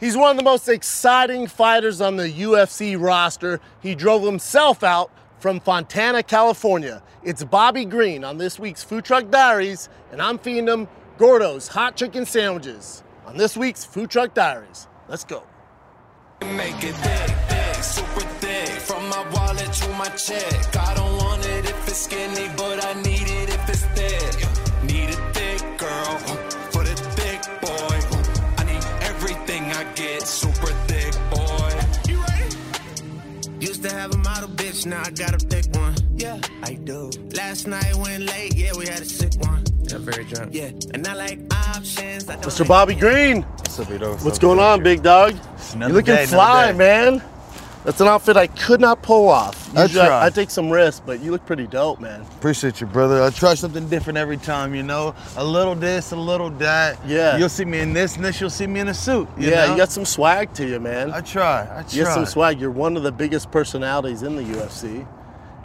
He's 0.00 0.16
one 0.16 0.30
of 0.30 0.38
the 0.38 0.42
most 0.42 0.66
exciting 0.66 1.46
fighters 1.46 2.00
on 2.00 2.16
the 2.16 2.26
UFC 2.26 2.98
roster. 2.98 3.60
He 3.80 3.94
drove 3.94 4.22
himself 4.22 4.82
out 4.82 5.10
from 5.38 5.60
Fontana, 5.60 6.22
California. 6.22 7.02
It's 7.22 7.44
Bobby 7.44 7.84
Green 7.84 8.24
on 8.24 8.38
this 8.38 8.58
week's 8.58 8.82
Food 8.82 9.04
Truck 9.04 9.30
Diaries, 9.30 9.90
and 10.10 10.22
I'm 10.22 10.38
feeding 10.38 10.68
him 10.68 10.88
Gordo's 11.18 11.68
hot 11.68 11.96
chicken 11.96 12.24
sandwiches 12.24 13.02
on 13.26 13.36
this 13.36 13.58
week's 13.58 13.84
Food 13.84 14.08
Truck 14.10 14.32
Diaries. 14.32 14.88
Let's 15.06 15.24
go. 15.24 15.42
Make 16.40 16.82
it 16.82 16.94
super 17.84 18.20
thick. 18.40 18.68
From 18.80 19.06
my 19.10 19.28
wallet 19.34 19.70
to 19.70 19.88
my 19.90 20.08
check. 20.08 20.76
I 20.76 20.94
don't 20.94 21.16
want 21.18 21.44
it 21.44 21.66
if 21.66 21.88
it's 21.88 21.98
skinny, 21.98 22.48
but 22.56 22.82
I 22.82 22.94
need 23.02 23.28
it 23.28 23.50
if 23.50 23.68
it's 23.68 23.84
thick. 23.84 24.82
Need 24.82 25.10
a 25.10 25.32
thick 25.34 25.78
girl 25.78 26.49
Used 33.80 33.92
to 33.94 33.98
have 33.98 34.14
a 34.14 34.18
model 34.18 34.48
bitch, 34.50 34.84
now 34.84 35.00
I 35.02 35.10
got 35.10 35.32
a 35.34 35.38
thick 35.38 35.64
one. 35.74 35.94
Yeah, 36.14 36.38
I 36.62 36.74
do. 36.74 37.10
Last 37.34 37.66
night 37.66 37.94
went 37.96 38.24
late, 38.24 38.54
yeah, 38.54 38.72
we 38.76 38.86
had 38.86 39.00
a 39.00 39.06
sick 39.06 39.32
one. 39.38 39.64
Got 39.88 40.00
very 40.02 40.24
drunk. 40.24 40.52
Yeah, 40.52 40.72
and 40.92 41.08
I 41.08 41.14
like 41.14 41.40
options. 41.50 42.28
I 42.28 42.36
Mr. 42.36 42.58
like- 42.58 42.68
Bobby 42.68 42.94
Green, 42.94 43.40
What's 43.40 43.80
up, 43.80 43.86
Vito? 43.86 44.16
what's 44.18 44.38
going 44.38 44.58
on, 44.58 44.82
big 44.82 45.02
dog? 45.02 45.34
You're 45.78 45.88
looking 45.88 46.14
day, 46.14 46.26
fly, 46.26 46.72
man. 46.74 47.22
That's 47.84 48.00
an 48.00 48.08
outfit 48.08 48.36
I 48.36 48.46
could 48.46 48.80
not 48.80 49.02
pull 49.02 49.28
off. 49.28 49.74
I 49.74 49.86
try. 49.86 50.26
I, 50.26 50.28
take 50.28 50.50
some 50.50 50.68
risks, 50.68 51.00
but 51.04 51.20
you 51.20 51.30
look 51.30 51.46
pretty 51.46 51.66
dope, 51.66 51.98
man. 51.98 52.20
Appreciate 52.20 52.80
you, 52.80 52.86
brother. 52.86 53.22
I 53.22 53.30
try 53.30 53.54
something 53.54 53.88
different 53.88 54.18
every 54.18 54.36
time, 54.36 54.74
you 54.74 54.82
know? 54.82 55.14
A 55.36 55.44
little 55.44 55.74
this, 55.74 56.12
a 56.12 56.16
little 56.16 56.50
that. 56.50 56.98
Yeah. 57.06 57.38
You'll 57.38 57.48
see 57.48 57.64
me 57.64 57.80
in 57.80 57.94
this, 57.94 58.16
and 58.16 58.24
this, 58.24 58.38
you'll 58.38 58.50
see 58.50 58.66
me 58.66 58.80
in 58.80 58.88
a 58.88 58.94
suit. 58.94 59.28
You 59.38 59.48
yeah, 59.48 59.66
know? 59.66 59.72
you 59.72 59.78
got 59.78 59.90
some 59.90 60.04
swag 60.04 60.52
to 60.54 60.66
you, 60.66 60.78
man. 60.78 61.10
I 61.10 61.22
try. 61.22 61.62
I 61.62 61.82
try. 61.82 61.86
You 61.92 62.04
got 62.04 62.14
some 62.14 62.26
swag. 62.26 62.60
You're 62.60 62.70
one 62.70 62.98
of 62.98 63.02
the 63.02 63.12
biggest 63.12 63.50
personalities 63.50 64.22
in 64.22 64.36
the 64.36 64.42
UFC. 64.42 65.06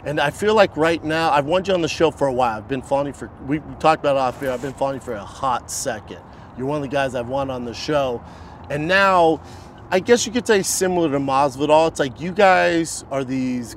And 0.06 0.18
I 0.18 0.30
feel 0.30 0.54
like 0.54 0.74
right 0.76 1.02
now, 1.04 1.32
I've 1.32 1.46
wanted 1.46 1.68
you 1.68 1.74
on 1.74 1.82
the 1.82 1.88
show 1.88 2.10
for 2.10 2.28
a 2.28 2.32
while. 2.32 2.56
I've 2.56 2.68
been 2.68 2.80
following 2.80 3.08
you 3.08 3.12
for, 3.12 3.28
we, 3.46 3.58
we 3.58 3.74
talked 3.74 4.00
about 4.00 4.16
it 4.16 4.20
off 4.20 4.40
here, 4.40 4.52
I've 4.52 4.62
been 4.62 4.72
following 4.72 5.00
you 5.00 5.04
for 5.04 5.14
a 5.14 5.24
hot 5.24 5.70
second. 5.70 6.20
You're 6.56 6.66
one 6.66 6.76
of 6.76 6.82
the 6.82 6.94
guys 6.94 7.14
I've 7.14 7.28
wanted 7.28 7.52
on 7.52 7.64
the 7.66 7.74
show. 7.74 8.24
And 8.70 8.88
now, 8.88 9.40
I 9.90 10.00
guess 10.00 10.26
you 10.26 10.32
could 10.32 10.46
say 10.46 10.62
similar 10.62 11.10
to 11.10 11.18
Masvidal, 11.18 11.88
it's 11.88 12.00
like 12.00 12.20
you 12.20 12.32
guys 12.32 13.04
are 13.10 13.24
these, 13.24 13.76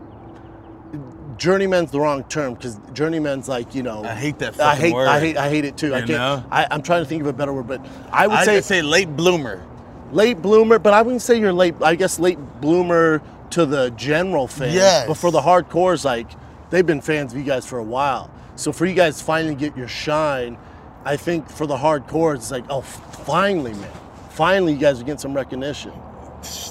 journeyman's 1.38 1.91
the 1.91 1.99
wrong 1.99 2.23
term 2.25 2.55
because 2.55 2.79
journeyman's 2.93 3.47
like, 3.47 3.75
you 3.75 3.83
know. 3.83 4.03
I 4.03 4.16
hate 4.16 4.39
that 4.39 4.59
I 4.59 4.75
hate, 4.75 4.93
word. 4.93 5.07
I 5.07 5.19
hate, 5.19 5.38
I 5.38 5.49
hate 5.49 5.66
it 5.66 5.77
too. 5.77 5.93
I 5.93 5.99
can't. 5.99 6.09
Know? 6.09 6.43
I, 6.51 6.67
I'm 6.69 6.81
trying 6.81 7.03
to 7.03 7.09
think 7.09 7.21
of 7.21 7.27
a 7.27 7.33
better 7.33 7.53
word, 7.53 7.67
but 7.67 7.85
I 8.11 8.27
would 8.27 8.38
I 8.38 8.45
say 8.45 8.61
say 8.61 8.81
late 8.81 9.16
bloomer. 9.16 9.63
late 10.11 10.41
bloomer, 10.41 10.79
but 10.79 10.93
I 10.93 11.01
wouldn't 11.01 11.21
say 11.21 11.39
you're 11.39 11.53
late. 11.53 11.75
I 11.81 11.95
guess 11.95 12.19
late 12.19 12.39
bloomer 12.59 13.21
to 13.51 13.66
the 13.66 13.91
general 13.91 14.47
fans. 14.47 14.73
Yes. 14.73 15.07
But 15.07 15.16
for 15.16 15.31
the 15.31 15.41
hardcores, 15.41 16.05
like 16.05 16.27
they've 16.69 16.85
been 16.85 17.01
fans 17.01 17.33
of 17.33 17.39
you 17.39 17.45
guys 17.45 17.66
for 17.66 17.79
a 17.79 17.83
while. 17.83 18.29
So 18.55 18.71
for 18.71 18.85
you 18.85 18.94
guys 18.94 19.21
finally 19.21 19.55
get 19.55 19.77
your 19.77 19.88
shine, 19.88 20.57
I 21.05 21.16
think 21.16 21.49
for 21.49 21.66
the 21.66 21.77
hardcores, 21.77 22.35
it's 22.35 22.51
like, 22.51 22.66
oh, 22.69 22.81
finally, 22.81 23.73
man, 23.73 23.91
finally, 24.39 24.71
you 24.71 24.79
guys 24.79 25.01
are 25.01 25.03
getting 25.03 25.17
some 25.19 25.33
recognition. 25.33 25.91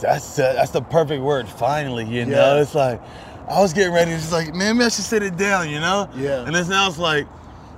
That's 0.00 0.36
the, 0.36 0.54
that's 0.56 0.70
the 0.70 0.80
perfect 0.80 1.22
word. 1.22 1.46
Finally, 1.46 2.06
you 2.06 2.20
Yeah. 2.20 2.24
know, 2.24 2.62
it's 2.62 2.74
like 2.74 2.98
I 3.46 3.60
was 3.60 3.74
getting 3.74 3.92
ready. 3.92 4.12
It's 4.12 4.22
just 4.22 4.32
like, 4.32 4.54
man, 4.54 4.78
maybe 4.78 4.86
I 4.86 4.88
should 4.88 5.04
sit 5.04 5.22
it 5.22 5.36
down, 5.36 5.68
you 5.68 5.78
know? 5.78 6.08
Yeah. 6.16 6.46
And 6.46 6.56
it's 6.56 6.70
now 6.70 6.88
it's 6.88 6.96
like, 6.98 7.26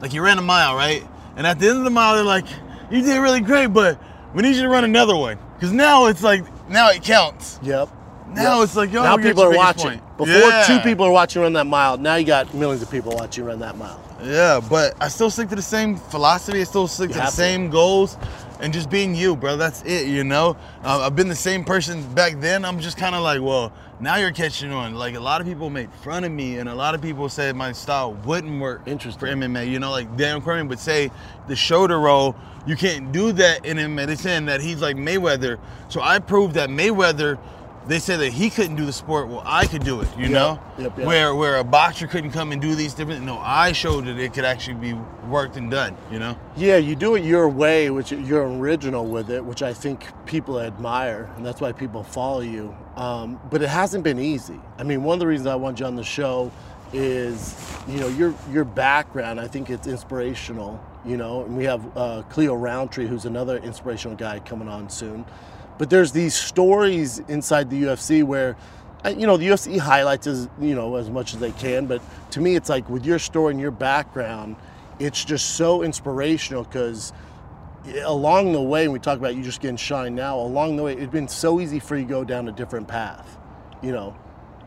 like 0.01 0.13
you 0.15 0.23
ran 0.23 0.39
a 0.39 0.43
mile, 0.43 0.77
right? 0.77 1.05
And 1.37 1.45
at 1.45 1.59
the 1.59 1.69
end 1.69 1.79
of 1.79 1.85
the 1.85 1.91
mile, 1.91 2.15
they're 2.15 2.23
like, 2.25 2.47
you 2.89 3.03
did 3.03 3.19
really 3.19 3.41
great, 3.41 3.67
but 3.69 4.01
we 4.33 4.43
need 4.43 4.55
you 4.55 4.63
to 4.63 4.69
run 4.69 4.85
another 4.85 5.17
one, 5.17 5.39
because 5.55 5.73
now 5.73 6.07
it's 6.07 6.23
like 6.23 6.45
now 6.69 6.91
it 6.91 7.03
counts. 7.03 7.59
Yep. 7.63 7.89
Now 8.29 8.59
Yep. 8.59 8.65
it's 8.65 8.77
like, 8.77 8.93
yo, 8.93 9.03
now 9.03 9.17
people 9.17 9.43
are 9.43 9.51
watching. 9.57 9.99
point. 9.99 10.17
Before 10.19 10.35
Yeah. 10.51 10.65
two 10.69 10.79
people 10.89 11.05
are 11.07 11.11
watching 11.11 11.43
run 11.43 11.53
that 11.55 11.67
mile. 11.67 11.97
Now 11.99 12.15
you 12.15 12.25
got 12.27 12.55
millions 12.55 12.81
of 12.83 12.91
people 12.91 13.11
watching 13.17 13.43
you 13.43 13.51
run 13.51 13.59
that 13.59 13.77
mile. 13.77 13.99
Yeah, 14.23 14.61
but 14.71 14.95
I 15.01 15.09
still 15.09 15.31
stick 15.31 15.49
to 15.49 15.57
the 15.57 15.63
same 15.63 15.97
philosophy. 15.97 16.61
I 16.61 16.65
still 16.65 16.87
stick 16.87 17.09
You 17.09 17.15
to 17.15 17.19
the 17.19 17.25
have 17.25 17.31
to. 17.31 17.37
same 17.37 17.71
goals, 17.71 18.17
and 18.61 18.73
just 18.73 18.91
being 18.91 19.15
you, 19.15 19.37
bro. 19.37 19.57
That's 19.57 19.83
it, 19.83 20.09
you 20.09 20.25
know. 20.25 20.57
Uh, 20.83 21.01
I've 21.01 21.17
been 21.17 21.29
the 21.29 21.35
same 21.35 21.65
person 21.65 22.03
back 22.15 22.41
then. 22.41 22.65
I'm 22.65 22.81
just 22.81 22.97
kind 22.97 23.15
of 23.15 23.23
like, 23.23 23.41
well, 23.41 23.73
now 24.01 24.17
you're 24.17 24.33
catching 24.33 24.73
on. 24.73 24.95
Like 24.95 25.15
a 25.15 25.21
lot 25.21 25.41
of 25.41 25.47
people 25.47 25.71
made 25.71 25.93
fun 25.93 26.25
of 26.25 26.33
me, 26.33 26.59
and 26.59 26.69
a 26.69 26.75
lot 26.75 26.95
of 26.95 27.03
people 27.03 27.29
said 27.29 27.57
my 27.57 27.73
style 27.73 28.15
wouldn't 28.25 28.61
work 28.61 28.83
Interesting. 28.87 29.21
for 29.21 29.27
MMA. 29.27 29.71
You 29.71 29.79
know, 29.79 29.91
like 29.91 30.17
Dan 30.17 30.41
Cormier 30.43 30.65
would 30.65 30.79
say 30.79 31.11
the 31.49 31.57
shoulder 31.57 31.99
roll. 31.99 32.37
You 32.67 32.77
can't 32.77 33.11
do 33.13 33.33
that 33.33 33.65
in 33.65 33.79
MMA. 33.79 34.07
They're 34.07 34.17
saying 34.17 34.47
that 34.47 34.61
he's 34.61 34.83
like 34.83 34.97
Mayweather. 34.97 35.59
So 35.89 36.01
I 36.03 36.19
proved 36.19 36.55
that 36.55 36.69
Mayweather. 36.69 37.39
They 37.87 37.99
said 37.99 38.21
that 38.21 38.33
he 38.35 38.51
couldn't 38.51 38.77
do 38.77 38.85
the 38.85 38.93
sport. 38.93 39.29
Well, 39.29 39.43
I 39.45 39.67
could 39.67 39.83
do 39.83 40.01
it. 40.03 40.09
You 40.17 40.25
Yep, 40.25 40.31
know, 40.33 40.61
yep, 40.79 40.99
yep. 40.99 41.07
where 41.07 41.35
where 41.35 41.57
a 41.57 41.65
boxer 41.65 42.07
couldn't 42.07 42.31
come 42.33 42.53
and 42.53 42.61
do 42.61 42.75
these 42.75 42.93
different. 42.93 43.25
No, 43.25 43.39
I 43.39 43.73
showed 43.73 44.05
that 44.05 44.19
it 44.19 44.35
could 44.35 44.45
actually 44.45 44.75
be 44.75 44.93
worked 45.29 45.57
and 45.57 45.71
done. 45.71 45.97
You 46.11 46.19
know. 46.19 46.37
Yeah, 46.57 46.77
you 46.77 46.95
do 46.95 47.15
it 47.15 47.25
your 47.25 47.49
way, 47.49 47.89
which 47.91 48.13
you're 48.13 48.47
original 48.47 49.07
with 49.07 49.31
it, 49.31 49.43
which 49.45 49.63
I 49.63 49.73
think 49.73 50.05
people 50.27 50.61
admire, 50.61 51.31
and 51.37 51.45
that's 51.45 51.61
why 51.61 51.73
people 51.73 52.03
follow 52.05 52.41
you. 52.41 52.77
Um, 52.97 53.41
but 53.51 53.63
it 53.63 53.69
hasn't 53.69 54.05
been 54.05 54.19
easy. 54.19 54.61
I 54.79 54.83
mean, 54.83 55.03
one 55.03 55.15
of 55.15 55.21
the 55.21 55.27
reasons 55.27 55.47
I 55.47 55.55
want 55.55 55.81
you 55.81 55.87
on 55.87 55.97
the 55.97 56.05
show 56.05 56.53
is, 56.93 57.55
you 57.89 57.99
know, 57.99 58.09
your 58.09 58.35
your 58.53 58.65
background. 58.65 59.41
I 59.41 59.49
think 59.49 59.71
it's 59.71 59.87
inspirational. 59.87 60.85
You 61.03 61.17
know, 61.17 61.45
and 61.45 61.57
we 61.57 61.65
have 61.65 61.97
uh, 61.97 62.23
Khalil 62.31 62.59
Rountree, 62.59 63.07
who's 63.07 63.25
another 63.25 63.57
inspirational 63.57 64.19
guy 64.19 64.39
coming 64.41 64.69
on 64.69 64.91
soon. 64.91 65.25
But 65.81 65.89
there's 65.89 66.13
these 66.13 66.35
stories 66.35 67.21
inside 67.21 67.71
the 67.71 67.85
UFC 67.85 68.23
where, 68.23 68.55
uh, 69.03 69.15
you 69.17 69.27
know, 69.27 69.39
the 69.39 69.49
UFC 69.49 69.79
highlights 69.79 70.27
as 70.27 70.47
you 70.61 70.75
know 70.75 70.97
as 70.97 71.09
much 71.09 71.33
as 71.33 71.41
they 71.41 71.53
can. 71.53 71.87
But 71.87 72.03
to 72.33 72.41
me, 72.43 72.55
it's 72.55 72.69
like 72.69 72.91
with 72.91 73.07
your 73.07 73.19
story 73.19 73.53
and 73.53 73.61
your 73.63 73.71
background, 73.71 74.57
it's 74.99 75.25
just 75.25 75.55
so 75.55 75.83
inspirational 75.83 76.65
because 76.65 77.15
along 78.05 78.53
the 78.53 78.61
way, 78.61 78.89
when 78.89 78.93
we 78.93 78.99
talk 78.99 79.19
about 79.19 79.35
you 79.37 79.43
just 79.43 79.63
getting 79.63 79.79
shine 79.79 80.15
now, 80.15 80.39
along 80.39 80.77
the 80.77 80.83
way, 80.83 80.93
it's 80.93 81.11
been 81.11 81.29
so 81.29 81.61
easy 81.61 81.79
for 81.79 81.97
you 81.97 82.03
to 82.03 82.11
go 82.11 82.25
down 82.25 82.47
a 82.47 82.53
different 82.53 82.87
path. 82.87 83.39
You 83.83 83.93
know, 83.93 84.15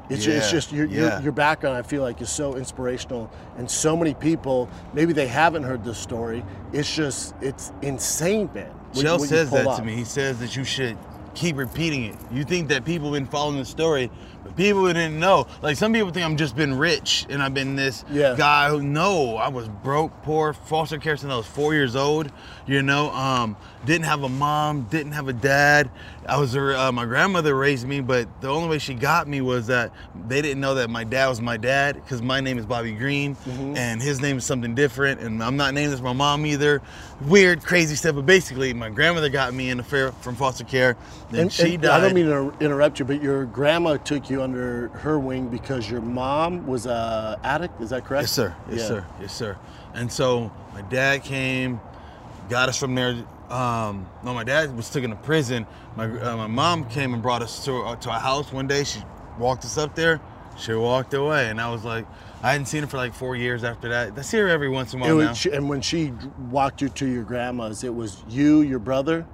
it's, 0.10 0.26
ju- 0.26 0.32
it's 0.32 0.50
just 0.50 0.72
your, 0.72 0.88
yeah. 0.88 1.18
your 1.18 1.22
your 1.26 1.32
background. 1.32 1.78
I 1.78 1.84
feel 1.84 2.02
like 2.02 2.24
is 2.24 2.32
so 2.32 2.56
inspirational, 2.56 3.30
and 3.56 3.70
so 3.70 3.96
many 3.96 4.16
people 4.16 4.68
maybe 4.96 5.14
they 5.14 5.28
haven't 5.28 5.62
heard 5.62 5.84
this 5.84 6.00
story. 6.00 6.44
It's 6.72 6.92
just 6.92 7.36
it's 7.40 7.72
insane, 7.84 8.50
man. 8.56 8.74
You 9.02 9.26
says 9.26 9.50
that 9.52 9.68
off. 9.68 9.80
to 9.80 9.86
me. 9.86 9.96
He 9.96 10.04
says 10.04 10.40
that 10.40 10.56
you 10.56 10.64
should 10.64 10.98
keep 11.36 11.58
repeating 11.58 12.04
it. 12.06 12.16
You 12.32 12.44
think 12.44 12.70
that 12.70 12.86
people 12.86 13.12
been 13.12 13.26
following 13.26 13.58
the 13.58 13.66
story, 13.66 14.12
but 14.44 14.56
people 14.56 14.86
didn't 14.86 15.20
know. 15.20 15.48
Like 15.64 15.78
some 15.78 15.92
people 15.92 16.12
think 16.12 16.24
I'm 16.26 16.38
just 16.38 16.56
been 16.56 16.78
rich 16.78 17.26
and 17.30 17.42
I've 17.42 17.56
been 17.56 17.76
this 17.76 18.06
Yeah. 18.12 18.36
guy 18.38 18.70
who 18.70 18.84
no, 18.84 19.38
I 19.38 19.48
was 19.48 19.68
broke, 19.68 20.12
poor, 20.22 20.54
foster 20.54 21.00
care 21.00 21.18
since 21.18 21.32
I 21.34 21.36
was 21.38 21.48
four 21.48 21.74
years 21.74 21.96
old. 21.96 22.32
You 22.68 22.84
know, 22.84 23.10
um, 23.12 23.58
didn't 23.84 24.06
have 24.06 24.22
a 24.22 24.30
mom, 24.30 24.84
didn't 24.92 25.14
have 25.14 25.28
a 25.28 25.34
dad. 25.34 25.90
I 26.28 26.38
was 26.40 26.56
uh, 26.56 26.92
my 26.94 27.06
grandmother 27.06 27.56
raised 27.56 27.88
me, 27.88 28.00
but 28.02 28.28
the 28.42 28.48
only 28.48 28.70
way 28.70 28.80
she 28.80 28.94
got 28.94 29.28
me 29.28 29.42
was 29.42 29.68
that 29.68 29.92
they 30.28 30.42
didn't 30.42 30.62
know 30.62 30.76
that 30.76 30.90
my 30.90 31.04
dad 31.04 31.28
was 31.28 31.42
my 31.42 31.58
dad 31.58 31.96
because 31.96 32.22
my 32.22 32.40
name 32.40 32.58
is 32.58 32.66
Bobby 32.66 32.94
Green 32.94 33.36
Mm-hmm. 33.36 33.76
and 33.76 34.02
his 34.02 34.22
name 34.22 34.38
is 34.38 34.46
something 34.46 34.74
different, 34.76 35.20
and 35.22 35.44
I'm 35.44 35.58
not 35.58 35.74
named 35.74 35.94
as 35.94 36.02
my 36.02 36.14
mom 36.14 36.46
either. 36.46 36.82
Weird, 37.22 37.64
crazy 37.64 37.96
stuff. 37.96 38.16
But 38.16 38.26
basically, 38.26 38.74
my 38.74 38.90
grandmother 38.90 39.30
got 39.30 39.54
me 39.54 39.70
in 39.70 39.78
the 39.78 39.84
fair 39.84 40.12
from 40.14 40.36
foster 40.36 40.64
care. 40.64 40.96
Then 41.32 41.42
And, 41.42 41.54
she 41.54 41.74
and 41.76 41.84
died. 41.84 42.00
I 42.00 42.02
don't 42.06 42.14
mean 42.14 42.26
to 42.28 42.54
interrupt 42.60 43.00
you, 43.00 43.06
but 43.06 43.22
your 43.22 43.46
grandma 43.46 43.98
took 43.98 44.30
you 44.30 44.42
under 44.42 44.90
her 44.90 45.20
wing 45.20 45.48
because 45.50 45.90
your 45.90 46.02
mom 46.02 46.66
was 46.68 46.86
a 46.86 47.40
addict. 47.44 47.82
Is 47.82 47.90
that 47.90 48.06
correct? 48.06 48.24
Yes, 48.24 48.32
sir. 48.32 48.56
Yes, 48.70 48.80
Yeah. 48.80 48.88
sir. 48.88 49.06
Yes, 49.22 49.34
sir. 49.34 49.58
And 49.94 50.12
so 50.12 50.52
my 50.74 50.82
dad 50.84 51.24
came, 51.24 51.80
got 52.50 52.70
us 52.70 52.78
from 52.80 52.96
there. 52.96 53.24
Um, 53.54 54.08
no, 54.24 54.34
my 54.34 54.44
dad 54.44 54.76
was 54.76 54.90
taken 54.90 55.12
to 55.12 55.16
prison. 55.18 55.68
My 55.96 56.06
uh, 56.06 56.38
my 56.38 56.48
mom 56.48 56.90
came 56.90 57.14
and 57.14 57.22
brought 57.22 57.44
us 57.44 57.64
to 57.66 57.78
uh, 57.82 57.96
to 57.98 58.10
our 58.10 58.20
house 58.20 58.52
one 58.52 58.68
day. 58.68 58.84
She 58.84 59.00
walked 59.38 59.64
us 59.64 59.78
up 59.78 59.96
there. 59.96 60.20
She 60.58 60.74
walked 60.74 61.14
away, 61.14 61.50
and 61.50 61.62
I 61.62 61.70
was 61.72 61.84
like, 61.86 62.06
I 62.42 62.52
hadn't 62.52 62.66
seen 62.68 62.82
her 62.82 62.88
for 62.88 62.98
like 62.98 63.14
four 63.14 63.36
years 63.36 63.64
after 63.64 63.90
that. 63.90 64.18
I 64.18 64.22
see 64.22 64.38
her 64.38 64.48
every 64.50 64.70
once 64.70 64.94
in 64.94 65.00
a 65.00 65.04
while 65.04 65.16
was, 65.18 65.26
now. 65.28 65.34
she- 65.34 65.52
and 65.52 65.68
when 65.70 65.82
she 65.82 66.14
walked 66.50 66.82
you 66.82 66.90
to 66.90 67.06
your 67.08 67.24
grandma's, 67.24 67.84
it 67.84 67.94
was 67.94 68.24
you, 68.30 68.62
your 68.62 68.80
brother. 68.80 69.26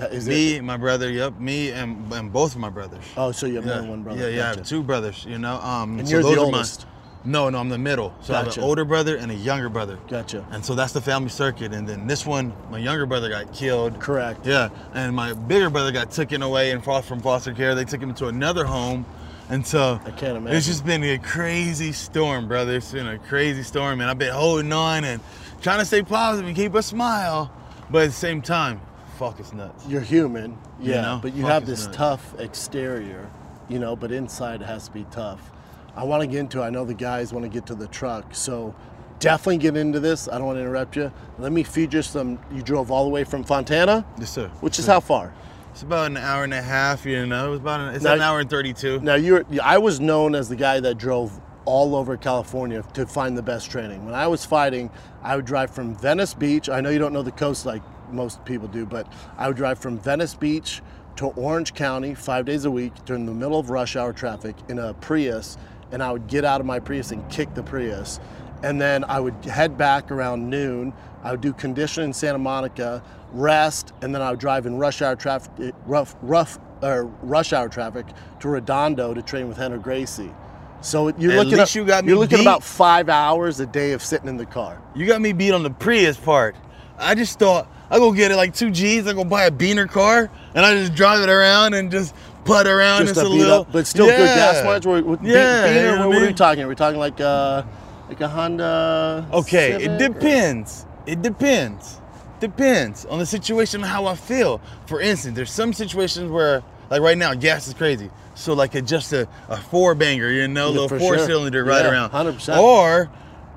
Uh, 0.00 0.04
Is 0.06 0.26
me, 0.26 0.54
it? 0.56 0.64
my 0.64 0.76
brother. 0.76 1.10
Yep, 1.10 1.38
me 1.38 1.70
and, 1.70 2.10
and 2.12 2.32
both 2.32 2.54
of 2.54 2.60
my 2.60 2.70
brothers. 2.70 3.04
Oh, 3.16 3.30
so 3.30 3.46
you 3.46 3.56
have 3.56 3.64
more 3.66 3.74
yeah, 3.74 3.80
than 3.82 3.90
one 3.90 4.02
brother. 4.02 4.20
Yeah, 4.30 4.36
yeah, 4.36 4.44
I 4.52 4.56
have 4.56 4.66
two 4.66 4.82
brothers. 4.82 5.26
You 5.28 5.38
know, 5.38 5.56
um, 5.56 5.98
And 5.98 6.08
so 6.08 6.14
you're 6.14 6.22
the 6.22 6.28
those 6.30 6.38
are 6.38 6.40
my- 6.50 6.58
oldest. 6.58 6.86
No, 7.24 7.48
no, 7.50 7.58
I'm 7.58 7.68
the 7.68 7.78
middle. 7.78 8.14
So 8.20 8.34
I 8.34 8.38
have 8.44 8.56
an 8.56 8.62
older 8.62 8.84
brother 8.84 9.16
and 9.16 9.30
a 9.30 9.34
younger 9.34 9.68
brother. 9.68 9.98
Gotcha. 10.08 10.44
And 10.50 10.64
so 10.64 10.74
that's 10.74 10.92
the 10.92 11.00
family 11.00 11.28
circuit. 11.28 11.72
And 11.72 11.88
then 11.88 12.06
this 12.06 12.26
one, 12.26 12.52
my 12.70 12.78
younger 12.78 13.06
brother 13.06 13.28
got 13.28 13.52
killed. 13.52 14.00
Correct. 14.00 14.44
Yeah. 14.46 14.70
And 14.94 15.14
my 15.14 15.32
bigger 15.32 15.70
brother 15.70 15.92
got 15.92 16.10
taken 16.10 16.42
away 16.42 16.72
and 16.72 16.82
from 16.84 17.20
foster 17.20 17.52
care. 17.54 17.74
They 17.74 17.84
took 17.84 18.00
him 18.00 18.14
to 18.14 18.26
another 18.28 18.64
home. 18.64 19.06
And 19.48 19.66
so 19.66 20.00
I 20.04 20.10
can't 20.12 20.36
imagine. 20.36 20.56
it's 20.56 20.66
just 20.66 20.84
been 20.86 21.02
a 21.04 21.18
crazy 21.18 21.92
storm, 21.92 22.48
brother. 22.48 22.76
It's 22.76 22.92
been 22.92 23.06
a 23.06 23.18
crazy 23.18 23.62
storm. 23.62 24.00
And 24.00 24.08
I've 24.10 24.18
been 24.18 24.32
holding 24.32 24.72
on 24.72 25.04
and 25.04 25.20
trying 25.60 25.78
to 25.80 25.84
stay 25.84 26.02
positive 26.02 26.46
and 26.46 26.56
keep 26.56 26.74
a 26.74 26.82
smile. 26.82 27.52
But 27.90 28.04
at 28.04 28.06
the 28.06 28.12
same 28.12 28.40
time, 28.40 28.80
fuck 29.18 29.38
is 29.38 29.52
nuts. 29.52 29.86
you're 29.86 30.00
human, 30.00 30.56
You 30.80 30.92
yeah, 30.92 31.00
know? 31.02 31.18
but 31.22 31.34
you 31.34 31.42
Fuck 31.42 31.50
have 31.52 31.66
this 31.66 31.84
nuts. 31.84 31.96
tough 31.96 32.40
exterior, 32.40 33.30
you 33.68 33.78
know, 33.78 33.94
but 33.94 34.10
inside 34.10 34.62
it 34.62 34.64
has 34.66 34.86
to 34.86 34.92
be 34.94 35.04
tough. 35.10 35.50
I 35.96 36.04
want 36.04 36.22
to 36.22 36.26
get 36.26 36.40
into. 36.40 36.62
I 36.62 36.70
know 36.70 36.84
the 36.84 36.94
guys 36.94 37.32
want 37.32 37.44
to 37.44 37.50
get 37.50 37.66
to 37.66 37.74
the 37.74 37.86
truck, 37.88 38.34
so 38.34 38.74
definitely 39.18 39.58
get 39.58 39.76
into 39.76 40.00
this. 40.00 40.28
I 40.28 40.38
don't 40.38 40.46
want 40.46 40.56
to 40.56 40.62
interrupt 40.62 40.96
you. 40.96 41.12
Let 41.38 41.52
me 41.52 41.62
feed 41.62 41.92
you 41.92 42.02
some. 42.02 42.38
You 42.52 42.62
drove 42.62 42.90
all 42.90 43.04
the 43.04 43.10
way 43.10 43.24
from 43.24 43.44
Fontana, 43.44 44.04
Yes, 44.18 44.30
sir. 44.30 44.48
which 44.60 44.78
is 44.78 44.86
how 44.86 45.00
far? 45.00 45.32
It's 45.72 45.82
about 45.82 46.06
an 46.10 46.16
hour 46.18 46.44
and 46.44 46.52
a 46.54 46.60
half. 46.62 47.06
You 47.06 47.24
know, 47.26 47.46
it 47.48 47.50
was 47.50 47.60
about 47.60 47.80
an, 47.80 47.94
it's 47.94 48.04
Now- 48.04 48.14
an 48.14 48.20
hour 48.20 48.40
and 48.40 48.48
thirty-two. 48.50 49.00
Now 49.00 49.14
you're. 49.14 49.44
I 49.62 49.78
was 49.78 50.00
known 50.00 50.34
as 50.34 50.48
the 50.48 50.56
guy 50.56 50.80
that 50.80 50.96
drove 50.98 51.40
all 51.64 51.94
over 51.94 52.16
California 52.16 52.82
to 52.94 53.06
find 53.06 53.38
the 53.38 53.42
best 53.42 53.70
training. 53.70 54.04
When 54.04 54.14
I 54.14 54.26
was 54.26 54.44
fighting, 54.44 54.90
I 55.22 55.36
would 55.36 55.44
drive 55.44 55.70
from 55.70 55.94
Venice 55.94 56.34
Beach. 56.34 56.68
I 56.68 56.80
know 56.80 56.90
you 56.90 56.98
don't 56.98 57.12
know 57.12 57.22
the 57.22 57.30
coast 57.30 57.64
like 57.66 57.82
most 58.10 58.44
people 58.44 58.66
do, 58.68 58.84
but 58.84 59.06
I 59.38 59.46
would 59.46 59.56
drive 59.56 59.78
from 59.78 59.98
Venice 59.98 60.34
Beach 60.34 60.82
to 61.16 61.26
Orange 61.28 61.72
County 61.74 62.14
five 62.14 62.44
days 62.46 62.64
a 62.64 62.70
week 62.70 62.92
during 63.04 63.26
the 63.26 63.32
middle 63.32 63.58
of 63.60 63.70
rush 63.70 63.94
hour 63.96 64.12
traffic 64.12 64.56
in 64.68 64.78
a 64.80 64.92
Prius, 64.94 65.56
and 65.92 66.02
I 66.02 66.10
would 66.10 66.26
get 66.26 66.44
out 66.44 66.60
of 66.60 66.66
my 66.66 66.80
Prius 66.80 67.12
and 67.12 67.28
kick 67.30 67.54
the 67.54 67.62
Prius. 67.62 68.18
And 68.64 68.80
then 68.80 69.04
I 69.04 69.20
would 69.20 69.34
head 69.44 69.76
back 69.76 70.10
around 70.10 70.48
noon. 70.48 70.92
I 71.22 71.30
would 71.30 71.40
do 71.40 71.52
condition 71.52 72.04
in 72.04 72.12
Santa 72.12 72.38
Monica, 72.38 73.02
rest, 73.32 73.92
and 74.02 74.14
then 74.14 74.22
I 74.22 74.30
would 74.30 74.40
drive 74.40 74.66
in 74.66 74.78
rush 74.78 75.02
hour 75.02 75.14
traffic, 75.14 75.74
rough, 75.86 76.16
rough, 76.22 76.58
or 76.82 77.04
rush 77.22 77.52
hour 77.52 77.68
traffic 77.68 78.06
to 78.40 78.48
Redondo 78.48 79.14
to 79.14 79.22
train 79.22 79.48
with 79.48 79.56
Henry 79.56 79.78
Gracie. 79.78 80.32
So 80.80 81.08
you're 81.16 81.32
At 81.32 81.38
looking 81.38 81.60
at 81.60 81.74
you 81.76 81.84
got 81.84 82.04
me 82.04 82.10
you're 82.10 82.18
looking 82.18 82.38
beat. 82.38 82.44
about 82.44 82.64
five 82.64 83.08
hours 83.08 83.60
a 83.60 83.66
day 83.66 83.92
of 83.92 84.02
sitting 84.02 84.28
in 84.28 84.36
the 84.36 84.46
car. 84.46 84.80
You 84.96 85.06
got 85.06 85.20
me 85.20 85.32
beat 85.32 85.52
on 85.52 85.62
the 85.62 85.70
Prius 85.70 86.16
part. 86.16 86.56
I 86.98 87.14
just 87.14 87.38
thought 87.38 87.68
I 87.88 87.98
go 87.98 88.10
get 88.10 88.32
it 88.32 88.36
like 88.36 88.52
two 88.54 88.70
G's. 88.70 89.06
I 89.06 89.12
go 89.12 89.24
buy 89.24 89.44
a 89.44 89.50
beaner 89.50 89.88
car 89.88 90.28
and 90.54 90.66
I 90.66 90.74
just 90.74 90.94
drive 90.94 91.20
it 91.20 91.28
around 91.28 91.74
and 91.74 91.90
just 91.90 92.14
putt 92.44 92.66
around. 92.66 93.06
Just 93.06 93.20
a 93.20 93.28
little, 93.28 93.60
up, 93.60 93.72
but 93.72 93.86
still 93.86 94.06
good 94.06 94.16
gas 94.16 94.56
Yeah. 94.56 94.64
mileage. 94.64 94.86
What, 94.86 95.04
what, 95.04 95.24
Yeah, 95.24 95.74
you 95.74 95.82
know 95.82 96.08
what, 96.08 96.14
what 96.16 96.22
are 96.22 96.26
we 96.26 96.32
talking? 96.32 96.62
Are 96.64 96.68
we 96.68 96.74
talking 96.74 96.98
like 96.98 97.20
uh, 97.20 97.62
like 98.08 98.20
a 98.20 98.28
Honda? 98.28 99.26
Okay, 99.32 99.72
it 99.72 99.80
Civic 99.82 99.90
or- 99.90 100.08
depends. 100.14 100.86
It 101.06 101.22
depends. 101.22 101.98
Depends 102.40 103.04
on 103.06 103.18
the 103.18 103.26
situation 103.26 103.82
and 103.82 103.90
how 103.90 104.06
I 104.06 104.14
feel. 104.16 104.60
For 104.86 105.00
instance, 105.00 105.36
there's 105.36 105.50
some 105.52 105.72
situations 105.72 106.30
where, 106.30 106.62
like 106.90 107.00
right 107.00 107.16
now, 107.16 107.34
gas 107.34 107.68
is 107.68 107.74
crazy. 107.74 108.10
So 108.34 108.54
like 108.54 108.74
a, 108.74 108.82
just 108.82 109.12
a, 109.12 109.28
a 109.48 109.56
four 109.58 109.94
banger, 109.94 110.28
you 110.30 110.48
know, 110.48 110.70
Yeah, 110.72 110.80
little 110.80 110.98
four 110.98 111.18
sure. 111.18 111.26
cylinder 111.26 111.64
right 111.64 111.84
Yeah, 111.84 111.90
around. 111.92 112.10
100%. 112.10 112.58
Or 112.58 113.10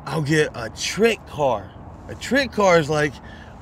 I'll 0.06 0.22
get 0.22 0.50
a 0.54 0.70
trick 0.70 1.26
car. 1.28 1.72
A 2.10 2.16
trick 2.16 2.52
car 2.52 2.78
is 2.78 2.90
like 2.90 3.14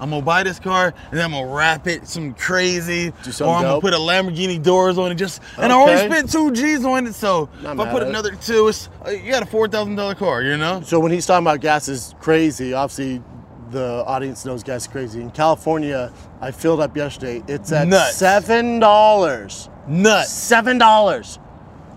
I'm 0.03 0.09
gonna 0.09 0.21
buy 0.21 0.43
this 0.43 0.59
car 0.59 0.87
and 0.87 1.17
then 1.17 1.23
I'm 1.23 1.31
gonna 1.31 1.47
wrap 1.47 1.87
it 1.87 2.09
some 2.09 2.33
crazy, 2.33 3.13
or 3.39 3.47
I'm 3.55 3.63
gonna 3.63 3.79
put 3.79 3.93
a 3.93 3.97
Lamborghini 3.97 4.61
doors 4.61 4.97
on 4.97 5.13
it. 5.13 5.15
Just 5.15 5.41
and 5.57 5.71
I 5.71 5.75
only 5.75 5.95
spent 5.95 6.29
two 6.29 6.51
G's 6.51 6.83
on 6.83 7.07
it, 7.07 7.15
so 7.15 7.47
Not 7.61 7.75
if 7.75 7.79
I 7.79 7.89
put 7.91 8.03
another 8.03 8.35
two, 8.35 8.67
it's 8.67 8.89
uh, 9.07 9.11
you 9.11 9.31
got 9.31 9.43
a 9.43 9.45
four 9.45 9.69
thousand 9.69 9.95
dollar 9.95 10.13
car, 10.13 10.43
you 10.43 10.57
know. 10.57 10.81
So 10.81 10.99
when 10.99 11.13
he's 11.13 11.25
talking 11.25 11.45
about 11.45 11.61
gas 11.61 11.87
is 11.87 12.15
crazy, 12.19 12.73
obviously 12.73 13.23
the 13.71 14.03
audience 14.05 14.43
knows 14.43 14.61
gas 14.61 14.81
is 14.81 14.87
crazy. 14.89 15.21
In 15.21 15.31
California, 15.31 16.11
I 16.41 16.51
filled 16.51 16.81
up 16.81 16.97
yesterday. 16.97 17.41
It's 17.47 17.71
at 17.71 17.87
Nuts. 17.87 18.17
seven 18.17 18.79
dollars. 18.79 19.69
Nuts. 19.87 20.33
Seven 20.33 20.77
dollars. 20.77 21.39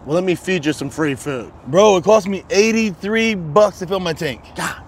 Well, 0.05 0.15
let 0.15 0.23
me 0.23 0.37
feed 0.37 0.65
you 0.65 0.73
some 0.73 0.91
free 0.91 1.17
food. 1.17 1.53
Bro, 1.67 1.97
it 1.97 2.05
cost 2.05 2.29
me 2.29 2.45
83 2.51 3.35
bucks 3.35 3.81
to 3.81 3.89
fill 3.89 3.99
my 3.99 4.13
tank. 4.13 4.45
God 4.55 4.81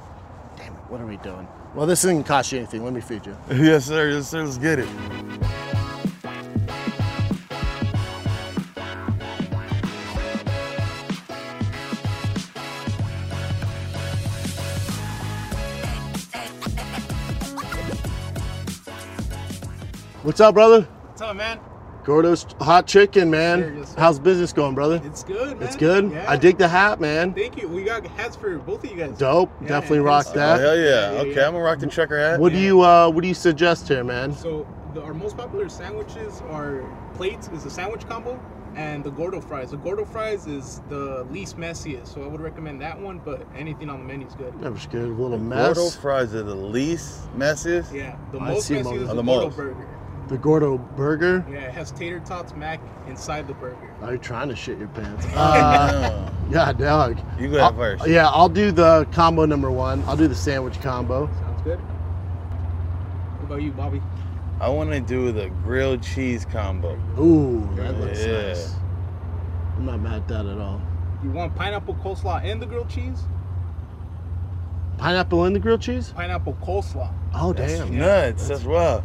damn 0.57 0.73
it, 0.73 0.79
what 0.89 1.01
are 1.01 1.07
we 1.07 1.17
doing? 1.17 1.49
Well, 1.79 1.87
this 1.87 2.03
isn't 2.03 2.25
cost 2.25 2.51
you 2.51 2.59
anything. 2.59 2.83
Let 2.83 2.93
me 2.93 3.01
feed 3.01 3.25
you. 3.25 3.37
yes, 3.53 3.85
sir. 3.85 4.11
Yes, 4.11 4.29
sir. 4.29 4.43
Let's 4.43 4.59
get 4.59 4.81
it. 4.81 4.89
What's 20.25 20.41
up, 20.41 20.55
brother? 20.55 20.81
What's 20.81 21.23
up, 21.23 21.37
man? 21.37 21.61
Gordo's 22.09 22.47
hot 22.59 22.87
chicken, 22.87 23.31
man. 23.31 23.77
Yes. 23.81 23.95
How's 23.99 24.19
business 24.19 24.51
going, 24.55 24.75
brother? 24.75 24.99
It's 25.05 25.23
good, 25.25 25.59
man. 25.59 25.63
It's 25.69 25.77
good. 25.77 26.11
Yeah. 26.11 26.25
I 26.27 26.39
dig 26.39 26.57
the 26.57 26.67
hat, 26.67 27.03
man. 27.03 27.35
Thank 27.35 27.61
you. 27.61 27.69
We 27.69 27.85
got 27.85 28.07
hats 28.07 28.35
for 28.35 28.57
both 28.57 28.83
of 28.83 28.91
you 28.91 28.97
guys. 28.97 29.19
Dope. 29.19 29.51
Yeah, 29.61 29.69
Definitely 29.69 29.99
and 29.99 30.07
rock 30.07 30.23
it's- 30.23 30.35
Oh, 30.35 30.39
that. 30.39 30.61
hell 30.61 30.75
yeah. 30.79 30.85
Yeah, 30.85 31.13
yeah, 31.13 31.19
Okay. 31.31 31.45
I'm 31.45 31.53
gonna 31.53 31.63
rock 31.63 31.81
the 31.81 31.87
checker 31.87 32.19
hat. 32.19 32.41
What 32.41 32.53
do 32.55 32.59
you 32.59 32.81
uh 32.81 33.11
What 33.11 33.21
do 33.21 33.29
you 33.29 33.35
suggest 33.35 33.89
here, 33.89 34.03
man? 34.05 34.33
So 34.33 34.67
the, 34.95 35.03
our 35.03 35.13
most 35.13 35.37
popular 35.37 35.69
sandwiches 35.69 36.43
are 36.49 36.83
plates 37.15 37.51
is 37.53 37.67
a 37.67 37.71
sandwich 37.71 38.09
combo, 38.09 38.41
and 38.75 39.05
the 39.05 39.11
Gordo 39.11 39.43
fries. 39.43 39.71
The 39.73 39.77
Gordo 39.77 40.07
fries 40.07 40.47
is 40.47 40.81
the 40.89 41.27
least 41.31 41.59
messiest, 41.59 42.09
so 42.15 42.23
I 42.25 42.27
would 42.27 42.41
recommend 42.41 42.81
that 42.81 42.99
one. 42.99 43.21
But 43.23 43.47
anything 43.55 43.91
on 43.91 43.99
the 43.99 44.07
menu 44.07 44.27
is 44.27 44.35
good. 44.35 44.59
That 44.63 44.73
was 44.73 44.87
good. 44.87 45.05
A 45.11 45.13
little 45.13 45.37
mess. 45.39 45.77
Gordo 45.77 45.91
fries 45.91 46.35
are 46.35 46.43
the 46.43 46.55
least 46.55 47.29
messiest. 47.37 47.93
Yeah, 47.93 48.17
the 48.33 48.39
I 48.39 48.49
most 48.55 48.67
see 48.67 48.79
'em 48.79 48.87
messiest 48.87 48.89
on 48.89 48.95
is 48.95 49.01
the- 49.01 49.07
the 49.09 49.15
the 49.17 49.23
Gordo 49.23 49.45
most. 49.49 49.57
burger. 49.59 49.87
The 50.29 50.37
Gordo 50.39 50.77
burger. 50.79 51.45
Yeah, 51.51 51.61
it 51.61 51.73
has 51.73 51.91
tater 51.91 52.21
tots 52.21 52.55
mac 52.55 52.81
inside 53.09 53.47
the 53.49 53.55
burger. 53.55 53.95
Are 54.03 54.13
you 54.13 54.19
trying 54.19 54.49
to 54.51 54.57
shit 54.57 54.79
your 54.79 54.89
pants? 54.89 55.27
Uh, 55.35 56.31
yeah, 56.51 56.73
dog. 56.73 57.19
You 57.39 57.49
go 57.49 57.57
ahead 57.57 57.61
I'll- 57.61 57.75
first. 57.77 58.07
Yeah, 58.07 58.29
I'll 58.29 58.49
do 58.49 58.71
the 58.73 59.07
combo 59.13 59.45
number 59.47 59.71
one. 59.71 60.03
I'll 60.07 60.17
do 60.17 60.29
the 60.29 60.35
sandwich 60.35 60.81
combo. 60.81 61.27
Sounds 61.41 61.63
good. 61.63 61.79
What 61.79 63.45
about 63.45 63.63
you, 63.63 63.73
Bobby? 63.73 64.03
I 64.61 64.69
want 64.69 64.91
to 64.91 65.01
do 65.01 65.31
the 65.33 65.49
grilled 65.65 66.03
cheese 66.03 66.45
combo. 66.45 66.99
Ooh, 67.19 67.69
that 67.77 67.99
looks 68.01 68.25
Yeah. 68.25 68.49
nice. 68.49 68.75
I'm 69.77 69.87
not 69.87 70.01
mad 70.01 70.15
at 70.15 70.29
that 70.29 70.47
at 70.47 70.59
all. 70.59 70.81
You 71.23 71.31
want 71.31 71.55
pineapple 71.55 71.95
coleslaw 71.97 72.45
and 72.45 72.61
the 72.61 72.67
grilled 72.67 72.89
cheese? 72.91 73.23
Pineapple 74.99 75.45
and 75.45 75.55
the 75.55 75.61
grilled 75.61 75.81
cheese? 75.81 76.13
Pineapple 76.17 76.55
coleslaw. 76.63 77.13
Oh 77.35 77.53
damn. 77.53 77.97
Nuts. 77.97 78.49
That's 78.49 78.65
wild. 78.65 79.05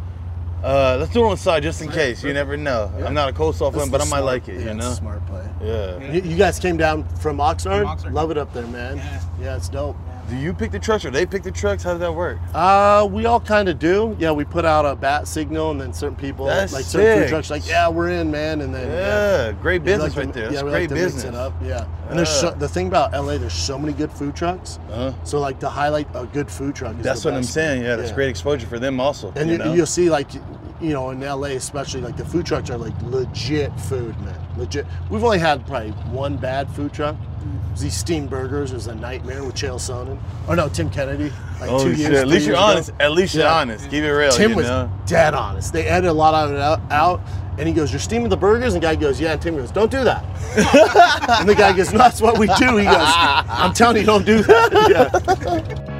Uh, 0.64 0.96
let's 0.98 1.12
do 1.12 1.20
it 1.20 1.24
on 1.24 1.30
the 1.32 1.36
side 1.36 1.62
just 1.62 1.82
in 1.82 1.90
case. 1.90 2.24
You 2.24 2.32
never 2.32 2.56
know. 2.56 2.90
Yeah. 2.98 3.04
I'm 3.06 3.12
not 3.14 3.28
a 3.28 3.32
coleslaw 3.32 3.70
That's 3.70 3.84
fan, 3.84 3.90
but 3.90 4.00
I 4.00 4.04
might 4.04 4.08
smart- 4.08 4.24
like 4.24 4.48
it. 4.48 4.60
yeah, 4.60 4.68
You 4.68 4.74
know. 4.74 4.92
smart 4.94 5.26
play. 5.26 5.46
Yeah. 5.62 5.98
Yeah. 5.98 6.12
You, 6.12 6.22
you 6.22 6.36
guys 6.38 6.58
came 6.58 6.78
down 6.78 7.04
from 7.18 7.36
Oxnard? 7.36 7.80
From 7.82 7.98
Oxnard. 7.98 8.12
Love 8.14 8.30
it 8.30 8.38
up 8.38 8.52
there, 8.54 8.66
man. 8.68 8.96
Yeah. 8.96 9.20
Yeah, 9.40 9.56
it's 9.56 9.68
dope. 9.68 9.96
Do 10.30 10.36
you 10.36 10.54
pick 10.54 10.70
the 10.70 10.78
trucks 10.78 11.04
or 11.04 11.10
they 11.10 11.26
pick 11.26 11.42
the 11.42 11.50
trucks? 11.50 11.82
How 11.82 11.90
does 11.90 12.00
that 12.00 12.14
work? 12.14 12.38
Uh, 12.54 13.06
we 13.10 13.26
all 13.26 13.40
kind 13.40 13.68
of 13.68 13.78
do. 13.78 14.16
Yeah, 14.18 14.32
we 14.32 14.44
put 14.44 14.64
out 14.64 14.86
a 14.86 14.96
bat 14.96 15.28
signal, 15.28 15.70
and 15.70 15.80
then 15.80 15.92
certain 15.92 16.16
people, 16.16 16.46
That's 16.46 16.72
like 16.72 16.84
certain 16.84 17.16
food 17.18 17.22
sick. 17.24 17.28
trucks, 17.30 17.50
like, 17.50 17.66
yeah, 17.68 17.88
we're 17.88 18.08
in, 18.10 18.30
man. 18.30 18.62
And 18.62 18.74
then 18.74 18.90
Yeah, 18.90 19.52
great 19.60 19.82
we 19.82 19.86
business 19.86 20.16
like 20.16 20.24
right 20.24 20.34
there. 20.34 20.44
That's 20.44 20.54
yeah, 20.56 20.62
we 20.62 20.70
great 20.70 20.80
like 20.82 20.88
to 20.90 20.94
business. 20.94 21.24
Mix 21.24 21.34
it 21.34 21.38
up. 21.38 21.52
Yeah, 21.62 21.86
and 22.08 22.18
there's 22.18 22.30
so, 22.30 22.50
the 22.52 22.68
thing 22.68 22.88
about 22.88 23.12
LA. 23.12 23.36
There's 23.36 23.52
so 23.52 23.78
many 23.78 23.92
good 23.92 24.10
food 24.12 24.34
trucks. 24.34 24.78
Uh-huh. 24.90 25.12
So 25.24 25.40
like 25.40 25.60
to 25.60 25.68
highlight 25.68 26.08
a 26.14 26.24
good 26.26 26.50
food 26.50 26.74
truck. 26.74 26.96
Is 26.96 27.02
That's 27.04 27.22
the 27.22 27.28
what 27.28 27.34
I'm 27.34 27.40
best. 27.42 27.52
saying. 27.52 27.82
Yeah, 27.82 27.96
that's 27.96 28.12
great 28.12 28.30
exposure 28.30 28.66
for 28.66 28.78
them 28.78 29.00
also. 29.00 29.30
And 29.36 29.48
you 29.50 29.52
you, 29.56 29.58
know? 29.58 29.74
you'll 29.74 29.86
see 29.86 30.08
like, 30.08 30.32
you 30.80 30.92
know, 30.94 31.10
in 31.10 31.20
LA 31.20 31.48
especially, 31.48 32.00
like 32.00 32.16
the 32.16 32.24
food 32.24 32.46
trucks 32.46 32.70
are 32.70 32.78
like 32.78 32.94
legit 33.02 33.78
food, 33.78 34.18
man. 34.22 34.38
Legit. 34.56 34.86
We've 35.10 35.22
only 35.22 35.38
had 35.38 35.66
probably 35.66 35.90
one 36.10 36.36
bad 36.38 36.70
food 36.70 36.92
truck. 36.94 37.16
These 37.78 37.94
steam 37.96 38.26
burgers. 38.28 38.72
Was 38.72 38.86
a 38.86 38.94
nightmare 38.94 39.42
with 39.44 39.54
Chael 39.56 39.76
Sonnen. 39.76 40.18
Oh 40.48 40.54
no, 40.54 40.68
Tim 40.68 40.88
Kennedy. 40.90 41.32
Like 41.60 41.70
oh 41.70 41.82
two 41.82 41.90
shit! 41.94 41.98
years. 42.12 42.18
At 42.20 42.28
least 42.28 42.46
you're 42.46 42.54
years 42.56 42.62
ago. 42.64 42.72
honest. 42.72 42.90
At 43.00 43.12
least 43.12 43.34
you're 43.34 43.44
Yeah. 43.44 43.54
honest. 43.54 43.84
Keep 43.90 44.04
it 44.04 44.12
real. 44.12 44.30
Tim 44.32 44.50
you 44.50 44.56
was 44.56 44.66
know? 44.66 44.90
dead 45.06 45.34
honest. 45.34 45.72
They 45.72 45.86
edited 45.86 46.10
a 46.10 46.12
lot 46.12 46.34
of 46.34 46.52
it 46.52 46.60
out, 46.60 46.80
out, 46.90 47.20
and 47.58 47.66
he 47.66 47.74
goes, 47.74 47.90
"You're 47.92 48.00
steaming 48.00 48.28
the 48.28 48.36
burgers," 48.36 48.74
and 48.74 48.82
the 48.82 48.86
guy 48.86 48.94
goes, 48.94 49.20
"Yeah." 49.20 49.32
And 49.32 49.42
Tim 49.42 49.56
goes, 49.56 49.70
"Don't 49.70 49.90
do 49.90 50.04
that." 50.04 50.24
and 51.40 51.48
the 51.48 51.54
guy 51.54 51.72
goes, 51.72 51.92
"No, 51.92 51.98
that's 51.98 52.20
what 52.20 52.38
we 52.38 52.46
do." 52.58 52.76
He 52.76 52.84
goes, 52.84 52.94
"I'm 52.96 53.72
telling 53.72 53.96
you, 53.98 54.04
don't 54.04 54.24
do 54.24 54.42
that." 54.42 55.74
Yeah. 55.84 55.90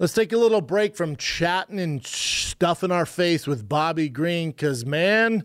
Let's 0.00 0.14
take 0.14 0.32
a 0.32 0.38
little 0.38 0.62
break 0.62 0.96
from 0.96 1.14
chatting 1.14 1.78
and 1.78 2.04
stuffing 2.06 2.90
our 2.90 3.04
face 3.04 3.46
with 3.46 3.68
Bobby 3.68 4.08
Green, 4.08 4.50
because 4.50 4.86
man, 4.86 5.44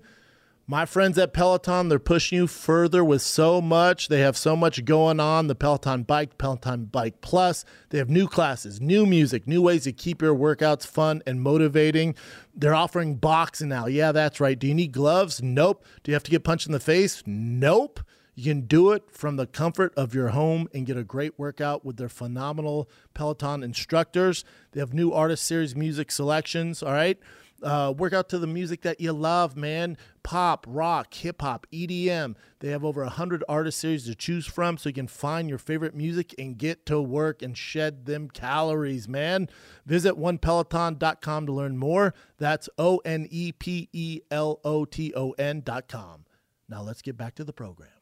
My 0.68 0.88
friends 0.88 1.20
at 1.20 1.32
Peloton, 1.32 1.90
they're 1.90 2.00
pushing 2.00 2.40
you 2.40 2.48
further 2.48 3.04
with 3.06 3.22
so 3.22 3.62
much. 3.62 4.08
They 4.08 4.22
have 4.22 4.36
so 4.36 4.56
much 4.56 4.84
going 4.84 5.20
on. 5.20 5.46
The 5.46 5.54
Peloton 5.54 6.02
Bike, 6.02 6.40
Peloton 6.40 6.86
Bike 6.86 7.22
Plus. 7.22 7.66
They 7.90 8.00
have 8.00 8.10
new 8.10 8.28
classes, 8.28 8.82
new 8.82 9.06
music, 9.06 9.48
new 9.48 9.62
ways 9.62 9.84
to 9.84 9.94
keep 9.94 10.24
your 10.24 10.34
workouts 10.34 10.88
fun 10.88 11.22
and 11.28 11.40
motivating. 11.40 12.16
They're 12.56 12.74
offering 12.74 13.18
boxing 13.18 13.70
now. 13.70 13.86
Yeah, 13.86 14.12
that's 14.12 14.40
right. 14.40 14.58
Do 14.58 14.66
you 14.66 14.74
need 14.74 14.92
gloves? 14.92 15.40
Nope. 15.40 15.86
Do 16.02 16.10
you 16.10 16.16
have 16.16 16.24
to 16.24 16.32
get 16.32 16.44
punched 16.44 16.66
in 16.66 16.74
the 16.74 16.80
face? 16.80 17.22
Nope. 17.28 18.00
You 18.36 18.52
can 18.52 18.62
do 18.62 18.92
it 18.92 19.04
from 19.10 19.38
the 19.38 19.48
comfort 19.48 19.94
of 19.96 20.14
your 20.14 20.30
home 20.30 20.68
and 20.74 20.86
get 20.86 20.98
a 20.98 21.04
great 21.04 21.40
workout 21.40 21.86
with 21.86 21.96
their 21.96 22.10
phenomenal 22.10 22.90
Peloton 23.14 23.64
instructors. 23.64 24.44
They 24.72 24.82
have 24.82 24.94
new 24.94 25.14
artist 25.14 25.46
series 25.46 25.74
music 25.74 26.12
selections, 26.12 26.84
all 26.84 26.92
right? 26.92 27.18
Uh, 27.64 27.94
work 27.98 28.12
out 28.12 28.28
to 28.30 28.38
the 28.38 28.46
music 28.46 28.82
that 28.82 29.00
you 29.00 29.14
love, 29.14 29.56
man. 29.56 29.98
Pop, 30.24 30.66
rock, 30.68 31.14
hip 31.14 31.42
hop, 31.42 31.66
EDM. 31.72 32.36
They 32.60 32.70
have 32.70 32.84
over 32.84 33.02
100 33.04 33.44
artist 33.48 33.80
series 33.80 34.06
to 34.06 34.16
choose 34.16 34.46
from 34.46 34.78
so 34.78 34.90
you 34.90 34.94
can 34.94 35.08
find 35.08 35.48
your 35.48 35.58
favorite 35.58 35.96
music 35.96 36.36
and 36.38 36.58
get 36.58 36.86
to 36.88 37.02
work 37.02 37.42
and 37.42 37.58
shed 37.58 38.06
them 38.06 38.30
calories, 38.30 39.08
man. 39.08 39.50
Visit 39.86 40.16
onepeloton.com 40.16 41.46
to 41.46 41.54
learn 41.54 41.78
more. 41.78 42.14
That's 42.38 42.68
O 42.78 42.98
N 43.06 43.28
E 43.30 43.54
P 43.54 43.88
E 43.94 44.20
L 44.30 44.60
O 44.66 44.84
T 44.84 45.14
O 45.16 45.32
N.com. 45.32 46.26
Now 46.68 46.82
let's 46.82 47.02
get 47.02 47.16
back 47.16 47.36
to 47.36 47.46
the 47.46 47.54
program. 47.54 47.95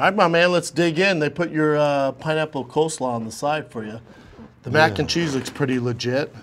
All 0.00 0.06
right, 0.06 0.16
my 0.16 0.28
man, 0.28 0.50
let's 0.50 0.70
dig 0.70 0.98
in. 0.98 1.18
They 1.18 1.28
put 1.28 1.50
your 1.50 1.76
uh, 1.76 2.12
pineapple 2.12 2.64
coleslaw 2.64 3.08
on 3.12 3.26
the 3.26 3.30
side 3.30 3.70
for 3.70 3.84
you. 3.84 4.00
The 4.62 4.70
mac 4.70 4.98
and 4.98 5.06
cheese 5.06 5.34
looks 5.34 5.50
pretty 5.50 5.78
legit. 5.78 6.34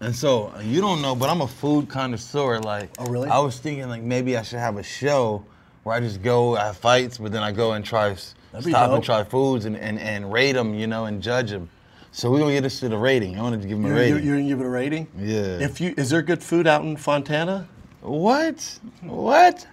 And 0.00 0.16
so 0.16 0.52
you 0.60 0.80
don't 0.80 1.00
know, 1.00 1.14
but 1.14 1.30
I'm 1.30 1.42
a 1.42 1.46
food 1.46 1.88
connoisseur. 1.88 2.58
Like, 2.58 2.90
Oh, 2.98 3.06
really? 3.06 3.28
I 3.28 3.38
was 3.38 3.60
thinking 3.60 3.88
like 3.88 4.02
maybe 4.02 4.36
I 4.36 4.42
should 4.42 4.58
have 4.58 4.78
a 4.78 4.82
show 4.82 5.44
where 5.84 5.94
I 5.94 6.00
just 6.00 6.20
go, 6.20 6.56
I 6.56 6.64
have 6.64 6.76
fights, 6.76 7.18
but 7.18 7.30
then 7.30 7.44
I 7.44 7.52
go 7.52 7.74
and 7.74 7.84
try, 7.84 8.16
stop 8.16 8.64
dope. 8.64 8.94
and 8.96 9.04
try 9.04 9.22
foods 9.22 9.64
and, 9.64 9.76
and, 9.76 10.00
and 10.00 10.32
rate 10.32 10.54
them, 10.54 10.74
you 10.74 10.88
know, 10.88 11.04
and 11.04 11.22
judge 11.22 11.50
them. 11.50 11.70
So 12.10 12.32
we're 12.32 12.40
gonna 12.40 12.50
get 12.50 12.62
this 12.62 12.80
to 12.80 12.88
the 12.88 12.98
rating. 12.98 13.38
I 13.38 13.42
wanted 13.42 13.62
to 13.62 13.68
give 13.68 13.76
them 13.78 13.84
a 13.84 13.88
You're, 13.90 13.96
rating. 13.96 14.14
you're, 14.16 14.24
you're 14.24 14.36
gonna 14.38 14.48
give 14.48 14.60
it 14.60 14.66
a 14.66 14.70
rating? 14.70 15.06
Yeah. 15.16 15.60
If 15.60 15.80
you 15.80 15.94
is 15.96 16.10
there 16.10 16.22
good 16.22 16.42
food 16.42 16.66
out 16.66 16.82
in 16.82 16.96
Fontana? 16.96 17.68
what? 18.00 18.80
What? 19.02 19.68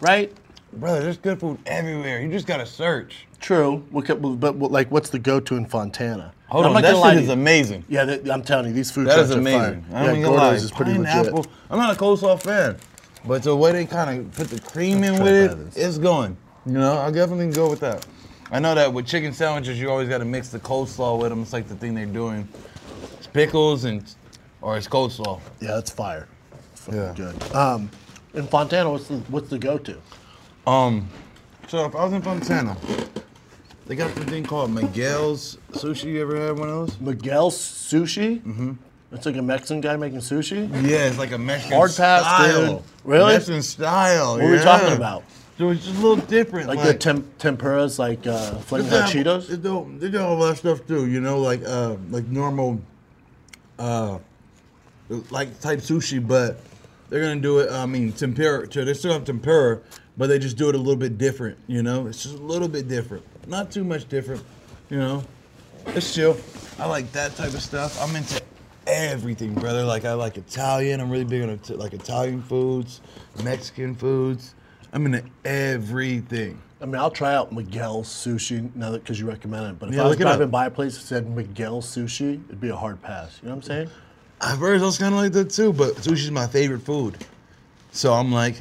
Right? 0.00 0.32
Brother, 0.72 1.02
there's 1.02 1.18
good 1.18 1.38
food 1.38 1.58
everywhere. 1.66 2.20
You 2.22 2.30
just 2.30 2.46
gotta 2.46 2.64
search. 2.66 3.26
True. 3.40 3.84
But 3.92 4.58
like, 4.70 4.90
what's 4.90 5.10
the 5.10 5.18
go-to 5.18 5.56
in 5.56 5.66
Fontana? 5.66 6.32
Hold 6.48 6.66
I'm 6.66 6.76
on, 6.76 6.82
that 6.82 6.96
shit 7.14 7.22
is 7.22 7.28
amazing. 7.30 7.84
Yeah, 7.88 8.04
that, 8.04 8.30
I'm 8.30 8.42
telling 8.42 8.66
you, 8.68 8.72
these 8.72 8.90
food 8.90 9.06
That 9.06 9.14
trucks 9.14 9.30
is 9.30 9.36
are 9.36 9.38
amazing. 9.38 9.82
fire. 9.84 9.98
I 9.98 10.04
yeah, 10.04 10.12
ain't 10.12 10.22
gonna 10.22 10.36
lie. 10.36 10.42
Gordo's 10.44 10.64
is 10.64 10.70
pretty 10.70 10.94
Pineapple. 10.94 11.36
legit. 11.38 11.52
I'm 11.70 11.78
not 11.78 11.94
a 11.96 11.98
coleslaw 11.98 12.40
fan, 12.42 12.76
but 13.26 13.42
the 13.42 13.56
way 13.56 13.72
they 13.72 13.86
kind 13.86 14.20
of 14.20 14.32
put 14.34 14.48
the 14.48 14.60
cream 14.60 15.02
in 15.04 15.22
with 15.22 15.32
it, 15.76 15.76
it's 15.78 15.98
going. 15.98 16.36
You 16.66 16.72
know, 16.72 16.98
I 16.98 17.10
definitely 17.10 17.50
go 17.50 17.68
with 17.70 17.80
that. 17.80 18.06
I 18.50 18.58
know 18.58 18.74
that 18.74 18.92
with 18.92 19.06
chicken 19.06 19.32
sandwiches, 19.32 19.80
you 19.80 19.90
always 19.90 20.08
got 20.10 20.18
to 20.18 20.26
mix 20.26 20.48
the 20.50 20.58
coleslaw 20.60 21.18
with 21.18 21.30
them. 21.30 21.40
It's 21.42 21.52
like 21.54 21.68
the 21.68 21.74
thing 21.74 21.94
they're 21.94 22.04
doing. 22.06 22.46
It's 23.16 23.26
pickles 23.26 23.84
and 23.84 24.04
or 24.60 24.76
it's 24.76 24.86
coleslaw. 24.88 25.40
Yeah, 25.60 25.68
that's 25.68 25.90
fire. 25.90 26.28
Yeah. 26.92 27.14
good. 27.16 27.54
Um, 27.54 27.90
in 28.34 28.46
Fontana, 28.46 28.90
what's 28.90 29.08
the 29.08 29.16
what's 29.28 29.48
the 29.48 29.58
go-to? 29.58 29.96
Um, 30.66 31.08
so 31.68 31.86
if 31.86 31.94
I 31.96 32.04
was 32.04 32.12
in 32.12 32.22
Fontana, 32.22 32.76
they 33.86 33.96
got 33.96 34.14
this 34.14 34.24
thing 34.24 34.44
called 34.44 34.70
Miguel's 34.70 35.58
Sushi. 35.72 36.12
You 36.12 36.22
ever 36.22 36.48
had 36.48 36.58
one 36.58 36.68
of 36.68 36.74
those? 36.86 37.00
Miguel's 37.00 37.56
Sushi. 37.56 38.40
Mm-hmm. 38.42 38.72
It's 39.12 39.26
like 39.26 39.36
a 39.36 39.42
Mexican 39.42 39.82
guy 39.82 39.96
making 39.96 40.20
sushi. 40.20 40.70
Yeah, 40.88 41.06
it's 41.06 41.18
like 41.18 41.32
a 41.32 41.38
Mexican 41.38 41.76
Hard 41.76 41.94
pass, 41.94 42.22
style. 42.22 42.76
dude. 42.76 42.82
Really? 43.04 43.34
Mexican 43.34 43.62
style. 43.62 44.34
What 44.36 44.44
are 44.44 44.50
we 44.50 44.56
yeah. 44.56 44.62
talking 44.62 44.96
about? 44.96 45.24
So 45.58 45.68
it's 45.68 45.84
just 45.84 45.98
a 45.98 46.00
little 46.00 46.24
different. 46.24 46.66
Like, 46.66 46.82
the 46.82 46.94
tem- 46.94 47.30
tempuras, 47.38 47.98
like 47.98 48.26
uh, 48.26 48.54
flaming 48.60 48.88
hot 48.88 49.10
Cheetos. 49.10 49.48
They 49.48 49.56
do, 49.56 49.94
they 49.98 50.10
do 50.10 50.20
all 50.20 50.38
that 50.38 50.56
stuff 50.56 50.86
too, 50.86 51.06
you 51.06 51.20
know, 51.20 51.38
like 51.40 51.62
uh, 51.64 51.96
like 52.10 52.26
normal, 52.26 52.80
uh, 53.78 54.18
like 55.30 55.60
type 55.60 55.80
sushi, 55.80 56.26
but 56.26 56.58
they're 57.10 57.20
gonna 57.20 57.38
do 57.38 57.58
it. 57.58 57.70
I 57.70 57.84
mean, 57.84 58.12
tempura. 58.12 58.66
too. 58.66 58.86
They 58.86 58.94
still 58.94 59.12
have 59.12 59.24
tempura, 59.26 59.80
but 60.16 60.28
they 60.28 60.38
just 60.38 60.56
do 60.56 60.68
it 60.68 60.74
a 60.74 60.78
little 60.78 60.96
bit 60.96 61.18
different. 61.18 61.58
You 61.66 61.82
know, 61.82 62.06
it's 62.06 62.22
just 62.22 62.36
a 62.36 62.42
little 62.42 62.68
bit 62.68 62.88
different, 62.88 63.24
not 63.48 63.70
too 63.70 63.84
much 63.84 64.08
different. 64.08 64.42
You 64.90 64.98
know, 64.98 65.24
it's 65.88 66.14
chill. 66.14 66.36
I 66.78 66.86
like 66.86 67.10
that 67.12 67.34
type 67.36 67.54
of 67.54 67.62
stuff. 67.62 68.00
I'm 68.00 68.14
into 68.16 68.40
everything, 68.86 69.54
brother. 69.54 69.84
Like 69.84 70.04
I 70.04 70.14
like 70.14 70.36
Italian. 70.36 71.00
I'm 71.00 71.10
really 71.10 71.24
big 71.24 71.42
on 71.42 71.58
like 71.78 71.92
Italian 71.94 72.42
foods, 72.42 73.00
Mexican 73.42 73.94
foods. 73.94 74.54
I'm 74.92 75.06
into 75.06 75.24
everything. 75.44 76.60
I 76.80 76.84
mean, 76.84 76.96
I'll 76.96 77.10
try 77.12 77.34
out 77.34 77.52
Miguel's 77.52 78.08
Sushi 78.08 78.74
now 78.74 78.90
that 78.90 79.04
because 79.04 79.18
you 79.20 79.26
recommend 79.26 79.66
it. 79.66 79.78
But 79.78 79.90
if 79.90 79.94
Yeah, 79.94 80.02
I 80.02 80.04
was 80.04 80.10
look 80.10 80.20
it 80.20 80.26
up. 80.26 80.32
driving 80.36 80.50
by 80.50 80.66
a 80.66 80.70
place 80.70 80.96
that 80.98 81.04
said 81.06 81.30
Miguel's 81.30 81.86
Sushi, 81.86 82.44
it'd 82.48 82.60
be 82.60 82.70
a 82.70 82.76
hard 82.76 83.00
pass. 83.00 83.38
You 83.40 83.48
know 83.48 83.54
what 83.54 83.64
I'm 83.64 83.68
saying? 83.68 83.90
At 84.40 84.58
first, 84.58 84.82
I 84.82 84.86
was 84.86 84.98
kind 84.98 85.14
of 85.14 85.20
like 85.20 85.32
that 85.32 85.50
too, 85.50 85.72
but 85.72 85.94
sushi's 85.94 86.30
my 86.32 86.48
favorite 86.48 86.82
food. 86.82 87.16
So 87.92 88.12
I'm 88.12 88.32
like, 88.32 88.60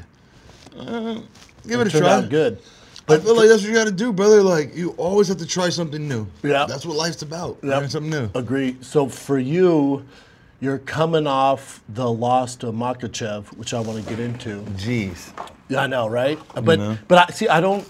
uh, 0.77 1.21
give 1.67 1.79
it, 1.79 1.87
a 1.87 1.89
turned 1.89 2.03
try. 2.05 2.13
out 2.13 2.29
good. 2.29 2.61
I 3.09 3.17
feel 3.17 3.35
like 3.35 3.49
that's 3.49 3.61
what 3.61 3.69
you 3.69 3.75
got 3.75 3.85
to 3.85 3.91
do, 3.91 4.13
brother. 4.13 4.41
Like 4.41 4.75
you 4.75 4.91
always 4.91 5.27
have 5.27 5.37
to 5.37 5.45
try 5.45 5.69
something 5.69 6.07
new. 6.07 6.27
Yeah. 6.43 6.65
that's 6.67 6.85
what 6.85 6.95
life's 6.95 7.21
about. 7.21 7.63
Learning 7.63 7.89
something 7.89 8.09
new. 8.09 8.29
Agree. 8.35 8.77
So 8.81 9.09
for 9.09 9.37
you, 9.37 10.05
you're 10.61 10.77
coming 10.77 11.27
off 11.27 11.81
the 11.89 12.09
loss 12.09 12.55
to 12.57 12.67
Makhachev, 12.67 13.57
which 13.57 13.73
I 13.73 13.79
want 13.79 14.03
to 14.03 14.09
get 14.09 14.19
into. 14.19 14.61
Jeez. 14.77 15.33
Yeah, 15.67 15.81
I 15.81 15.87
know, 15.87 16.07
right? 16.07 16.39
But 16.53 16.79
know. 16.79 16.97
but 17.07 17.29
I 17.29 17.33
see. 17.33 17.47
I 17.47 17.59
don't. 17.59 17.87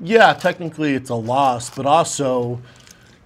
Yeah, 0.00 0.32
technically 0.34 0.94
it's 0.94 1.10
a 1.10 1.16
loss, 1.16 1.70
but 1.70 1.86
also, 1.86 2.60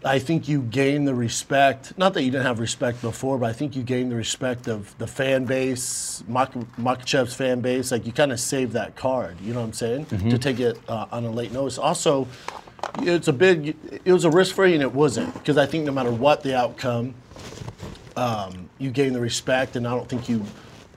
I 0.04 0.18
think 0.18 0.48
you 0.48 0.62
gain 0.62 1.04
the 1.04 1.14
respect. 1.14 1.96
Not 1.96 2.14
that 2.14 2.22
you 2.22 2.30
didn't 2.30 2.46
have 2.46 2.58
respect 2.58 3.00
before, 3.02 3.38
but 3.38 3.48
I 3.50 3.52
think 3.52 3.76
you 3.76 3.82
gain 3.82 4.08
the 4.08 4.16
respect 4.16 4.66
of 4.66 4.96
the 4.98 5.06
fan 5.06 5.44
base, 5.44 6.24
Mak- 6.26 6.52
Makhachev's 6.76 7.34
fan 7.34 7.60
base. 7.60 7.92
Like 7.92 8.04
you 8.04 8.12
kind 8.12 8.32
of 8.32 8.40
saved 8.40 8.72
that 8.72 8.96
card. 8.96 9.40
You 9.40 9.52
know 9.54 9.60
what 9.60 9.66
I'm 9.66 9.72
saying? 9.72 10.06
To 10.06 10.38
take 10.38 10.58
it 10.60 10.78
uh, 10.88 11.06
on 11.12 11.24
a 11.24 11.30
late 11.30 11.52
notice. 11.52 11.78
Also, 11.78 12.26
it's 12.98 13.28
a 13.28 13.32
big. 13.32 13.76
It 14.04 14.12
was 14.12 14.24
a 14.24 14.30
risk 14.30 14.54
for 14.54 14.66
you, 14.66 14.74
and 14.74 14.82
it 14.82 14.92
wasn't 14.92 15.32
because 15.34 15.56
I 15.56 15.66
think 15.66 15.84
no 15.84 15.92
matter 15.92 16.12
what 16.12 16.42
the 16.42 16.56
outcome, 16.56 17.14
um, 18.16 18.68
you 18.78 18.90
gain 18.90 19.12
the 19.12 19.20
respect, 19.20 19.76
and 19.76 19.86
I 19.86 19.90
don't 19.90 20.08
think 20.08 20.28
you 20.28 20.44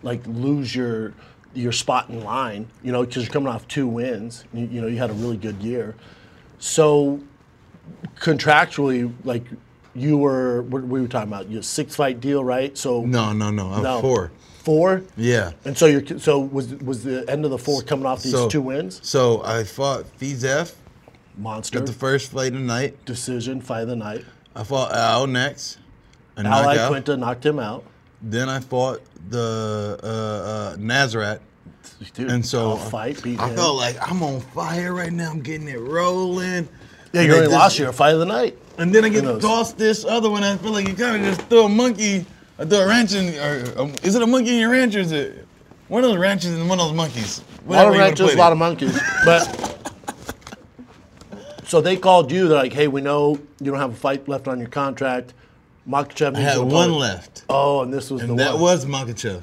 like 0.01 0.25
lose 0.25 0.75
your 0.75 1.13
your 1.53 1.71
spot 1.71 2.09
in 2.09 2.23
line. 2.23 2.67
You 2.83 2.91
know, 2.91 3.05
because 3.05 3.23
you're 3.25 3.33
coming 3.33 3.49
off 3.49 3.67
two 3.67 3.87
wins. 3.87 4.45
You, 4.51 4.65
you 4.65 4.81
know, 4.81 4.87
you 4.87 4.97
had 4.97 5.11
a 5.11 5.13
really 5.13 5.37
good 5.37 5.61
year. 5.61 5.95
So 6.57 7.19
contractually, 8.19 9.11
like 9.23 9.43
you 9.93 10.17
were, 10.17 10.63
what 10.63 10.83
we 10.83 11.01
were 11.01 11.07
talking 11.07 11.31
about, 11.31 11.49
your 11.49 11.63
six 11.63 11.95
fight 11.95 12.19
deal, 12.19 12.43
right? 12.43 12.77
So 12.77 13.01
No, 13.05 13.33
no, 13.33 13.49
no. 13.51 13.67
I'm 13.69 13.83
no. 13.83 14.01
four. 14.01 14.31
four. 14.59 15.03
Yeah. 15.15 15.51
And 15.63 15.77
so 15.77 15.85
you're 15.85 16.19
so 16.19 16.39
was 16.39 16.73
was 16.75 17.03
the 17.03 17.23
end 17.29 17.45
of 17.45 17.51
the 17.51 17.57
four 17.57 17.81
coming 17.81 18.05
off 18.05 18.23
these 18.23 18.33
so, 18.33 18.49
two 18.49 18.61
wins? 18.61 18.99
So 19.03 19.43
I 19.43 19.63
fought 19.63 20.05
Fiziev, 20.19 20.73
Monster 21.37 21.79
got 21.79 21.85
the 21.87 21.93
first 21.93 22.31
fight 22.31 22.47
of 22.53 22.59
the 22.59 22.65
night. 22.65 23.05
decision, 23.05 23.61
fight 23.61 23.81
of 23.81 23.87
the 23.89 23.95
night. 23.95 24.25
I 24.55 24.63
fought 24.63 24.91
Al 24.93 25.27
next, 25.27 25.77
a 26.37 26.41
Ally 26.45 26.75
knockout. 26.75 26.89
Quinta 26.91 27.17
knocked 27.17 27.45
him 27.45 27.59
out. 27.59 27.83
Then 28.21 28.49
I 28.49 28.59
fought 28.59 29.01
the 29.29 29.99
uh, 30.03 30.07
uh, 30.07 30.75
Nasrat. 30.77 31.39
Dude, 32.13 32.29
And 32.31 32.45
so 32.45 32.75
fight, 32.75 33.25
I 33.25 33.29
him. 33.29 33.55
felt 33.55 33.77
like 33.77 33.95
I'm 34.01 34.21
on 34.23 34.41
fire 34.41 34.93
right 34.93 35.11
now. 35.13 35.29
I'm 35.31 35.41
getting 35.41 35.67
it 35.67 35.79
rolling. 35.79 36.67
Yeah, 37.15 37.21
you 37.21 37.35
I 37.35 37.39
just- 37.39 37.51
lost 37.51 37.79
your 37.79 37.91
fight 37.93 38.13
of 38.13 38.19
the 38.19 38.25
night. 38.25 38.57
And 38.77 38.93
then 38.93 39.05
I 39.05 39.09
get 39.09 39.23
tossed 39.41 39.77
this 39.77 40.03
other 40.03 40.29
one. 40.29 40.43
I 40.43 40.57
feel 40.57 40.71
like 40.71 40.87
you 40.87 40.93
kind 40.95 41.15
of 41.15 41.21
just 41.35 41.47
throw 41.49 41.65
a 41.65 41.69
monkey, 41.69 42.25
or 42.59 42.65
throw 42.65 42.79
a 42.81 42.87
wrench 42.87 43.13
in. 43.13 43.33
Or, 43.39 43.81
um, 43.83 43.93
is 44.03 44.15
it 44.15 44.21
a 44.21 44.27
monkey 44.27 44.51
in 44.53 44.59
your 44.59 44.71
ranch, 44.71 44.95
or 44.95 44.99
is 44.99 45.13
it 45.13 45.47
one 45.87 46.03
of 46.03 46.09
those 46.09 46.19
ranches 46.19 46.53
and 46.53 46.67
one 46.67 46.79
of 46.79 46.87
those 46.87 46.95
monkeys? 46.95 47.39
A 47.39 47.41
lot 47.41 47.47
of 47.61 47.65
Whatever 47.67 47.85
you 47.85 47.91
wanna 47.91 48.03
wrenches, 48.03 48.25
put 48.31 48.35
a 48.35 48.37
lot 48.37 48.51
of 48.51 48.57
monkeys. 48.57 48.99
But 49.25 49.91
so 51.65 51.81
they 51.81 51.95
called 51.97 52.31
you. 52.31 52.47
They're 52.47 52.57
like, 52.57 52.73
"Hey, 52.73 52.87
we 52.87 53.01
know 53.01 53.39
you 53.59 53.71
don't 53.71 53.79
have 53.79 53.93
a 53.93 53.95
fight 53.95 54.27
left 54.27 54.47
on 54.47 54.59
your 54.59 54.67
contract. 54.69 55.33
Makhachev 55.87 56.35
I 56.35 56.39
had 56.41 56.57
one 56.59 56.67
opponent." 56.67 56.99
left, 56.99 57.43
Oh, 57.49 57.81
and 57.81 57.93
this 57.93 58.11
was 58.11 58.21
and 58.21 58.31
the 58.31 58.35
that 58.43 58.53
one. 58.53 58.61
was 58.61 58.85
Makhachev. 58.85 59.41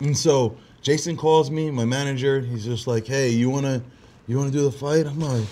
And 0.00 0.16
so 0.16 0.56
Jason 0.82 1.16
calls 1.16 1.50
me, 1.50 1.70
my 1.70 1.84
manager. 1.84 2.40
He's 2.40 2.64
just 2.64 2.86
like, 2.86 3.06
"Hey, 3.06 3.30
you 3.30 3.48
wanna, 3.48 3.82
you 4.26 4.36
wanna 4.38 4.50
do 4.50 4.62
the 4.64 4.72
fight?" 4.72 5.06
I'm 5.06 5.20
like, 5.20 5.44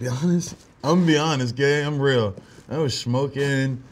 "Be 0.00 0.08
honest, 0.08 0.54
I'm 0.84 0.96
gonna 1.00 1.06
be 1.06 1.16
honest, 1.16 1.54
gay. 1.56 1.82
I'm 1.84 1.98
real. 2.00 2.34
I 2.70 2.78
was 2.78 2.96
smoking." 2.98 3.82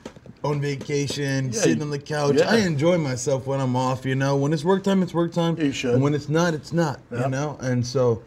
On 0.44 0.60
vacation, 0.60 1.46
Yeah, 1.46 1.60
sitting 1.60 1.82
on 1.82 1.90
the 1.90 1.98
couch. 1.98 2.36
yeah. 2.36 2.48
I 2.48 2.58
enjoy 2.58 2.98
myself 2.98 3.46
when 3.48 3.58
I'm 3.60 3.74
off. 3.74 4.04
You 4.04 4.14
know, 4.14 4.36
when 4.36 4.52
it's 4.52 4.62
work 4.62 4.84
time, 4.84 5.02
it's 5.02 5.12
work 5.12 5.32
time. 5.32 5.58
You 5.58 5.72
should. 5.72 5.94
And 5.94 6.02
when 6.02 6.14
it's 6.14 6.28
not, 6.28 6.54
it's 6.54 6.72
not. 6.72 7.00
You 7.10 7.28
know, 7.28 7.56
and 7.60 7.84
so 7.84 8.22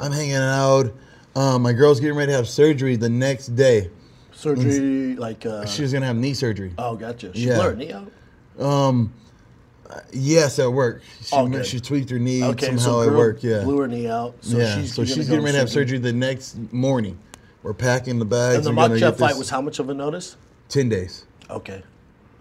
I'm 0.00 0.10
hanging 0.10 0.36
out. 0.36 0.90
Um, 1.36 1.60
my 1.62 1.74
girl's 1.74 2.00
getting 2.00 2.16
ready 2.16 2.32
to 2.32 2.36
have 2.36 2.48
surgery 2.48 2.96
the 2.96 3.10
next 3.10 3.48
day. 3.56 3.90
surgery, 4.32 5.16
like 5.16 5.44
uh, 5.44 5.66
She 5.66 5.82
was 5.82 5.92
gonna 5.92 6.06
have 6.06 6.16
knee 6.16 6.32
surgery. 6.32 6.72
oh, 6.78 6.96
gotcha. 6.96 7.34
She 7.34 7.46
Yeah. 7.48 7.60
her 7.62 7.74
knee 7.76 7.92
out. 7.92 8.10
Yes, 10.12 10.58
at 10.58 10.72
work. 10.72 11.02
She, 11.22 11.34
Oh, 11.36 11.62
she 11.62 11.80
tweaked 11.80 12.10
her 12.10 12.18
knee 12.18 12.42
Okay, 12.44 12.66
somehow 12.66 12.82
so 12.82 13.02
at 13.02 13.12
work. 13.12 13.42
Yeah. 13.42 13.62
blew 13.62 13.78
her 13.80 13.88
knee 13.88 14.08
out. 14.08 14.34
So 14.40 14.58
yeah. 14.58 14.76
she's 14.76 14.94
so 14.94 15.04
she's 15.04 15.28
getting 15.28 15.44
ready 15.44 15.52
to 15.54 15.58
have 15.60 15.70
surgery. 15.70 15.98
the 15.98 16.12
next 16.12 16.56
morning. 16.72 17.18
We're 17.62 17.74
packing 17.74 18.18
the 18.18 18.24
bags. 18.24 18.56
And 18.56 18.64
the 18.64 18.70
We're 18.70 18.76
gonna 18.88 18.94
Makhachev 18.96 19.00
get 19.00 19.18
fight 19.18 19.36
was 19.36 19.50
how 19.50 19.60
much 19.60 19.78
of 19.78 19.88
a 19.88 19.94
notice? 19.94 20.36
ten 20.68 20.88
days. 20.88 21.26
Okay. 21.50 21.82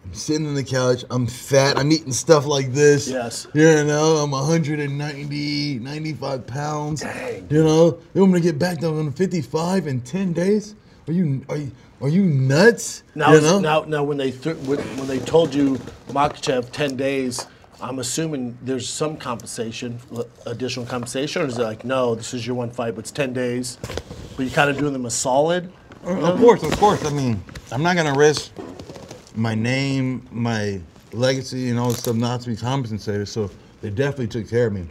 I'm 0.05 0.13
sitting 0.13 0.45
on 0.47 0.53
the 0.55 0.63
couch. 0.63 1.05
I'm 1.09 1.27
fat. 1.27 1.77
I'm 1.77 1.89
eating 1.91 2.11
stuff 2.11 2.45
like 2.45 2.73
this. 2.73 3.07
Yes. 3.07 3.47
You 3.53 3.85
know, 3.85 4.17
I'm 4.17 4.31
190, 4.31 5.79
95 5.79 6.45
pounds. 6.47 7.01
Dang. 7.01 7.47
You 7.49 7.63
know, 7.63 7.97
you 8.13 8.21
want 8.21 8.33
me 8.33 8.39
to 8.39 8.43
get 8.43 8.59
back 8.59 8.79
down 8.79 9.05
to 9.05 9.11
55 9.11 9.87
in 9.87 10.01
10 10.01 10.33
days? 10.33 10.75
Are 11.07 11.13
you 11.13 11.45
are 11.49 11.57
you 11.57 11.71
are 12.03 12.09
you 12.09 12.25
nuts? 12.25 13.03
Now, 13.15 13.33
you 13.33 13.39
know? 13.39 13.59
now, 13.59 13.81
now, 13.83 14.03
when 14.03 14.17
they 14.17 14.31
th- 14.31 14.57
when, 14.57 15.07
they 15.07 15.19
told 15.19 15.55
you 15.55 15.75
Makhachev 16.09 16.69
ten 16.71 16.97
days, 16.97 17.47
I'm 17.81 17.99
assuming 17.99 18.57
there's 18.61 18.89
some 18.89 19.15
compensation, 19.15 19.99
additional 20.45 20.85
compensation, 20.85 21.43
or 21.43 21.45
is 21.45 21.57
it 21.57 21.63
like, 21.63 21.85
no, 21.85 22.13
this 22.13 22.33
is 22.33 22.45
your 22.45 22.57
one 22.57 22.71
fight, 22.71 22.95
but 22.95 22.99
it's 22.99 23.11
ten 23.11 23.31
days, 23.31 23.77
but 24.35 24.43
you're 24.45 24.49
kind 24.49 24.69
of 24.69 24.77
doing 24.77 24.91
them 24.91 25.05
a 25.05 25.09
solid. 25.09 25.71
Of 26.03 26.39
course, 26.39 26.61
of 26.61 26.77
course. 26.77 27.05
I 27.05 27.09
mean, 27.09 27.41
I'm 27.71 27.81
not 27.81 27.95
gonna 27.95 28.17
risk 28.17 28.51
my 29.33 29.55
name, 29.55 30.27
my 30.29 30.81
legacy, 31.13 31.69
and 31.69 31.79
all 31.79 31.87
this 31.87 31.99
stuff 31.99 32.17
not 32.17 32.41
to 32.41 32.49
be 32.49 32.57
compensated. 32.57 33.29
So 33.29 33.49
they 33.81 33.89
definitely 33.89 34.27
took 34.27 34.49
care 34.49 34.67
of 34.67 34.73
me, 34.73 34.87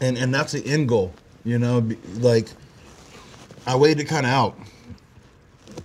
and 0.00 0.16
and 0.16 0.32
that's 0.32 0.52
the 0.52 0.66
end 0.66 0.88
goal. 0.88 1.12
You 1.44 1.58
know, 1.58 1.86
like 2.16 2.48
I 3.66 3.76
waited 3.76 4.08
kind 4.08 4.24
of 4.24 4.32
out. 4.32 4.58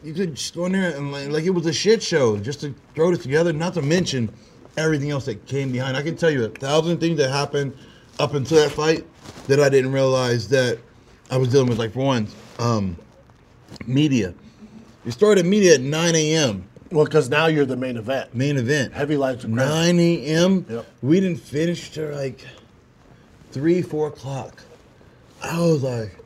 You 0.04 0.14
could 0.14 0.36
just 0.36 0.56
go 0.56 0.66
in 0.66 0.74
there 0.74 0.96
and 0.96 1.12
like, 1.12 1.30
like 1.30 1.44
it 1.46 1.52
was 1.52 1.66
a 1.66 1.74
shit 1.74 2.04
show 2.04 2.38
just 2.38 2.62
to 2.62 2.74
throw 2.94 3.12
it 3.12 3.22
together. 3.22 3.54
Not 3.54 3.74
to 3.76 3.82
mention 3.82 4.32
everything 4.78 5.12
else 5.12 5.26
that 5.26 5.46
came 5.46 5.72
behind. 5.72 5.98
I 5.98 6.02
can 6.02 6.16
tell 6.16 6.30
you 6.30 6.46
a 6.46 6.50
thousand 6.50 7.00
things 7.00 7.18
that 7.18 7.30
happened 7.30 7.76
up 8.20 8.34
until 8.34 8.58
that 8.58 8.72
fight 8.72 9.06
that 9.48 9.60
I 9.60 9.70
didn't 9.70 9.92
realize 9.92 10.48
that 10.50 10.80
I 11.32 11.38
was 11.38 11.50
dealing 11.50 11.68
with. 11.68 11.80
Like 11.80 11.94
for 11.94 12.06
one, 12.06 12.28
um, 12.60 12.98
media. 13.86 14.34
We 15.04 15.12
started 15.12 15.46
media 15.46 15.76
at 15.76 15.82
9 15.82 16.16
a.m. 16.16 16.68
Well, 16.92 17.06
because 17.06 17.30
now 17.30 17.48
you're 17.48 17.66
the 17.66 17.76
main 17.76 17.98
event. 17.98 18.34
Main 18.34 18.58
event. 18.58 18.94
Heavy 18.94 19.18
lights 19.18 19.44
and 19.44 19.56
9 19.56 20.00
a.m. 20.00 20.66
Yep. 20.70 20.86
We 21.02 21.20
didn't 21.20 21.40
finish 21.40 21.92
till 21.92 22.12
like 22.14 22.46
three, 23.52 23.82
four 23.82 24.08
o'clock. 24.08 24.62
I 25.44 25.60
was 25.60 25.84
like, 25.84 26.18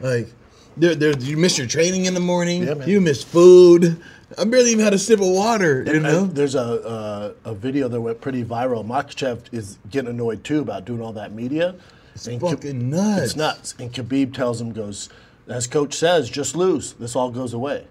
like, 0.00 0.28
there, 0.76 0.94
there, 0.94 1.12
you 1.18 1.36
missed 1.36 1.58
your 1.58 1.66
training 1.66 2.06
in 2.06 2.14
the 2.14 2.20
morning. 2.20 2.64
Yeah. 2.64 2.84
You 2.84 3.00
missed 3.00 3.26
food. 3.26 4.00
I 4.36 4.44
barely 4.44 4.70
even 4.72 4.84
had 4.84 4.94
a 4.94 4.98
sip 4.98 5.20
of 5.20 5.28
water. 5.28 5.84
You 5.86 5.92
And 5.94 6.02
know. 6.02 6.24
there's 6.26 6.54
a, 6.54 7.34
a 7.44 7.50
a 7.50 7.54
video 7.54 7.88
that 7.88 8.00
went 8.00 8.20
pretty 8.20 8.44
viral. 8.44 8.84
Makhachev 8.84 9.40
is 9.52 9.78
getting 9.90 10.10
annoyed 10.10 10.42
too 10.42 10.60
about 10.60 10.84
doing 10.84 11.00
all 11.00 11.12
that 11.12 11.32
media. 11.32 11.74
It's 12.14 12.26
fucking 12.26 12.90
nuts. 12.90 13.22
It's 13.22 13.36
nuts. 13.36 13.74
And 13.78 13.92
Khabib 13.92 14.34
tells 14.34 14.60
him, 14.60 14.72
"Goes 14.72 15.08
as 15.46 15.66
coach 15.66 15.94
says, 15.94 16.30
just 16.30 16.56
lose. 16.56 16.94
This 16.94 17.14
all 17.14 17.30
goes 17.30 17.52
away. 17.52 17.86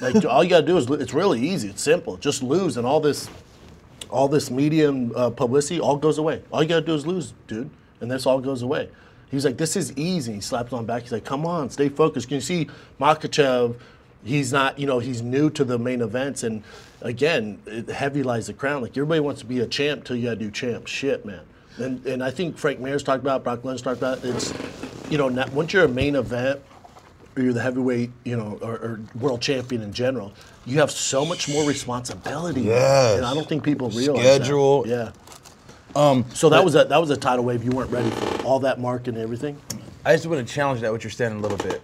Like 0.00 0.24
all 0.28 0.44
you 0.44 0.50
gotta 0.50 0.66
do 0.66 0.76
is 0.76 0.88
it's 0.90 1.14
really 1.14 1.40
easy. 1.40 1.68
It's 1.70 1.82
simple. 1.82 2.16
Just 2.16 2.42
lose, 2.42 2.76
and 2.76 2.86
all 2.86 3.00
this, 3.00 3.28
all 4.10 4.28
this 4.28 4.50
media 4.50 4.88
and 4.90 5.14
uh, 5.16 5.30
publicity 5.30 5.80
all 5.80 5.96
goes 5.96 6.18
away. 6.18 6.42
All 6.52 6.62
you 6.62 6.68
gotta 6.68 6.84
do 6.86 6.94
is 6.94 7.06
lose, 7.06 7.32
dude, 7.48 7.70
and 8.00 8.10
this 8.10 8.26
all 8.26 8.40
goes 8.40 8.62
away." 8.62 8.88
He's 9.30 9.44
like, 9.44 9.56
"This 9.56 9.76
is 9.76 9.96
easy." 9.96 10.34
He 10.34 10.40
slaps 10.40 10.72
on 10.72 10.86
back. 10.86 11.02
He's 11.02 11.12
like, 11.12 11.24
"Come 11.24 11.44
on, 11.46 11.70
stay 11.70 11.88
focused." 11.88 12.28
Can 12.28 12.36
you 12.36 12.40
see 12.40 12.68
Makhachev? 13.00 13.76
He's 14.24 14.52
not, 14.52 14.78
you 14.78 14.86
know, 14.86 14.98
he's 14.98 15.22
new 15.22 15.48
to 15.50 15.64
the 15.64 15.78
main 15.78 16.00
events, 16.00 16.42
and 16.42 16.62
again, 17.02 17.60
it, 17.66 17.88
heavy 17.88 18.22
lies 18.22 18.48
the 18.48 18.52
crown. 18.52 18.82
Like 18.82 18.90
everybody 18.92 19.20
wants 19.20 19.40
to 19.42 19.46
be 19.46 19.60
a 19.60 19.66
champ 19.66 20.04
till 20.04 20.16
you 20.16 20.24
gotta 20.24 20.36
do 20.36 20.50
champ 20.50 20.86
shit, 20.86 21.24
man. 21.24 21.42
And 21.78 22.04
and 22.04 22.22
I 22.22 22.30
think 22.30 22.58
Frank 22.58 22.80
Mir's 22.80 23.02
talked 23.02 23.22
about, 23.22 23.44
Brock 23.44 23.62
Lesnar's 23.62 23.82
talked 23.82 23.98
about. 23.98 24.24
It's, 24.24 24.52
you 25.08 25.18
know, 25.18 25.28
not, 25.28 25.52
once 25.52 25.72
you're 25.72 25.84
a 25.84 25.88
main 25.88 26.16
event, 26.16 26.60
or 27.36 27.42
you're 27.42 27.52
the 27.52 27.62
heavyweight, 27.62 28.10
you 28.24 28.36
know, 28.36 28.58
or, 28.60 28.72
or 28.72 29.00
world 29.14 29.40
champion 29.40 29.82
in 29.82 29.92
general, 29.92 30.32
you 30.66 30.80
have 30.80 30.90
so 30.90 31.24
much 31.24 31.48
more 31.48 31.64
responsibility. 31.66 32.62
Yes. 32.62 33.18
And 33.18 33.24
I 33.24 33.32
don't 33.34 33.48
think 33.48 33.62
people 33.62 33.90
realize 33.90 34.24
Schedule. 34.24 34.82
That. 34.82 34.88
Yeah. 34.88 35.12
Um, 35.98 36.24
so 36.32 36.48
that 36.50 36.64
was 36.64 36.76
a 36.76 36.84
that 36.84 36.98
was 36.98 37.10
a 37.10 37.16
tidal 37.16 37.44
wave 37.44 37.64
you 37.64 37.72
weren't 37.72 37.90
ready 37.90 38.08
for. 38.10 38.46
All 38.46 38.60
that 38.60 38.78
market 38.78 39.14
and 39.14 39.18
everything. 39.22 39.60
I 40.04 40.14
just 40.14 40.26
want 40.26 40.46
to 40.46 40.54
challenge 40.54 40.80
that 40.82 40.92
what 40.92 41.02
you're 41.02 41.10
saying 41.10 41.32
a 41.36 41.40
little 41.40 41.58
bit. 41.58 41.82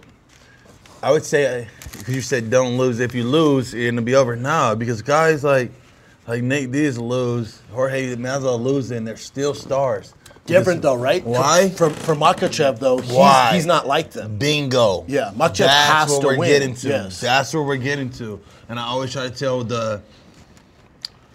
I 1.03 1.11
would 1.11 1.25
say 1.25 1.67
because 1.91 2.15
you 2.15 2.21
said 2.21 2.49
don't 2.49 2.77
lose. 2.77 2.99
If 2.99 3.13
you 3.13 3.25
lose, 3.25 3.73
it'll 3.73 4.01
be 4.01 4.15
over. 4.15 4.35
Nah, 4.37 4.73
because 4.73 5.01
guys 5.01 5.43
like 5.43 5.71
like 6.27 6.41
Nate 6.43 6.71
Diaz 6.71 6.97
lose, 6.97 7.61
Jorge 7.71 8.15
Masvidal 8.15 8.59
lose, 8.61 8.91
and 8.91 9.05
they're 9.05 9.17
still 9.17 9.53
stars. 9.53 10.13
Different 10.45 10.81
though, 10.81 10.95
right? 10.95 11.23
Why? 11.25 11.69
For 11.69 11.89
for 11.89 12.15
Makhachev 12.15 12.79
though, 12.79 12.99
he's, 12.99 13.11
Why? 13.11 13.51
he's 13.53 13.65
not 13.65 13.85
like 13.85 14.11
them. 14.11 14.37
Bingo. 14.37 15.03
Yeah, 15.07 15.31
Makhachev 15.35 15.57
That's 15.57 15.91
has 15.91 16.09
what 16.11 16.21
to 16.21 16.27
we're 16.27 16.37
win. 16.37 16.49
getting 16.49 16.75
to. 16.75 16.87
Yes. 16.87 17.19
That's 17.19 17.53
what 17.53 17.65
we're 17.65 17.77
getting 17.77 18.09
to. 18.11 18.39
And 18.69 18.79
I 18.79 18.83
always 18.83 19.11
try 19.11 19.27
to 19.27 19.35
tell 19.35 19.63
the 19.63 20.01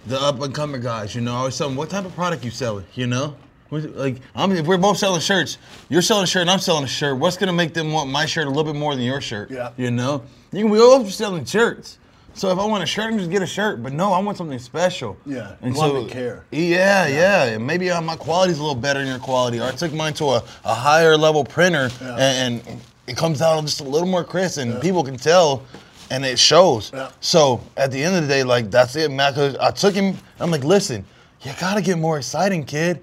the 0.07 0.21
up 0.21 0.41
and 0.41 0.55
coming 0.55 0.81
guys, 0.81 1.15
you 1.15 1.21
know, 1.21 1.35
I 1.35 1.39
always 1.39 1.59
tell 1.59 1.69
them 1.69 1.77
what 1.77 1.91
type 1.91 2.05
of 2.05 2.15
product 2.15 2.45
you 2.45 2.51
selling, 2.51 2.87
you 2.95 3.07
know. 3.07 3.37
Like, 3.71 4.17
I'm, 4.35 4.51
if 4.51 4.67
we're 4.67 4.79
both 4.79 4.99
selling 4.99 5.21
shirts, 5.21 5.57
you're 5.89 6.03
selling 6.03 6.25
a 6.25 6.27
shirt 6.27 6.41
and 6.43 6.51
I'm 6.51 6.59
selling 6.59 6.85
a 6.85 6.89
shirt. 6.89 7.19
What's 7.19 7.37
gonna 7.37 7.53
make 7.53 7.73
them 7.73 7.93
want 7.93 8.11
my 8.11 8.27
shirt 8.27 8.47
a 8.47 8.51
little 8.51 8.73
bit 8.73 8.79
more 8.79 8.97
than 8.97 9.05
your 9.05 9.21
shirt? 9.21 9.51
Yeah. 9.51 9.71
You 9.77 9.93
know, 9.93 10.25
you 10.51 10.63
can 10.63 10.71
we 10.71 10.81
all 10.81 11.05
selling 11.05 11.45
shirts. 11.45 11.99
So 12.35 12.51
if 12.51 12.59
I 12.59 12.65
want 12.65 12.83
a 12.83 12.87
shirt, 12.87 13.07
I 13.07 13.09
can 13.11 13.19
just 13.19 13.31
get 13.31 13.43
a 13.43 13.47
shirt. 13.47 13.83
But 13.83 13.93
no, 13.93 14.13
I 14.13 14.19
want 14.21 14.39
something 14.39 14.59
special. 14.59 15.17
Yeah, 15.27 15.57
and 15.63 15.75
you 15.75 15.81
so 15.81 15.93
them 15.93 16.07
to 16.07 16.13
care. 16.13 16.45
Yeah, 16.51 17.07
yeah. 17.07 17.45
And 17.45 17.67
maybe 17.67 17.91
uh, 17.91 18.01
my 18.01 18.17
quality's 18.17 18.59
a 18.59 18.63
little 18.63 18.81
better 18.81 19.01
than 19.01 19.09
your 19.09 19.19
quality, 19.19 19.61
or 19.61 19.65
I 19.65 19.73
took 19.73 19.93
mine 19.93 20.15
to 20.15 20.25
a, 20.27 20.45
a 20.65 20.75
higher 20.75 21.17
level 21.17 21.45
printer, 21.45 21.91
and, 22.01 22.65
and 22.67 22.81
it 23.07 23.17
comes 23.17 23.43
out 23.43 23.61
just 23.65 23.81
a 23.81 23.85
little 23.85 24.09
more 24.09 24.25
crisp, 24.25 24.59
and 24.59 24.81
people 24.81 25.03
can 25.03 25.17
tell, 25.17 25.65
and 26.11 26.25
it 26.25 26.38
shows. 26.38 26.90
Yeah. 26.92 27.11
So 27.20 27.61
at 27.77 27.90
the 27.90 28.03
end 28.03 28.16
of 28.16 28.23
the 28.23 28.29
day, 28.29 28.42
like 28.42 28.70
that's 28.70 28.96
it. 28.96 29.11
'cause 29.11 29.57
I 29.57 29.70
took 29.70 29.94
him. 29.94 30.16
I'm 30.38 30.51
like, 30.51 30.64
listen, 30.64 31.05
you 31.42 31.53
gotta 31.61 31.81
get 31.83 31.99
more 31.99 32.18
exciting, 32.18 32.64
kid. 32.64 33.01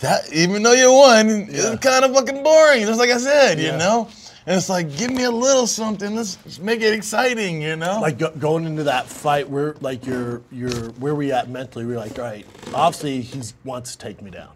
That 0.00 0.30
even 0.32 0.62
though 0.62 0.72
you 0.72 0.92
won, 0.92 1.48
it's 1.50 1.78
kind 1.84 2.04
of 2.04 2.12
fucking 2.14 2.42
boring. 2.42 2.84
Just 2.86 2.98
like 2.98 3.10
I 3.10 3.18
said, 3.18 3.58
Yeah. 3.58 3.72
you 3.72 3.78
know. 3.78 4.08
And 4.48 4.56
it's 4.56 4.68
like, 4.68 4.96
give 4.96 5.10
me 5.10 5.24
a 5.24 5.30
little 5.30 5.66
something. 5.66 6.14
Let's 6.14 6.38
let's 6.44 6.60
make 6.60 6.80
it 6.80 6.92
exciting, 6.94 7.60
you 7.60 7.74
know. 7.74 7.98
like 8.00 8.16
go, 8.18 8.30
going 8.30 8.64
into 8.64 8.84
that 8.84 9.06
fight, 9.06 9.48
where 9.50 9.74
like 9.80 10.06
you're 10.06 10.40
you're 10.52 10.90
where 11.00 11.14
we 11.16 11.32
at 11.32 11.48
mentally? 11.48 11.84
We're 11.84 11.96
like, 11.98 12.16
all 12.18 12.26
right, 12.26 12.46
obviously 12.72 13.22
he 13.22 13.40
wants 13.64 13.92
to 13.92 13.98
take 13.98 14.22
me 14.22 14.30
down. 14.30 14.50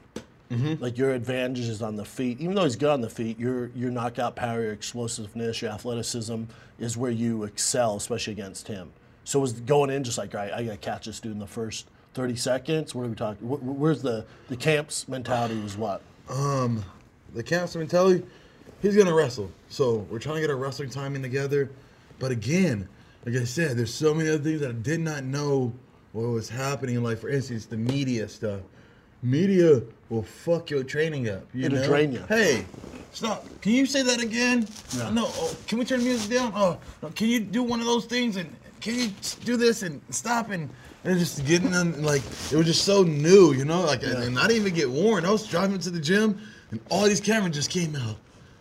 Mm-hmm. 0.51 0.83
Like 0.83 0.99
your 0.99 1.13
advantage 1.13 1.61
is 1.61 1.81
on 1.81 1.95
the 1.95 2.05
feet, 2.05 2.41
even 2.41 2.55
though 2.57 2.65
he's 2.65 2.75
good 2.77 2.91
on 2.91 3.01
the 3.01 3.09
feet. 3.11 3.39
Your 3.39 3.69
your 3.69 3.91
knockout 3.91 4.35
power, 4.35 4.63
your 4.63 4.73
explosiveness, 4.73 5.63
your 5.63 5.71
athleticism 5.71 6.45
is 6.81 6.97
where 6.97 7.13
you 7.13 7.45
excel, 7.45 7.95
especially 7.97 8.33
against 8.33 8.67
him. 8.67 8.91
So 9.25 9.39
it 9.39 9.43
was 9.43 9.53
going 9.53 9.91
in 9.91 10.03
just 10.03 10.19
like, 10.19 10.35
all 10.35 10.41
right, 10.41 10.53
I 10.53 10.65
got 10.65 10.73
to 10.73 10.77
catch 10.79 11.07
this 11.07 11.21
dude 11.21 11.33
in 11.33 11.39
the 11.39 11.47
first 11.47 11.87
30 12.15 12.35
seconds. 12.35 12.95
What 12.97 13.07
are 13.07 13.09
we 13.11 13.15
talking? 13.15 13.47
wh- 13.49 13.61
wh- 13.61 13.79
Where's 13.79 14.03
the 14.03 14.25
the 14.49 14.57
camp's 14.57 15.07
mentality 15.07 15.57
was 15.61 15.77
what? 15.77 16.03
Um, 16.29 16.85
the 17.35 17.43
cancer 17.45 17.79
mentality, 17.79 18.25
he's 18.83 18.97
gonna 18.97 19.15
wrestle. 19.15 19.53
So 19.69 19.99
we're 20.11 20.19
trying 20.19 20.37
to 20.37 20.41
get 20.41 20.51
our 20.51 20.57
wrestling 20.57 20.91
timing 20.91 21.23
together. 21.23 21.71
But 22.19 22.33
again, 22.33 22.89
like 23.25 23.37
I 23.37 23.45
said, 23.45 23.77
there's 23.77 23.95
so 23.95 24.13
many 24.15 24.29
other 24.29 24.43
things 24.43 24.61
that 24.63 24.71
I 24.71 24.73
did 24.73 24.99
not 24.99 25.23
know 25.23 25.73
what 26.13 26.23
was 26.23 26.49
happening. 26.49 27.01
Like 27.05 27.19
for 27.19 27.29
instance, 27.29 27.67
the 27.67 27.77
media 27.77 28.29
stuff. 28.29 28.63
Media 29.23 29.83
will 30.09 30.23
fuck 30.23 30.71
your 30.71 30.83
training 30.83 31.29
up. 31.29 31.43
You 31.53 31.67
It'll 31.67 31.79
know? 31.79 31.87
drain 31.87 32.13
you. 32.13 32.25
Hey, 32.29 32.65
stop. 33.13 33.47
Can 33.61 33.73
you 33.73 33.87
say 33.87 34.03
that 34.03 34.21
again? 34.21 34.67
No. 34.97 35.11
No. 35.11 35.25
Oh, 35.27 35.55
can 35.67 35.79
we 35.79 35.85
turn 35.85 36.01
the 36.01 36.07
music 36.07 36.31
down? 36.39 36.53
Oh, 36.55 36.79
no, 37.03 37.11
can 37.11 37.29
you 37.29 37.41
do 37.41 37.63
one 37.63 37.81
of 37.81 37.87
those 37.87 38.07
things 38.07 38.37
and 38.37 38.55
can 38.81 38.95
you 38.95 39.11
do 39.45 39.57
this 39.57 39.83
and 39.83 40.01
stop 40.11 40.51
and 40.51 40.71
and 41.05 41.19
just 41.19 41.45
getting 41.47 41.71
them 41.71 42.03
like 42.03 42.23
it 42.51 42.57
was 42.57 42.67
just 42.67 42.85
so 42.85 43.03
new, 43.03 43.53
you 43.53 43.65
know, 43.65 43.83
like 43.83 44.03
and 44.03 44.39
I 44.39 44.47
didn't 44.47 44.63
even 44.63 44.75
get 44.75 44.91
warned. 44.91 45.27
I 45.27 45.31
was 45.31 45.47
driving 45.47 45.79
to 45.81 45.91
the 45.91 46.01
gym 46.01 46.41
and 46.71 46.81
all 46.91 47.05
these 47.05 47.21
cameras 47.21 47.55
just 47.55 47.71
came 47.71 47.95
out. 47.97 48.17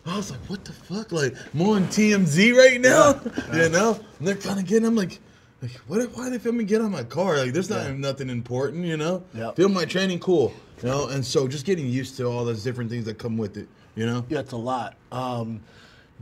I 0.06 0.18
was 0.18 0.32
like, 0.32 0.40
what 0.48 0.66
the 0.66 0.74
fuck? 0.74 1.12
Like, 1.12 1.36
I'm 1.54 1.62
on 1.62 1.86
TMZ 1.88 2.56
right 2.56 2.82
now, 2.82 3.20
you 3.54 3.70
know? 3.70 4.00
And 4.18 4.28
they're 4.28 4.36
kind 4.36 4.60
of 4.60 4.66
getting, 4.66 4.88
I'm 4.88 4.96
like, 4.96 5.20
like, 5.62 5.72
what? 5.88 6.02
If, 6.02 6.16
why 6.18 6.30
they 6.30 6.40
film 6.40 6.58
me 6.58 6.64
get 6.64 6.82
on 6.82 6.92
my 6.92 7.04
car? 7.04 7.38
Like, 7.38 7.54
there's 7.54 7.70
not 7.70 7.86
Yeah. 7.86 7.94
nothing 7.94 8.30
important, 8.30 8.86
you 8.86 8.98
know? 8.98 9.24
Yep. 9.34 9.56
Film 9.56 9.74
my 9.74 9.86
training, 9.86 10.20
cool, 10.20 10.54
you 10.82 10.90
know? 10.90 11.08
And 11.08 11.26
so 11.26 11.48
just 11.48 11.66
getting 11.66 11.88
used 11.88 12.18
to 12.18 12.26
all 12.26 12.46
those 12.46 12.64
different 12.64 12.90
things 12.90 13.06
that 13.06 13.18
come 13.18 13.38
with 13.38 13.58
it, 13.58 13.68
you 13.96 14.06
know? 14.06 14.26
Yeah, 14.30 14.40
it's 14.40 14.52
a 14.54 14.58
lot. 14.58 14.96
Um, 15.12 15.62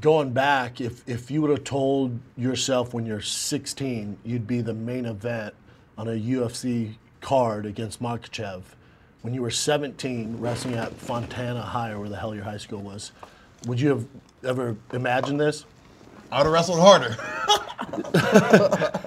going 0.02 0.32
back, 0.32 0.82
if 0.82 1.08
if 1.08 1.30
you 1.32 1.42
would 1.42 1.52
have 1.52 1.64
told 1.64 2.20
yourself 2.38 2.94
when 2.94 3.06
you're 3.06 3.22
16 3.22 4.18
you'd 4.24 4.48
be 4.48 4.62
the 4.62 4.74
main 4.74 5.06
event 5.06 5.54
on 5.98 6.08
a 6.08 6.12
UFC 6.12 6.96
card 7.22 7.66
against 7.66 8.02
Makhachev, 8.02 8.62
when 9.24 9.34
you 9.34 9.42
were 9.42 9.50
17 9.52 10.38
wrestling 10.40 10.76
at 10.76 10.94
Fontana 10.94 11.62
High 11.62 11.92
or 11.92 12.00
where 12.00 12.10
the 12.10 12.18
hell 12.18 12.34
your 12.36 12.44
high 12.44 12.58
school 12.58 12.80
was, 12.82 13.12
would 13.66 13.80
you 13.82 13.90
have 13.90 14.06
ever 14.44 14.76
imagined 14.94 15.40
this? 15.40 15.66
I 16.32 16.38
would 16.40 16.46
have 16.46 16.54
wrestled 16.54 16.80
harder. 16.80 17.16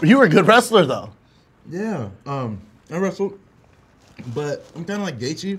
You 0.00 0.16
were 0.18 0.24
a 0.24 0.28
good 0.28 0.46
wrestler 0.46 0.86
though. 0.86 1.10
Yeah. 1.68 2.08
Um, 2.24 2.60
I 2.88 2.98
wrestled 2.98 3.36
But 4.34 4.64
I'm 4.76 4.84
kind 4.84 5.00
of 5.00 5.06
like 5.06 5.18
Gaethje. 5.18 5.58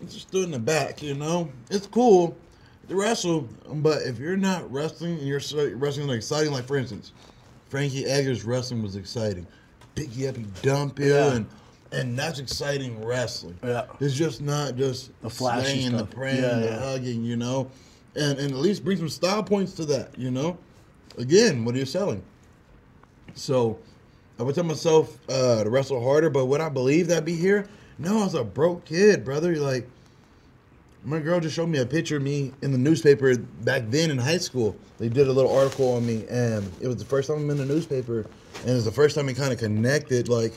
I 0.00 0.04
just 0.04 0.28
stood 0.28 0.44
in 0.44 0.50
the 0.50 0.58
back, 0.58 1.02
you 1.02 1.12
know. 1.14 1.50
It's 1.70 1.86
cool 1.86 2.34
to 2.88 2.96
wrestle, 2.96 3.46
but 3.68 4.00
if 4.02 4.18
you're 4.18 4.36
not 4.38 4.70
wrestling 4.72 5.18
and 5.18 5.26
you're 5.28 5.40
wrestling 5.76 6.06
like 6.06 6.16
exciting, 6.16 6.52
like 6.52 6.64
for 6.64 6.78
instance, 6.78 7.12
Frankie 7.68 8.06
Edgar's 8.06 8.44
wrestling 8.44 8.82
was 8.82 8.96
exciting. 8.96 9.46
Pick 9.94 10.16
you 10.16 10.28
up, 10.28 10.36
he 10.38 10.44
dump 10.62 10.98
you, 10.98 11.12
Yeah. 11.12 11.32
and 11.34 11.46
and 11.92 12.18
that's 12.18 12.38
exciting 12.38 13.04
wrestling. 13.04 13.58
Yeah. 13.62 13.84
It's 14.00 14.14
just 14.14 14.40
not 14.40 14.76
just 14.76 15.10
The 15.20 15.28
flashy 15.28 15.80
slaying, 15.82 15.96
the 15.98 16.06
praying, 16.06 16.42
Yeah, 16.42 16.54
the 16.60 16.66
yeah. 16.66 16.78
hugging, 16.78 17.24
you 17.24 17.36
know, 17.36 17.70
and 18.18 18.38
and 18.38 18.50
at 18.52 18.58
least 18.58 18.84
bring 18.84 18.98
some 18.98 19.08
style 19.08 19.42
points 19.42 19.72
to 19.74 19.84
that, 19.86 20.18
you 20.18 20.30
know. 20.30 20.58
Again, 21.16 21.64
what 21.64 21.74
are 21.74 21.78
you 21.78 21.86
selling? 21.86 22.22
So 23.34 23.78
I 24.38 24.42
would 24.42 24.54
tell 24.54 24.64
myself 24.64 25.18
uh, 25.28 25.64
to 25.64 25.70
wrestle 25.70 26.02
harder, 26.02 26.30
but 26.30 26.46
would 26.46 26.60
I 26.60 26.68
believe 26.68 27.08
that'd 27.08 27.24
be 27.24 27.34
here? 27.34 27.68
No, 27.98 28.20
I 28.20 28.24
was 28.24 28.34
a 28.34 28.44
broke 28.44 28.84
kid, 28.84 29.24
brother. 29.24 29.52
You're 29.52 29.62
Like 29.62 29.88
my 31.04 31.18
girl 31.20 31.40
just 31.40 31.54
showed 31.54 31.68
me 31.68 31.78
a 31.78 31.86
picture 31.86 32.16
of 32.16 32.22
me 32.22 32.52
in 32.62 32.72
the 32.72 32.78
newspaper 32.78 33.36
back 33.36 33.82
then 33.88 34.10
in 34.10 34.18
high 34.18 34.38
school. 34.38 34.76
They 34.98 35.08
did 35.08 35.28
a 35.28 35.32
little 35.32 35.54
article 35.56 35.94
on 35.94 36.06
me, 36.06 36.26
and 36.28 36.70
it 36.80 36.88
was 36.88 36.96
the 36.96 37.04
first 37.04 37.28
time 37.28 37.38
I'm 37.38 37.50
in 37.50 37.56
the 37.56 37.64
newspaper, 37.64 38.26
and 38.60 38.70
it 38.70 38.74
was 38.74 38.84
the 38.84 38.92
first 38.92 39.14
time 39.14 39.28
it 39.28 39.34
kind 39.34 39.52
of 39.52 39.58
connected 39.58 40.28
like 40.28 40.52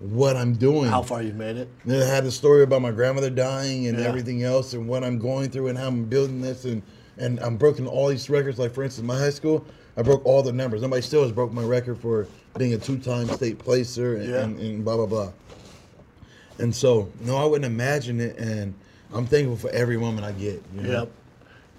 what 0.00 0.36
I'm 0.36 0.54
doing. 0.54 0.90
How 0.90 1.02
far 1.02 1.22
you've 1.22 1.36
made 1.36 1.56
it? 1.56 1.68
Then 1.84 2.02
I 2.02 2.06
had 2.06 2.24
the 2.24 2.30
story 2.30 2.62
about 2.62 2.82
my 2.82 2.90
grandmother 2.92 3.30
dying 3.30 3.86
and 3.88 3.98
Yeah. 3.98 4.06
everything 4.06 4.42
else, 4.44 4.72
and 4.74 4.86
what 4.88 5.02
I'm 5.04 5.18
going 5.18 5.50
through, 5.50 5.68
and 5.68 5.78
how 5.78 5.88
I'm 5.88 6.04
building 6.04 6.40
this, 6.40 6.64
and 6.64 6.82
and 7.20 7.40
I'm 7.40 7.56
broken 7.56 7.86
all 7.88 8.06
these 8.08 8.30
records. 8.30 8.58
Like 8.60 8.72
for 8.72 8.84
instance, 8.84 9.04
my 9.06 9.18
high 9.18 9.30
school, 9.30 9.64
I 9.96 10.02
broke 10.02 10.24
all 10.24 10.40
the 10.42 10.52
numbers. 10.52 10.82
Nobody 10.82 11.02
still 11.02 11.22
has 11.22 11.32
broke 11.32 11.52
my 11.52 11.64
record 11.64 11.98
for 11.98 12.28
being 12.56 12.74
a 12.74 12.78
two-time 12.78 13.28
state 13.28 13.58
placer 13.58 14.16
and, 14.16 14.28
Yeah. 14.30 14.36
and, 14.44 14.60
and 14.60 14.84
blah 14.84 14.96
blah 14.96 15.06
blah. 15.06 15.32
And 16.60 16.74
so, 16.74 17.08
no, 17.20 17.36
I 17.36 17.44
wouldn't 17.44 17.64
imagine 17.72 18.20
it, 18.20 18.36
and 18.38 18.74
I'm 19.12 19.26
thankful 19.26 19.56
for 19.56 19.70
every 19.70 19.96
woman 19.96 20.22
I 20.24 20.32
get. 20.32 20.62
You 20.74 20.82
know? 20.82 20.90
Yep. 21.00 21.10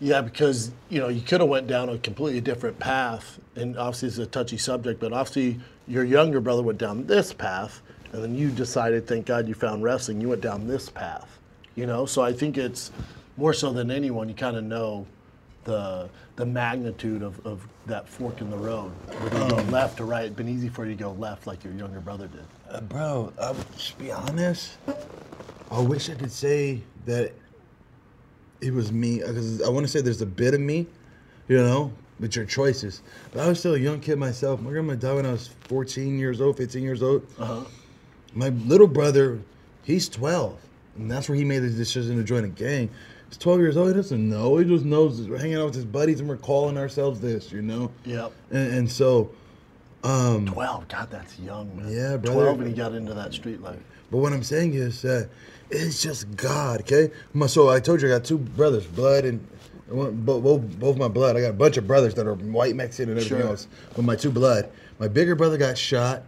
Yeah, 0.01 0.21
because 0.21 0.71
you 0.89 0.99
know 0.99 1.07
you 1.09 1.21
could 1.21 1.41
have 1.41 1.49
went 1.49 1.67
down 1.67 1.89
a 1.89 1.97
completely 1.97 2.41
different 2.41 2.79
path, 2.79 3.39
and 3.55 3.77
obviously 3.77 4.07
it's 4.09 4.17
a 4.17 4.25
touchy 4.25 4.57
subject. 4.57 4.99
But 4.99 5.11
obviously 5.13 5.59
your 5.87 6.03
younger 6.03 6.39
brother 6.41 6.63
went 6.63 6.79
down 6.79 7.05
this 7.07 7.31
path, 7.33 7.81
and 8.13 8.23
then 8.23 8.35
you 8.35 8.49
decided, 8.49 9.07
thank 9.07 9.25
God 9.25 9.47
you 9.47 9.53
found 9.53 9.83
wrestling. 9.83 10.19
You 10.21 10.29
went 10.29 10.41
down 10.41 10.67
this 10.67 10.89
path, 10.89 11.39
you 11.75 11.85
know. 11.85 12.05
So 12.05 12.21
I 12.21 12.33
think 12.33 12.57
it's 12.57 12.91
more 13.37 13.53
so 13.53 13.71
than 13.71 13.91
anyone, 13.91 14.27
you 14.29 14.35
kind 14.35 14.57
of 14.57 14.63
know 14.63 15.05
the 15.63 16.09
the 16.35 16.45
magnitude 16.45 17.21
of, 17.21 17.45
of 17.45 17.67
that 17.85 18.07
fork 18.07 18.39
in 18.39 18.49
the 18.49 18.57
road. 18.57 18.91
Whether 19.21 19.43
you 19.43 19.49
go 19.49 19.71
left 19.71 19.99
or 19.99 20.05
right, 20.05 20.23
it'd 20.23 20.37
been 20.37 20.47
easy 20.47 20.69
for 20.69 20.85
you 20.85 20.95
to 20.95 21.03
go 21.03 21.11
left 21.11 21.47
like 21.47 21.63
your 21.65 21.73
younger 21.73 21.99
brother 21.99 22.27
did. 22.27 22.45
Uh, 22.69 22.79
bro, 22.81 23.33
I 23.41 23.51
would 23.51 23.71
just 23.73 23.97
be 23.97 24.11
honest. 24.11 24.77
I 25.69 25.79
wish 25.81 26.09
I 26.09 26.15
could 26.15 26.31
say 26.31 26.81
that 27.05 27.33
it 28.61 28.73
was 28.73 28.91
me 28.91 29.19
because 29.19 29.61
I 29.61 29.69
want 29.69 29.85
to 29.85 29.91
say 29.91 29.99
there's 30.01 30.21
a 30.21 30.25
bit 30.25 30.53
of 30.53 30.61
me, 30.61 30.87
you 31.49 31.57
know, 31.57 31.91
with 32.19 32.35
your 32.37 32.45
choices. 32.45 33.01
But 33.33 33.41
I 33.41 33.49
was 33.49 33.59
still 33.59 33.75
a 33.75 33.79
young 33.79 33.99
kid 33.99 34.17
myself. 34.17 34.61
My 34.61 34.71
grandma 34.71 34.95
died 34.95 35.15
when 35.15 35.25
I 35.25 35.31
was 35.31 35.49
14 35.67 36.17
years 36.17 36.39
old, 36.39 36.57
15 36.57 36.81
years 36.81 37.03
old. 37.03 37.27
Uh-huh. 37.37 37.65
My 38.33 38.49
little 38.49 38.87
brother, 38.87 39.39
he's 39.83 40.07
12, 40.09 40.59
and 40.97 41.09
that's 41.09 41.27
where 41.29 41.37
he 41.37 41.43
made 41.45 41.59
the 41.59 41.69
decision 41.69 42.17
to 42.17 42.23
join 42.23 42.43
a 42.43 42.49
gang. 42.49 42.89
He's 43.27 43.37
12 43.37 43.59
years 43.59 43.77
old. 43.77 43.89
He 43.89 43.93
doesn't 43.93 44.29
know. 44.29 44.57
He 44.57 44.65
just 44.65 44.85
knows 44.85 45.21
we're 45.27 45.37
hanging 45.37 45.57
out 45.57 45.65
with 45.65 45.75
his 45.75 45.85
buddies 45.85 46.19
and 46.19 46.27
we're 46.29 46.37
calling 46.37 46.77
ourselves 46.77 47.19
this, 47.21 47.51
you 47.51 47.61
know. 47.61 47.91
Yep. 48.05 48.31
And, 48.51 48.73
and 48.73 48.91
so, 48.91 49.31
um, 50.03 50.45
Twelve, 50.47 50.87
God, 50.87 51.09
that's 51.11 51.37
young, 51.39 51.75
man. 51.75 51.91
Yeah, 51.91 52.17
brother. 52.17 52.41
Twelve, 52.41 52.59
and 52.59 52.67
he 52.69 52.73
got 52.73 52.93
into 52.93 53.13
that 53.13 53.33
street 53.33 53.61
life. 53.61 53.79
But 54.11 54.17
what 54.19 54.33
I'm 54.33 54.43
saying 54.43 54.73
is 54.73 55.01
that 55.03 55.29
it's 55.69 56.01
just 56.01 56.35
God, 56.35 56.81
okay? 56.81 57.11
My, 57.33 57.45
so 57.47 57.69
I 57.69 57.79
told 57.79 58.01
you 58.01 58.07
I 58.07 58.11
got 58.17 58.23
two 58.25 58.37
brothers, 58.37 58.85
blood 58.87 59.25
and 59.25 59.45
both, 59.91 60.41
both, 60.43 60.79
both 60.79 60.97
my 60.97 61.07
blood. 61.07 61.35
I 61.35 61.41
got 61.41 61.49
a 61.49 61.53
bunch 61.53 61.77
of 61.77 61.85
brothers 61.85 62.13
that 62.15 62.25
are 62.27 62.33
white 62.35 62.75
Mexican 62.75 63.09
and 63.11 63.19
everything 63.19 63.39
Sure. 63.39 63.47
else. 63.49 63.67
But 63.95 64.05
my 64.05 64.15
two 64.15 64.31
blood. 64.31 64.69
My 64.99 65.07
bigger 65.07 65.35
brother 65.35 65.57
got 65.57 65.77
shot. 65.77 66.23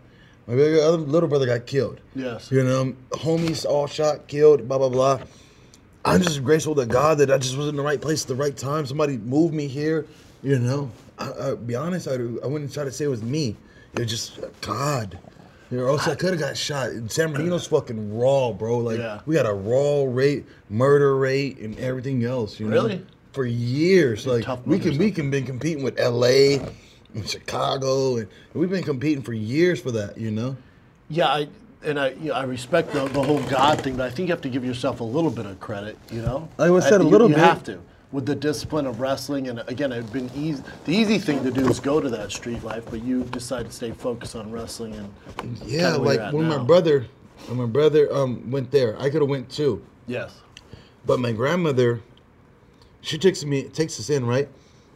My 0.48 0.56
bigger 0.56 0.82
other 0.82 0.98
little 0.98 1.30
brother 1.30 1.46
got 1.46 1.66
killed. 1.66 2.00
Yes. 2.16 2.52
You 2.52 2.64
know, 2.64 2.94
homies 3.12 3.66
all 3.66 3.88
shot, 3.88 4.28
killed, 4.28 4.68
blah 4.68 4.78
blah 4.78 4.90
blah. 4.90 5.20
I'm 6.04 6.22
just 6.22 6.44
grateful 6.44 6.74
to 6.76 6.86
God 6.86 7.20
that 7.20 7.30
I 7.32 7.38
just 7.38 7.56
was 7.56 7.68
in 7.68 7.76
the 7.76 7.84
right 7.84 8.02
place 8.02 8.24
at 8.24 8.28
the 8.28 8.36
right 8.36 8.56
time. 8.58 8.86
Somebody 8.86 9.18
moved 9.18 9.54
me 9.54 9.68
here. 9.68 10.08
You 10.42 10.58
know, 10.58 10.92
I, 11.20 11.30
I'll 11.30 11.56
be 11.56 11.76
honest. 11.76 12.08
I, 12.08 12.14
I 12.14 12.48
wouldn't 12.48 12.74
try 12.74 12.84
to 12.84 12.92
say 12.92 13.06
it 13.06 13.10
was 13.10 13.22
me. 13.24 13.56
It 13.94 14.00
was 14.00 14.10
just 14.10 14.40
God. 14.62 15.20
You 15.70 15.78
know, 15.78 15.88
else 15.88 16.08
I 16.08 16.16
could 16.16 16.32
have 16.32 16.40
got 16.40 16.58
shot. 16.58 16.90
San 17.08 17.32
Bernardino's 17.32 17.68
fucking 17.68 18.18
raw, 18.18 18.52
bro. 18.52 18.80
Like 18.80 18.98
Yeah. 18.98 19.22
we 19.26 19.36
got 19.36 19.46
a 19.46 19.54
raw 19.54 20.04
rate, 20.06 20.46
murder 20.70 21.16
rate, 21.18 21.60
and 21.60 21.78
everything 21.80 22.26
else. 22.26 22.60
You 22.60 22.68
know, 22.68 22.84
Really? 22.84 23.06
for 23.32 23.46
years. 23.46 24.26
Like 24.28 24.46
we 24.66 24.80
can 24.80 24.98
we 24.98 25.12
can 25.12 25.30
been 25.30 25.46
competing 25.46 25.84
with 25.84 26.00
L.A. 26.00 26.60
and 27.14 27.28
Chicago, 27.30 28.18
and 28.18 28.28
we've 28.54 28.70
been 28.70 28.84
competing 28.84 29.24
for 29.24 29.34
years 29.34 29.80
for 29.82 29.92
that. 29.92 30.18
You 30.18 30.32
know. 30.32 30.56
Yeah, 31.10 31.28
I 31.28 31.48
and 31.84 32.00
I 32.00 32.10
you 32.12 32.30
know, 32.30 32.34
I 32.36 32.44
respect 32.44 32.94
the, 32.94 33.06
the 33.08 33.22
whole 33.24 33.42
God 33.44 33.82
thing, 33.82 33.96
but 33.98 34.06
I 34.06 34.10
think 34.10 34.28
you 34.30 34.34
have 34.34 34.42
to 34.42 34.50
give 34.50 34.64
yourself 34.66 35.00
a 35.00 35.04
little 35.04 35.32
bit 35.32 35.46
of 35.46 35.60
credit. 35.60 35.98
You 36.12 36.22
know, 36.22 36.50
Like 36.58 36.72
I 36.72 36.80
said, 36.80 37.02
a 37.02 37.04
you- 37.04 37.10
little 37.10 37.30
you 37.30 37.36
bit. 37.36 37.44
have 37.44 37.64
to 37.66 37.82
with 38.12 38.26
the 38.26 38.36
discipline 38.36 38.86
of 38.86 39.00
wrestling. 39.00 39.48
And 39.48 39.60
again, 39.68 39.94
it'd 39.94 40.12
been 40.12 40.30
easy. 40.36 40.62
The 40.84 40.94
easy 40.94 41.18
thing 41.18 41.44
to 41.44 41.52
do 41.52 41.66
is 41.70 41.80
go 41.80 42.02
to 42.02 42.10
that 42.10 42.30
street 42.34 42.62
life, 42.62 42.84
but 42.90 43.02
you 43.04 43.24
decided 43.24 43.68
to 43.68 43.72
stay 43.74 43.92
focused 43.92 44.36
on 44.36 44.52
wrestling 44.52 44.96
and 44.96 45.58
Yeah, 45.66 45.96
like 45.96 46.34
when 46.34 46.46
my 46.48 46.58
brother, 46.58 47.06
when 47.48 47.58
my 47.58 47.66
brother 47.66 48.14
um 48.14 48.52
went 48.52 48.70
there, 48.72 49.00
I 49.00 49.10
could 49.10 49.22
have 49.22 49.30
went 49.30 49.50
too. 49.50 49.82
yes, 50.08 50.42
But 51.06 51.20
my 51.22 51.32
grandmother, 51.32 52.02
she 53.02 53.18
takes 53.18 53.44
me 53.46 53.64
takes 53.64 53.98
us 54.00 54.10
in, 54.10 54.26
right? 54.26 54.50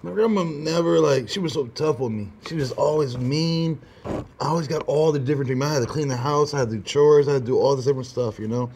My 0.06 0.12
grandma 0.12 0.44
never 0.44 1.00
like 1.00 1.30
she 1.30 1.40
was 1.40 1.54
so 1.54 1.66
tough 1.66 1.98
with 1.98 2.12
me. 2.12 2.30
She 2.48 2.54
was 2.54 2.72
always 2.74 3.18
mean. 3.18 3.82
I 4.06 4.22
always 4.40 4.68
got 4.68 4.84
all 4.84 5.12
the 5.12 5.18
different 5.18 5.48
things. 5.48 5.64
I 5.64 5.74
had 5.74 5.80
to 5.80 5.88
clean 5.88 6.08
the 6.08 6.16
house, 6.16 6.54
I 6.54 6.60
had 6.60 6.70
to 6.70 6.76
do 6.76 6.84
chores, 6.84 7.28
I 7.28 7.34
had 7.34 7.42
to 7.42 7.48
do 7.48 7.58
all 7.58 7.76
this 7.76 7.86
different 7.86 8.06
stuff, 8.06 8.38
you 8.38 8.48
know. 8.48 8.70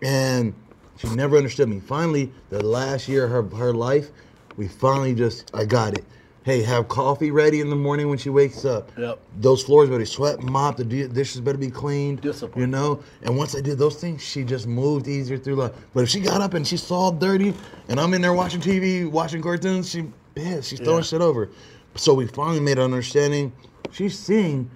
And 0.00 0.54
she 0.96 1.08
never 1.10 1.36
understood 1.36 1.68
me. 1.68 1.80
Finally, 1.80 2.32
the 2.48 2.64
last 2.64 3.08
year 3.08 3.26
of 3.26 3.30
her, 3.52 3.56
her 3.58 3.74
life, 3.74 4.08
we 4.56 4.66
finally 4.66 5.14
just 5.14 5.50
I 5.54 5.66
got 5.66 5.98
it. 5.98 6.04
Hey, 6.44 6.62
have 6.62 6.88
coffee 6.88 7.30
ready 7.30 7.60
in 7.60 7.68
the 7.68 7.76
morning 7.76 8.08
when 8.08 8.16
she 8.16 8.30
wakes 8.30 8.64
up. 8.64 8.90
Yep. 8.96 9.20
Those 9.40 9.62
floors 9.62 9.90
better 9.90 9.98
be 9.98 10.06
swept, 10.06 10.42
mopped. 10.42 10.78
The 10.78 10.84
dishes 10.84 11.42
better 11.42 11.58
be 11.58 11.70
cleaned. 11.70 12.22
Discipline. 12.22 12.62
You 12.62 12.66
know. 12.68 13.02
And 13.20 13.36
once 13.36 13.54
I 13.54 13.60
did 13.60 13.76
those 13.76 13.96
things, 13.96 14.22
she 14.22 14.44
just 14.44 14.66
moved 14.66 15.08
easier 15.08 15.36
through 15.36 15.56
life. 15.56 15.72
But 15.92 16.04
if 16.04 16.08
she 16.08 16.20
got 16.20 16.40
up 16.40 16.54
and 16.54 16.66
she 16.66 16.78
saw 16.78 17.10
dirty, 17.10 17.52
and 17.88 18.00
I'm 18.00 18.14
in 18.14 18.22
there 18.22 18.32
watching 18.32 18.62
TV, 18.62 19.06
watching 19.10 19.42
cartoons, 19.42 19.90
she 19.90 20.06
pissed. 20.34 20.70
She's 20.70 20.80
throwing 20.80 20.98
Yeah. 20.98 21.02
shit 21.04 21.20
over. 21.20 21.50
So 21.96 22.14
we 22.14 22.26
finally 22.26 22.60
made 22.60 22.78
an 22.78 22.84
understanding. 22.84 23.52
She's 23.92 24.18
seeing, 24.18 24.70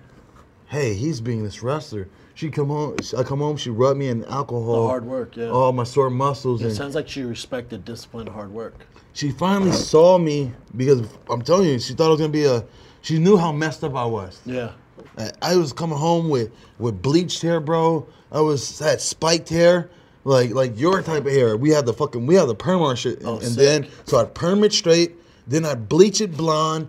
hey, 0.67 0.95
he's 0.95 1.21
being 1.21 1.43
this 1.45 1.63
wrestler. 1.63 2.09
She 2.35 2.51
come 2.51 2.69
home. 2.69 2.97
I 3.17 3.25
come 3.25 3.41
home. 3.41 3.57
She 3.57 3.71
rubbed 3.71 3.99
me 3.99 4.09
in 4.09 4.25
alcohol. 4.27 4.83
The 4.83 4.89
hard 4.89 5.05
work, 5.07 5.37
yeah. 5.37 5.49
All 5.49 5.73
my 5.73 5.83
sore 5.83 6.11
muscles. 6.11 6.63
it 6.63 6.75
sounds 6.75 6.95
like 6.95 7.09
she 7.09 7.23
respected 7.23 7.85
discipline, 7.85 8.29
hard 8.29 8.53
work. 8.53 8.87
she 9.13 9.33
finally 9.33 9.73
saw 9.73 10.17
me 10.19 10.53
because 10.77 11.03
I'm 11.29 11.43
telling 11.43 11.67
you, 11.69 11.79
she 11.81 11.95
thought 11.95 12.07
I 12.07 12.11
was 12.11 12.21
gonna 12.21 12.33
be 12.33 12.45
a. 12.45 12.65
She 13.03 13.19
knew 13.19 13.37
how 13.37 13.51
messed 13.51 13.83
up 13.83 13.97
I 13.97 14.05
was. 14.05 14.39
Yeah, 14.47 14.71
I- 15.17 15.33
I 15.43 15.57
was 15.57 15.73
coming 15.73 15.99
home 15.99 16.29
with 16.29 16.53
with 16.79 17.03
bleached 17.03 17.43
hair, 17.43 17.59
bro. 17.59 18.07
I 18.31 18.41
was 18.41 18.79
had 18.79 19.01
spiked 19.01 19.49
hair, 19.49 19.91
like 20.23 20.55
like 20.55 20.79
your 20.79 21.03
type 21.03 21.27
of 21.27 21.33
hair. 21.33 21.57
We 21.57 21.71
had 21.71 21.87
the 21.87 21.93
fucking 21.93 22.25
we 22.27 22.37
had 22.37 22.47
the 22.47 22.55
perm 22.55 22.81
on 22.83 22.95
shit, 22.95 23.19
and, 23.19 23.27
Oh, 23.27 23.39
and 23.39 23.57
then 23.57 23.89
so 24.05 24.19
I'd 24.21 24.35
perm 24.35 24.63
it 24.63 24.73
straight, 24.73 25.17
then 25.49 25.65
I'd 25.65 25.89
bleach 25.89 26.21
it 26.21 26.37
blonde. 26.37 26.89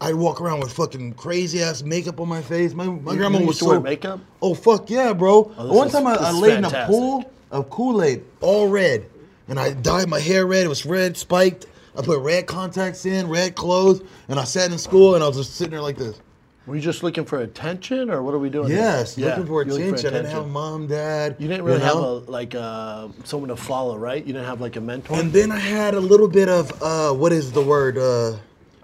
I'd 0.00 0.14
walk 0.14 0.40
around 0.40 0.60
with 0.60 0.72
fucking 0.72 1.14
crazy 1.14 1.62
ass 1.62 1.82
makeup 1.82 2.20
on 2.20 2.28
my 2.28 2.42
face. 2.42 2.74
My 2.74 2.84
my 2.86 3.12
You- 3.12 3.18
grandma 3.18 3.40
was 3.40 3.58
so 3.58 3.80
makeup? 3.80 4.20
Oh 4.42 4.54
fuck 4.54 4.90
yeah, 4.90 5.12
bro. 5.12 5.50
Oh, 5.58 5.72
One 5.72 5.86
is- 5.88 5.92
time 5.92 6.06
I, 6.06 6.14
I 6.14 6.30
laid 6.32 6.58
in 6.58 6.64
a 6.64 6.86
pool 6.86 7.24
of 7.50 7.70
Kool 7.70 8.02
Aid, 8.02 8.22
all 8.40 8.68
red, 8.68 9.06
and 9.48 9.58
I 9.58 9.72
dyed 9.72 10.08
my 10.08 10.20
hair 10.20 10.46
red. 10.46 10.64
It 10.64 10.68
was 10.68 10.84
red 10.86 11.16
spiked. 11.16 11.66
I 11.96 12.02
put 12.02 12.18
red 12.20 12.46
contacts 12.46 13.06
in, 13.06 13.28
red 13.28 13.54
clothes, 13.54 14.02
and 14.28 14.38
I 14.40 14.44
sat 14.44 14.72
in 14.72 14.78
school 14.78 15.14
and 15.14 15.22
I 15.22 15.28
was 15.28 15.36
just 15.36 15.54
sitting 15.54 15.70
there 15.70 15.80
like 15.80 15.96
this. 15.96 16.20
Were 16.66 16.74
you 16.76 16.80
just 16.80 17.02
looking 17.02 17.24
for 17.24 17.40
attention, 17.40 18.10
or 18.10 18.22
what 18.22 18.32
are 18.34 18.38
we 18.38 18.48
doing? 18.50 18.68
here? 18.68 18.78
Yes, 18.78 19.18
Yeah, 19.18 19.28
looking 19.30 19.46
for 19.46 19.62
attention. 19.62 19.80
you're 19.84 19.94
attention. 19.94 20.14
I 20.14 20.22
didn't 20.22 20.32
have 20.34 20.48
mom, 20.48 20.86
dad. 20.86 21.36
You 21.38 21.48
didn't 21.48 21.64
really 21.64 21.80
have 21.80 21.94
know? 21.96 22.24
a 22.26 22.30
like 22.30 22.54
uh, 22.54 23.08
someone 23.24 23.48
to 23.50 23.56
follow, 23.56 23.96
right? 23.98 24.24
You 24.24 24.32
didn't 24.32 24.46
have 24.46 24.60
like 24.60 24.76
a 24.76 24.80
mentor. 24.80 25.18
And 25.18 25.32
then 25.32 25.52
I 25.52 25.58
had 25.58 25.94
a 25.94 26.00
little 26.00 26.28
bit 26.28 26.48
of 26.48 26.82
uh, 26.82 27.12
what 27.12 27.32
is 27.32 27.52
the 27.52 27.62
word? 27.62 27.98
Uh, 27.98 28.36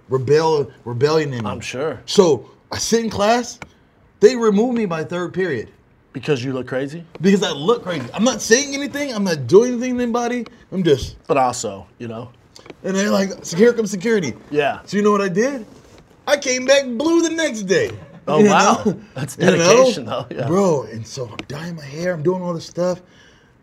rebel, 0.09 0.71
rebellion 0.85 1.33
in 1.33 1.45
me. 1.45 1.51
I'm 1.51 1.61
sure 1.61 2.01
So 2.07 2.51
I 2.73 2.79
sit 2.79 3.05
in 3.05 3.11
class. 3.11 3.59
They 4.21 4.37
remove 4.37 4.75
me 4.75 4.85
by 4.85 5.05
third 5.05 5.33
period 5.33 5.71
because 6.13 6.45
you 6.45 6.53
look 6.53 6.67
crazy, 6.67 7.05
because 7.21 7.43
I 7.43 7.53
look 7.53 7.83
crazy. 7.85 8.07
I'm 8.13 8.25
not 8.25 8.43
saying 8.43 8.75
anything. 8.75 9.15
I'm 9.15 9.25
not 9.25 9.47
doing 9.47 9.73
anything 9.75 9.97
to 9.97 10.03
anybody. 10.03 10.45
I'm 10.73 10.83
just. 10.83 11.17
but 11.27 11.37
also, 11.39 11.87
you 11.99 12.09
know, 12.09 12.31
And 12.85 12.95
they're 12.95 13.09
like, 13.11 13.31
"So 13.45 13.57
here 13.57 13.73
comes 13.73 13.91
security. 13.91 14.35
Yeah. 14.51 14.81
So 14.85 14.97
you 14.97 15.03
know 15.03 15.13
what 15.13 15.23
I 15.23 15.29
did? 15.29 15.65
I 16.27 16.37
came 16.37 16.65
back 16.65 16.87
blue 16.87 17.23
the 17.23 17.31
next 17.35 17.63
day. 17.63 17.91
Oh, 18.29 18.45
wow. 18.45 18.83
know? 18.85 19.01
That's 19.15 19.37
You 19.39 19.47
know? 19.47 19.57
dedication, 19.57 20.05
though. 20.05 20.27
Yeah. 20.31 20.47
Bro, 20.47 20.85
and 20.85 21.07
so 21.07 21.27
I'm 21.29 21.37
dyeing 21.49 21.77
my 21.77 21.85
hair, 21.85 22.13
I'm 22.15 22.23
doing 22.23 22.43
all 22.43 22.55
this 22.55 22.67
stuff. 22.67 23.03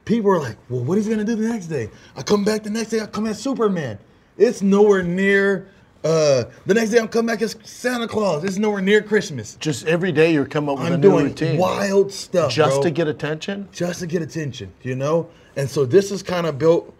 People 0.06 0.32
are 0.32 0.39
like, 0.39 0.58
well, 0.70 0.84
what 0.84 0.98
is 0.98 1.06
he 1.06 1.12
gonna 1.12 1.24
do 1.26 1.36
the 1.36 1.48
next 1.48 1.67
day? 1.67 1.89
I 2.15 2.22
come 2.24 2.43
back 2.43 2.63
the 2.63 2.70
next 2.70 2.89
day, 2.89 3.00
I 3.02 3.06
come 3.08 3.28
as 3.28 3.41
Superman. 3.41 4.00
It's 4.38 4.62
nowhere 4.62 5.04
near 5.04 5.67
uh 6.04 6.43
the 6.67 6.74
next 6.76 6.91
day 6.91 7.00
I'm 7.00 7.08
coming 7.08 7.28
back 7.28 7.41
as 7.41 7.56
Santa 7.63 8.08
Claus. 8.08 8.43
It's 8.43 8.58
nowhere 8.58 8.82
near 8.82 9.02
Christmas. 9.02 9.56
Just 9.56 9.86
every 9.88 10.12
day 10.12 10.32
you 10.32 10.46
come 10.46 10.70
up 10.70 10.78
with 10.78 10.88
a 10.89 10.93
I'm 10.93 11.02
new 11.02 11.10
doing 11.10 11.26
routine. 11.26 11.58
wild 11.58 12.12
stuff. 12.12 12.52
Just 12.52 12.76
bro. 12.76 12.84
to 12.84 12.91
get 12.91 13.08
attention? 13.08 13.67
just 13.72 14.00
to 14.02 14.08
get 14.08 14.22
attention, 14.22 14.72
you 14.84 14.96
know? 14.96 15.28
And 15.56 15.70
so 15.70 15.86
this 15.86 16.12
is 16.12 16.22
kind 16.24 16.46
of 16.46 16.58
built 16.60 16.93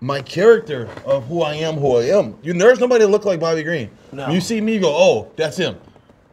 my 0.00 0.20
character 0.20 0.88
of 1.04 1.26
who 1.26 1.42
I 1.42 1.54
am, 1.54 1.76
who 1.76 1.96
I 1.96 2.04
am. 2.04 2.36
You 2.42 2.52
there's 2.52 2.80
nobody 2.80 3.04
that 3.04 3.10
look 3.10 3.24
like 3.24 3.40
Bobby 3.40 3.62
Green. 3.62 3.90
No. 4.12 4.28
You 4.28 4.40
see 4.40 4.60
me, 4.60 4.74
you 4.74 4.80
go, 4.80 4.94
oh, 4.94 5.32
that's 5.36 5.56
him. 5.56 5.76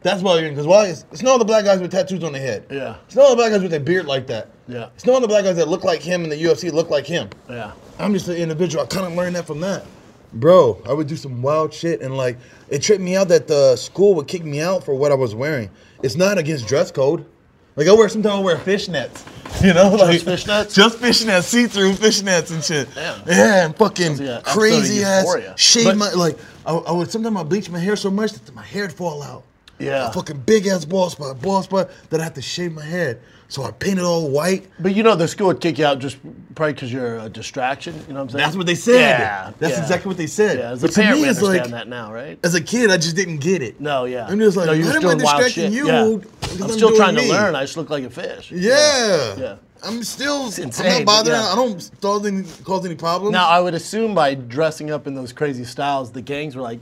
That's 0.01 0.21
Bobby 0.23 0.41
Green. 0.41 0.53
Because 0.53 0.67
why? 0.67 0.87
It's, 0.87 1.05
it's 1.11 1.21
no 1.21 1.35
other 1.35 1.45
black 1.45 1.63
guys 1.63 1.79
with 1.79 1.91
tattoos 1.91 2.23
on 2.23 2.33
their 2.33 2.41
head. 2.41 2.65
Yeah. 2.69 2.97
It's 3.05 3.15
no 3.15 3.27
other 3.27 3.35
black 3.35 3.51
guys 3.51 3.61
with 3.61 3.73
a 3.73 3.79
beard 3.79 4.05
like 4.05 4.27
that. 4.27 4.49
Yeah. 4.67 4.89
It's 4.95 5.05
no 5.05 5.15
other 5.15 5.27
black 5.27 5.43
guys 5.43 5.55
that 5.57 5.67
look 5.67 5.83
like 5.83 6.01
him 6.01 6.23
in 6.23 6.29
the 6.29 6.41
UFC 6.43 6.71
look 6.71 6.89
like 6.89 7.05
him. 7.05 7.29
Yeah. 7.49 7.73
I'm 7.99 8.13
just 8.13 8.27
an 8.27 8.37
individual. 8.37 8.83
I 8.83 8.87
kind 8.87 9.05
of 9.05 9.13
learned 9.13 9.35
that 9.35 9.45
from 9.45 9.59
that. 9.61 9.85
Bro, 10.33 10.81
I 10.87 10.93
would 10.93 11.07
do 11.07 11.17
some 11.17 11.41
wild 11.41 11.73
shit 11.73 12.01
and 12.01 12.15
like 12.15 12.37
it 12.69 12.81
tripped 12.81 13.01
me 13.01 13.15
out 13.17 13.27
that 13.27 13.47
the 13.47 13.75
school 13.75 14.15
would 14.15 14.27
kick 14.27 14.45
me 14.45 14.61
out 14.61 14.83
for 14.83 14.95
what 14.95 15.11
I 15.11 15.15
was 15.15 15.35
wearing. 15.35 15.69
It's 16.03 16.15
not 16.15 16.37
against 16.37 16.67
dress 16.67 16.89
code. 16.89 17.25
Like 17.75 17.87
I 17.87 17.93
wear 17.93 18.09
sometimes 18.09 18.35
I 18.35 18.39
wear 18.39 18.57
fishnets. 18.57 19.25
You 19.61 19.73
know, 19.73 19.89
like 19.89 20.21
fishnets? 20.21 20.73
Just 20.73 20.97
fishnets, 20.99 21.43
see-through 21.43 21.91
fishnets 21.93 22.51
and 22.51 22.63
shit. 22.63 22.87
Damn. 22.95 23.21
Yeah, 23.27 23.65
and 23.65 23.75
fucking 23.75 24.17
like 24.17 24.19
a 24.21 24.35
episode 24.37 24.37
of 24.37 24.43
crazy 24.57 25.03
ass 25.03 25.37
shave 25.57 25.83
But- 25.85 25.97
my 25.97 26.11
like 26.13 26.37
I, 26.65 26.73
I 26.73 26.91
would 26.93 27.11
sometimes 27.11 27.35
I 27.37 27.43
bleach 27.43 27.69
my 27.69 27.77
hair 27.77 27.95
so 27.97 28.09
much 28.09 28.31
that 28.31 28.55
my 28.55 28.63
hair'd 28.63 28.93
fall 28.93 29.21
out. 29.21 29.43
Yeah. 29.77 30.07
A 30.09 30.13
fucking 30.13 30.39
big 30.41 30.67
ass 30.67 30.85
bald 30.85 31.11
spot, 31.11 31.41
bald 31.41 31.65
spot 31.65 31.89
that 32.11 32.21
I 32.21 32.23
have 32.23 32.33
to 32.35 32.41
shave 32.41 32.71
my 32.71 32.83
head. 32.83 33.19
So 33.51 33.63
I 33.63 33.71
painted 33.71 34.05
all 34.05 34.29
white. 34.29 34.65
But 34.79 34.95
you 34.95 35.03
know, 35.03 35.13
the 35.13 35.27
school 35.27 35.47
would 35.47 35.59
kick 35.59 35.77
you 35.77 35.85
out 35.85 35.99
just 35.99 36.17
probably 36.55 36.71
because 36.71 36.91
you're 36.93 37.17
a 37.17 37.27
distraction. 37.27 37.93
You 38.07 38.13
know 38.13 38.19
what 38.19 38.21
I'm 38.21 38.29
saying? 38.29 38.45
That's 38.45 38.55
what 38.55 38.65
they 38.65 38.75
said. 38.75 39.01
Yeah. 39.01 39.51
That's 39.59 39.73
yeah. 39.73 39.81
exactly 39.81 40.07
what 40.07 40.15
they 40.15 40.27
said. 40.27 40.57
Yeah, 40.57 40.69
as 40.71 40.81
a 40.81 40.87
But 40.87 40.93
to 40.93 41.01
parent, 41.01 41.17
me, 41.17 41.23
we 41.23 41.29
it's 41.29 41.39
understand 41.43 41.71
like- 41.73 41.81
that 41.81 41.87
now, 41.89 42.13
right? 42.13 42.39
As 42.45 42.55
a 42.55 42.61
kid, 42.61 42.91
I 42.91 42.95
just 42.95 43.17
didn't 43.17 43.39
get 43.39 43.61
it. 43.61 43.81
No, 43.81 44.05
yeah. 44.05 44.25
I'm 44.25 44.39
just 44.39 44.55
like, 44.55 44.67
no, 44.67 44.71
you're 44.71 44.87
why 44.87 44.95
am 44.95 45.05
I 45.09 45.15
distracting 45.15 45.49
shit. 45.65 45.71
you? 45.73 45.87
Yeah. 45.87 46.01
I'm 46.01 46.63
I'm 46.63 46.69
still 46.69 46.95
trying 46.95 47.15
to 47.15 47.27
learn. 47.27 47.53
I 47.55 47.63
just 47.63 47.75
look 47.75 47.89
like 47.89 48.05
a 48.05 48.09
fish. 48.09 48.53
Yeah. 48.53 49.35
Yeah. 49.37 49.55
I'm 49.83 50.01
still. 50.03 50.45
insane, 50.45 50.71
I'm 50.79 50.91
not 50.99 51.05
bothering. 51.05 51.35
yeah. 51.35 51.51
I 51.51 51.55
don't 51.55 51.91
cause 52.01 52.25
any 52.25 52.43
cause 52.63 52.85
any 52.85 52.95
problems. 52.95 53.33
Now, 53.33 53.49
I 53.49 53.59
would 53.59 53.73
assume 53.73 54.15
by 54.15 54.33
dressing 54.33 54.91
up 54.91 55.07
in 55.07 55.13
those 55.13 55.33
crazy 55.33 55.65
styles, 55.65 56.13
the 56.13 56.21
gangs 56.21 56.55
were 56.55 56.61
like, 56.61 56.79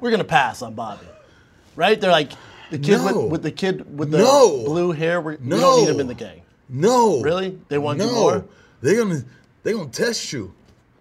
"We're 0.00 0.10
gonna 0.10 0.22
pass 0.24 0.60
on 0.60 0.74
Bobby," 0.74 1.06
right? 1.76 1.98
They're 1.98 2.10
like, 2.10 2.32
"The 2.72 2.78
kid 2.78 2.98
No. 2.98 3.04
with, 3.22 3.30
with 3.30 3.42
the 3.42 3.50
kid 3.52 3.98
with 3.98 4.10
the 4.10 4.18
No. 4.18 4.64
blue 4.64 4.90
hair, 4.92 5.20
we're, 5.20 5.36
we 5.36 5.48
don't 5.60 5.80
need 5.80 5.88
him 5.88 6.00
in 6.00 6.08
the 6.08 6.14
gang." 6.14 6.42
no. 6.68 7.20
Really? 7.22 7.58
They 7.68 7.78
want 7.78 7.98
no. 7.98 8.06
you 8.06 8.12
more? 8.12 8.44
They're 8.80 8.96
gonna 9.04 9.22
they're 9.62 9.74
gonna 9.76 9.88
test 9.90 10.32
you. 10.32 10.52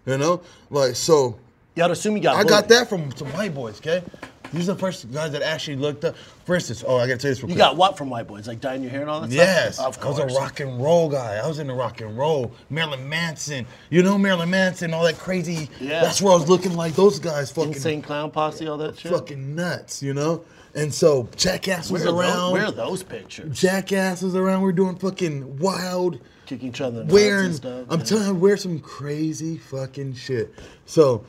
You 0.06 0.18
know, 0.18 0.42
like 0.70 0.96
so. 0.96 1.38
You 1.76 1.82
gotta 1.84 1.94
assume 1.94 2.18
you 2.18 2.24
got. 2.24 2.36
I 2.36 2.44
got 2.44 2.68
that 2.70 2.90
from 2.90 3.16
some 3.16 3.28
white 3.34 3.54
boys. 3.56 3.78
Okay. 3.80 4.04
These 4.52 4.68
are 4.68 4.74
the 4.74 4.80
first 4.80 5.10
guys 5.14 5.32
that 5.32 5.42
actually 5.44 5.78
looked 5.78 6.04
up. 6.04 6.16
For 6.46 6.56
instance, 6.56 6.84
oh, 6.86 6.98
I 6.98 7.08
gotta 7.08 7.18
tell 7.18 7.30
you 7.30 7.36
this 7.36 7.42
real 7.42 7.50
You 7.52 7.56
quick. 7.56 7.60
got 7.60 7.78
what 7.78 7.98
from 7.98 8.10
white 8.10 8.28
boys? 8.28 8.48
Like 8.50 8.60
dyeing 8.60 8.82
your 8.82 8.92
hair 8.92 9.00
and 9.02 9.10
all 9.10 9.22
that 9.22 9.32
Yes, 9.32 9.76
stuff? 9.76 9.88
Of 9.88 10.02
course. 10.02 10.20
I 10.20 10.26
was 10.26 10.36
a 10.36 10.38
rock 10.40 10.60
and 10.60 10.84
roll 10.84 11.08
guy. 11.10 11.36
I 11.38 11.48
was 11.48 11.60
into 11.60 11.74
rock 11.74 12.02
and 12.02 12.18
roll. 12.18 12.52
Marilyn 12.70 13.08
Manson, 13.08 13.66
you 13.90 14.04
know 14.04 14.18
Marilyn 14.18 14.50
Manson, 14.50 14.94
all 14.94 15.04
that 15.06 15.18
crazy. 15.18 15.70
Yeah. 15.80 16.02
That's 16.02 16.22
where 16.22 16.34
I 16.34 16.36
was 16.36 16.50
looking 16.50 16.74
like 16.76 16.96
those 16.96 17.18
guys, 17.20 17.50
fucking, 17.52 17.72
Insane 17.74 18.02
clown 18.02 18.30
posse, 18.32 18.68
all 18.68 18.78
that 18.80 19.00
shit. 19.00 19.14
fucking 19.14 19.56
nuts, 19.56 20.04
you 20.04 20.14
know. 20.14 20.44
And 20.76 20.94
so 20.94 21.28
Jackass 21.36 21.92
was 21.92 22.04
where, 22.06 22.14
around. 22.14 22.38
those, 22.38 22.52
where 22.54 22.66
are 22.66 22.72
those 22.72 23.04
pictures? 23.04 23.60
Jackass 23.60 24.22
was 24.22 24.36
around. 24.36 24.62
We're 24.62 24.72
doing 24.72 24.96
fucking 24.96 25.58
wild, 25.58 26.20
Kicking 26.46 26.70
each 26.70 26.82
other 26.82 27.02
in 27.02 27.08
the 27.08 27.14
nuts 27.14 27.14
wearing. 27.14 27.46
and 27.48 27.56
stuff. 27.56 27.86
I'm 27.90 28.04
telling 28.04 28.28
you, 28.28 28.34
wear 28.36 28.58
some 28.58 28.80
crazy 28.80 29.58
fucking 29.58 30.14
shit. 30.16 30.54
So 30.86 31.24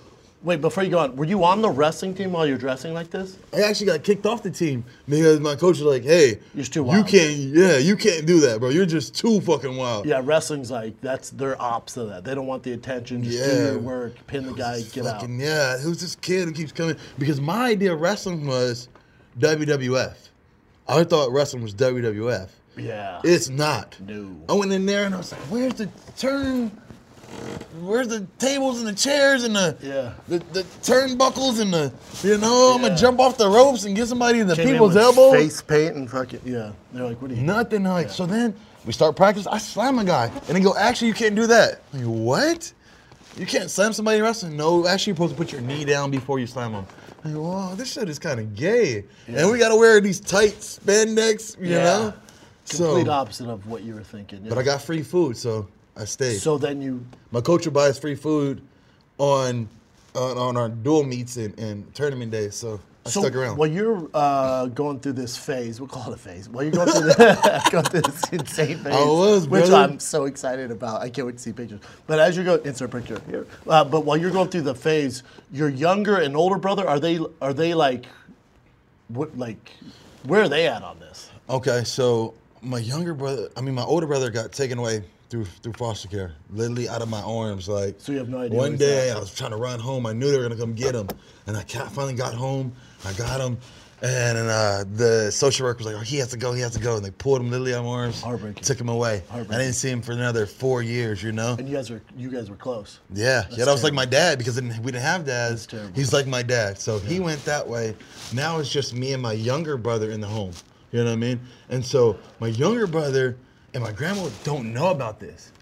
Wait, 0.44 0.60
before 0.60 0.82
you 0.82 0.90
go 0.90 0.98
on, 0.98 1.14
were 1.14 1.24
you 1.24 1.44
on 1.44 1.62
the 1.62 1.70
wrestling 1.70 2.14
team 2.14 2.32
while 2.32 2.44
you're 2.44 2.58
dressing 2.58 2.92
like 2.92 3.10
this? 3.10 3.38
I 3.54 3.60
actually 3.62 3.86
got 3.86 4.02
kicked 4.02 4.26
off 4.26 4.42
the 4.42 4.50
team 4.50 4.84
because 5.08 5.38
my 5.38 5.54
coach 5.54 5.78
was 5.78 5.82
like, 5.82 6.02
"Hey, 6.02 6.40
You're 6.52 6.64
too 6.64 6.84
You 6.84 7.04
can't. 7.04 7.36
Yeah, 7.36 7.78
you 7.78 7.94
can't 7.96 8.26
do 8.26 8.40
that, 8.40 8.58
bro. 8.58 8.70
You're 8.70 8.84
just 8.84 9.14
too 9.14 9.40
fucking 9.40 9.76
wild." 9.76 10.04
Yeah, 10.04 10.20
wrestling's 10.24 10.68
like 10.68 11.00
that's 11.00 11.30
their 11.30 11.60
ops 11.62 11.96
of 11.96 12.08
that. 12.08 12.24
They 12.24 12.34
don't 12.34 12.48
want 12.48 12.64
the 12.64 12.72
attention. 12.72 13.22
Just 13.22 13.38
do 13.38 13.50
Yeah. 13.56 13.64
your 13.70 13.78
work, 13.78 14.14
pin 14.26 14.44
the 14.44 14.52
guy, 14.52 14.82
get 14.82 15.06
out. 15.06 15.20
Fucking 15.20 15.38
yeah, 15.38 15.78
who's 15.78 16.00
this 16.00 16.16
kid 16.16 16.46
who 16.48 16.52
keeps 16.52 16.72
coming? 16.72 16.96
Because 17.20 17.40
my 17.40 17.66
idea 17.68 17.92
of 17.92 18.00
wrestling 18.00 18.44
was 18.44 18.88
WWF. 19.38 20.14
I 20.88 21.04
thought 21.04 21.30
wrestling 21.32 21.62
was 21.62 21.74
WWF. 21.74 22.48
Yeah. 22.76 23.20
It's 23.24 23.48
not. 23.48 23.96
No. 24.00 24.34
I 24.48 24.54
went 24.54 24.72
in 24.72 24.86
there 24.86 25.04
and 25.04 25.14
I 25.14 25.18
was 25.18 25.32
like, 25.32 25.40
"Where's 25.42 25.74
the 25.74 25.88
turn? 26.16 26.70
Where's 27.80 28.08
the 28.08 28.26
tables 28.38 28.78
and 28.78 28.86
the 28.88 28.92
chairs 28.92 29.44
and 29.44 29.54
the 29.56 29.76
Yeah. 29.80 30.12
the, 30.28 30.38
the 30.52 30.62
turnbuckles 30.82 31.60
and 31.60 31.72
the 31.72 31.92
you 32.22 32.36
know 32.38 32.72
I'm 32.74 32.82
gonna 32.82 32.96
jump 32.96 33.20
off 33.20 33.38
the 33.38 33.48
ropes 33.48 33.84
and 33.84 33.96
get 33.96 34.08
somebody 34.08 34.40
in 34.40 34.46
the 34.46 34.56
Came 34.56 34.68
in 34.68 34.74
people's 34.74 34.94
with 34.94 35.02
elbows." 35.02 35.32
Face 35.34 35.62
paint 35.62 35.96
and 35.96 36.10
fuck 36.10 36.34
it 36.34 36.42
yeah. 36.44 36.72
They're 36.92 37.04
like, 37.04 37.20
what 37.22 37.30
are 37.30 37.34
you? 37.34 37.42
Nothing 37.42 37.84
like 37.84 38.10
so. 38.10 38.26
Then 38.26 38.54
we 38.84 38.92
start 38.92 39.16
practice. 39.16 39.46
I 39.46 39.58
slam 39.58 39.98
a 39.98 40.04
guy, 40.04 40.30
and 40.48 40.56
they 40.56 40.60
go, 40.60 40.74
"Actually, 40.76 41.08
you 41.08 41.14
can't 41.14 41.34
do 41.34 41.46
that." 41.46 41.80
I'm 41.94 42.00
like, 42.00 42.08
what? 42.08 42.72
You 43.38 43.46
can't 43.46 43.70
slam 43.70 43.92
somebody 43.94 44.18
in 44.18 44.24
wrestling? 44.24 44.56
No, 44.56 44.86
actually, 44.86 45.12
you're 45.12 45.16
supposed 45.16 45.32
to 45.34 45.38
put 45.38 45.52
your 45.52 45.62
knee 45.62 45.84
down 45.86 46.10
before 46.10 46.38
you 46.38 46.46
slam 46.46 46.72
them. 46.72 46.86
Like, 47.24 47.34
wow, 47.36 47.74
this 47.74 47.92
shit 47.92 48.08
is 48.08 48.18
kind 48.18 48.40
of 48.40 48.54
gay. 48.54 49.04
And 49.28 49.50
we 49.50 49.58
gotta 49.58 49.76
wear 49.76 50.00
these 50.00 50.20
tight 50.20 50.54
spandex, 50.60 51.56
you 51.60 51.70
Yeah. 51.70 51.84
know. 51.84 52.14
Complete 52.68 53.04
So, 53.06 53.10
opposite 53.10 53.48
of 53.48 53.66
what 53.66 53.82
you 53.82 53.94
were 53.94 54.02
thinking. 54.04 54.40
yeah. 54.44 54.48
but 54.48 54.58
I 54.58 54.62
got 54.62 54.82
free 54.82 55.02
food, 55.02 55.36
so 55.36 55.66
I 55.96 56.04
stayed. 56.04 56.38
So 56.38 56.58
then 56.58 56.80
you 56.80 57.04
My 57.30 57.40
coach 57.40 57.64
would 57.64 57.74
buy 57.74 57.88
us 57.88 57.98
free 57.98 58.14
food 58.14 58.62
on 59.18 59.68
on, 60.14 60.36
on 60.36 60.56
our 60.58 60.68
dual 60.68 61.04
meets 61.04 61.36
and, 61.38 61.58
and 61.58 61.92
tournament 61.94 62.30
days, 62.30 62.54
so 62.54 62.78
I 63.04 63.10
so 63.10 63.20
stuck 63.20 63.34
around. 63.34 63.56
while 63.56 63.68
you're 63.68 64.08
uh, 64.14 64.66
going 64.66 65.00
through 65.00 65.14
this 65.14 65.36
phase, 65.36 65.80
we'll 65.80 65.88
call 65.88 66.12
it 66.12 66.14
a 66.14 66.18
phase. 66.18 66.48
While 66.48 66.64
you're 66.64 66.72
going 66.72 66.88
through, 66.88 67.02
the, 67.02 67.68
going 67.72 67.84
through 67.84 68.02
this 68.02 68.28
insane 68.30 68.78
phase, 68.78 68.94
was, 68.94 69.48
which. 69.48 69.70
I'm 69.70 69.98
so 69.98 70.26
excited 70.26 70.70
about. 70.70 71.02
I 71.02 71.10
can't 71.10 71.26
wait 71.26 71.36
to 71.36 71.42
see 71.42 71.52
pictures. 71.52 71.80
But 72.06 72.20
as 72.20 72.36
you 72.36 72.44
go, 72.44 72.56
insert 72.56 72.92
picture 72.92 73.20
here. 73.28 73.46
Uh, 73.66 73.84
but 73.84 74.04
while 74.04 74.16
you're 74.16 74.30
going 74.30 74.48
through 74.50 74.62
the 74.62 74.74
phase, 74.74 75.24
your 75.50 75.68
younger 75.68 76.18
and 76.18 76.36
older 76.36 76.58
brother 76.58 76.88
are 76.88 77.00
they 77.00 77.18
are 77.40 77.52
they 77.52 77.74
like, 77.74 78.06
what 79.08 79.36
like, 79.36 79.72
where 80.24 80.42
are 80.42 80.48
they 80.48 80.68
at 80.68 80.82
on 80.82 81.00
this? 81.00 81.28
Okay, 81.50 81.82
so 81.84 82.34
my 82.60 82.78
younger 82.78 83.14
brother, 83.14 83.48
I 83.56 83.62
mean 83.62 83.74
my 83.74 83.82
older 83.82 84.06
brother, 84.06 84.30
got 84.30 84.52
taken 84.52 84.78
away 84.78 85.02
through 85.28 85.46
through 85.46 85.72
foster 85.72 86.08
care, 86.08 86.34
literally 86.50 86.88
out 86.88 87.02
of 87.02 87.08
my 87.08 87.22
arms. 87.22 87.68
Like 87.68 87.96
So 87.98 88.12
you 88.12 88.18
have 88.18 88.28
no 88.28 88.38
idea 88.38 88.56
One 88.56 88.76
day? 88.76 89.10
I 89.10 89.18
was 89.18 89.34
trying 89.34 89.50
to 89.50 89.56
run 89.56 89.80
home. 89.80 90.06
I 90.06 90.12
knew 90.12 90.30
they 90.30 90.36
were 90.36 90.44
gonna 90.44 90.60
come 90.60 90.74
get 90.74 90.94
him, 90.94 91.08
and 91.46 91.56
I 91.56 91.62
finally 91.62 92.14
got 92.14 92.34
home. 92.34 92.72
I 93.04 93.12
got 93.14 93.40
him, 93.40 93.58
and, 94.00 94.38
uh, 94.38 94.84
the 94.94 95.30
social 95.30 95.66
worker 95.66 95.78
was 95.78 95.86
like, 95.86 95.96
"Oh, 95.96 96.00
he 96.04 96.16
has 96.18 96.28
to 96.30 96.36
go. 96.36 96.52
He 96.52 96.60
has 96.60 96.72
to 96.72 96.80
go." 96.80 96.96
And 96.96 97.04
they 97.04 97.10
pulled 97.10 97.40
him 97.40 97.50
literally 97.50 97.74
out 97.74 97.80
of 97.80 97.84
my 97.84 97.90
arms, 97.90 98.20
Heartbreaking. 98.20 98.62
took 98.62 98.80
him 98.80 98.88
away. 98.88 99.22
I 99.30 99.42
didn't 99.42 99.72
see 99.74 99.90
him 99.90 100.02
for 100.02 100.12
another 100.12 100.46
four 100.46 100.82
years. 100.82 101.22
You 101.22 101.32
know. 101.32 101.56
And 101.58 101.68
you 101.68 101.76
guys 101.76 101.90
were 101.90 102.00
you 102.16 102.30
guys 102.30 102.50
were 102.50 102.56
close. 102.56 103.00
Yeah, 103.12 103.44
yeah, 103.50 103.64
that 103.64 103.72
was 103.72 103.84
like 103.84 103.92
my 103.92 104.04
dad 104.06 104.38
because 104.38 104.54
then 104.56 104.68
we 104.82 104.92
didn't 104.92 105.02
have 105.04 105.24
dads. 105.24 105.66
That's. 105.66 105.96
He's 105.96 106.12
like 106.12 106.26
my 106.26 106.42
dad, 106.42 106.78
so 106.78 106.98
he 106.98 107.20
went 107.20 107.44
that 107.44 107.66
way. 107.66 107.94
Now 108.32 108.58
it's 108.58 108.70
just 108.70 108.94
me 108.94 109.12
and 109.12 109.22
my 109.22 109.32
younger 109.32 109.76
brother 109.76 110.10
in 110.10 110.20
the 110.20 110.26
home. 110.28 110.52
You 110.90 110.98
know 110.98 111.06
what 111.06 111.12
I 111.12 111.16
mean? 111.16 111.40
And 111.70 111.84
so 111.84 112.18
my 112.38 112.48
younger 112.48 112.86
brother 112.86 113.36
and 113.74 113.82
my 113.82 113.92
grandma 113.92 114.28
don't 114.44 114.72
know 114.74 114.90
about 114.90 115.18
this. 115.18 115.52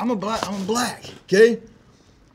I'm 0.00 0.10
a 0.10 0.16
black. 0.16 0.46
I'm 0.48 0.64
black. 0.66 1.04
Okay. 1.24 1.60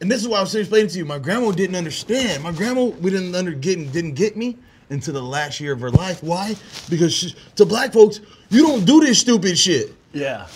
And 0.04 0.12
this 0.12 0.22
is 0.22 0.28
why 0.28 0.40
I 0.40 0.42
was 0.42 0.54
explaining 0.54 0.90
to 0.90 0.98
you. 0.98 1.06
My 1.06 1.18
grandma 1.18 1.52
didn't 1.52 1.78
understand. 1.78 2.44
My 2.44 2.52
grandma 2.52 2.88
we 2.88 3.10
didn't 3.10 3.34
under 3.34 3.54
getting 3.54 3.90
didn't 3.90 4.16
get 4.16 4.36
me 4.36 4.58
into 4.90 5.14
the 5.14 5.22
last 5.22 5.62
year 5.62 5.72
of 5.72 5.80
her 5.80 5.92
life. 5.92 6.22
Why? 6.22 6.58
Because 6.90 7.14
she, 7.14 7.34
to 7.56 7.64
black 7.64 7.94
folks, 7.94 8.20
you 8.50 8.64
don't 8.64 8.84
do 8.84 9.00
this 9.00 9.20
stupid 9.20 9.58
shit. 9.58 9.96
Yeah. 10.12 10.48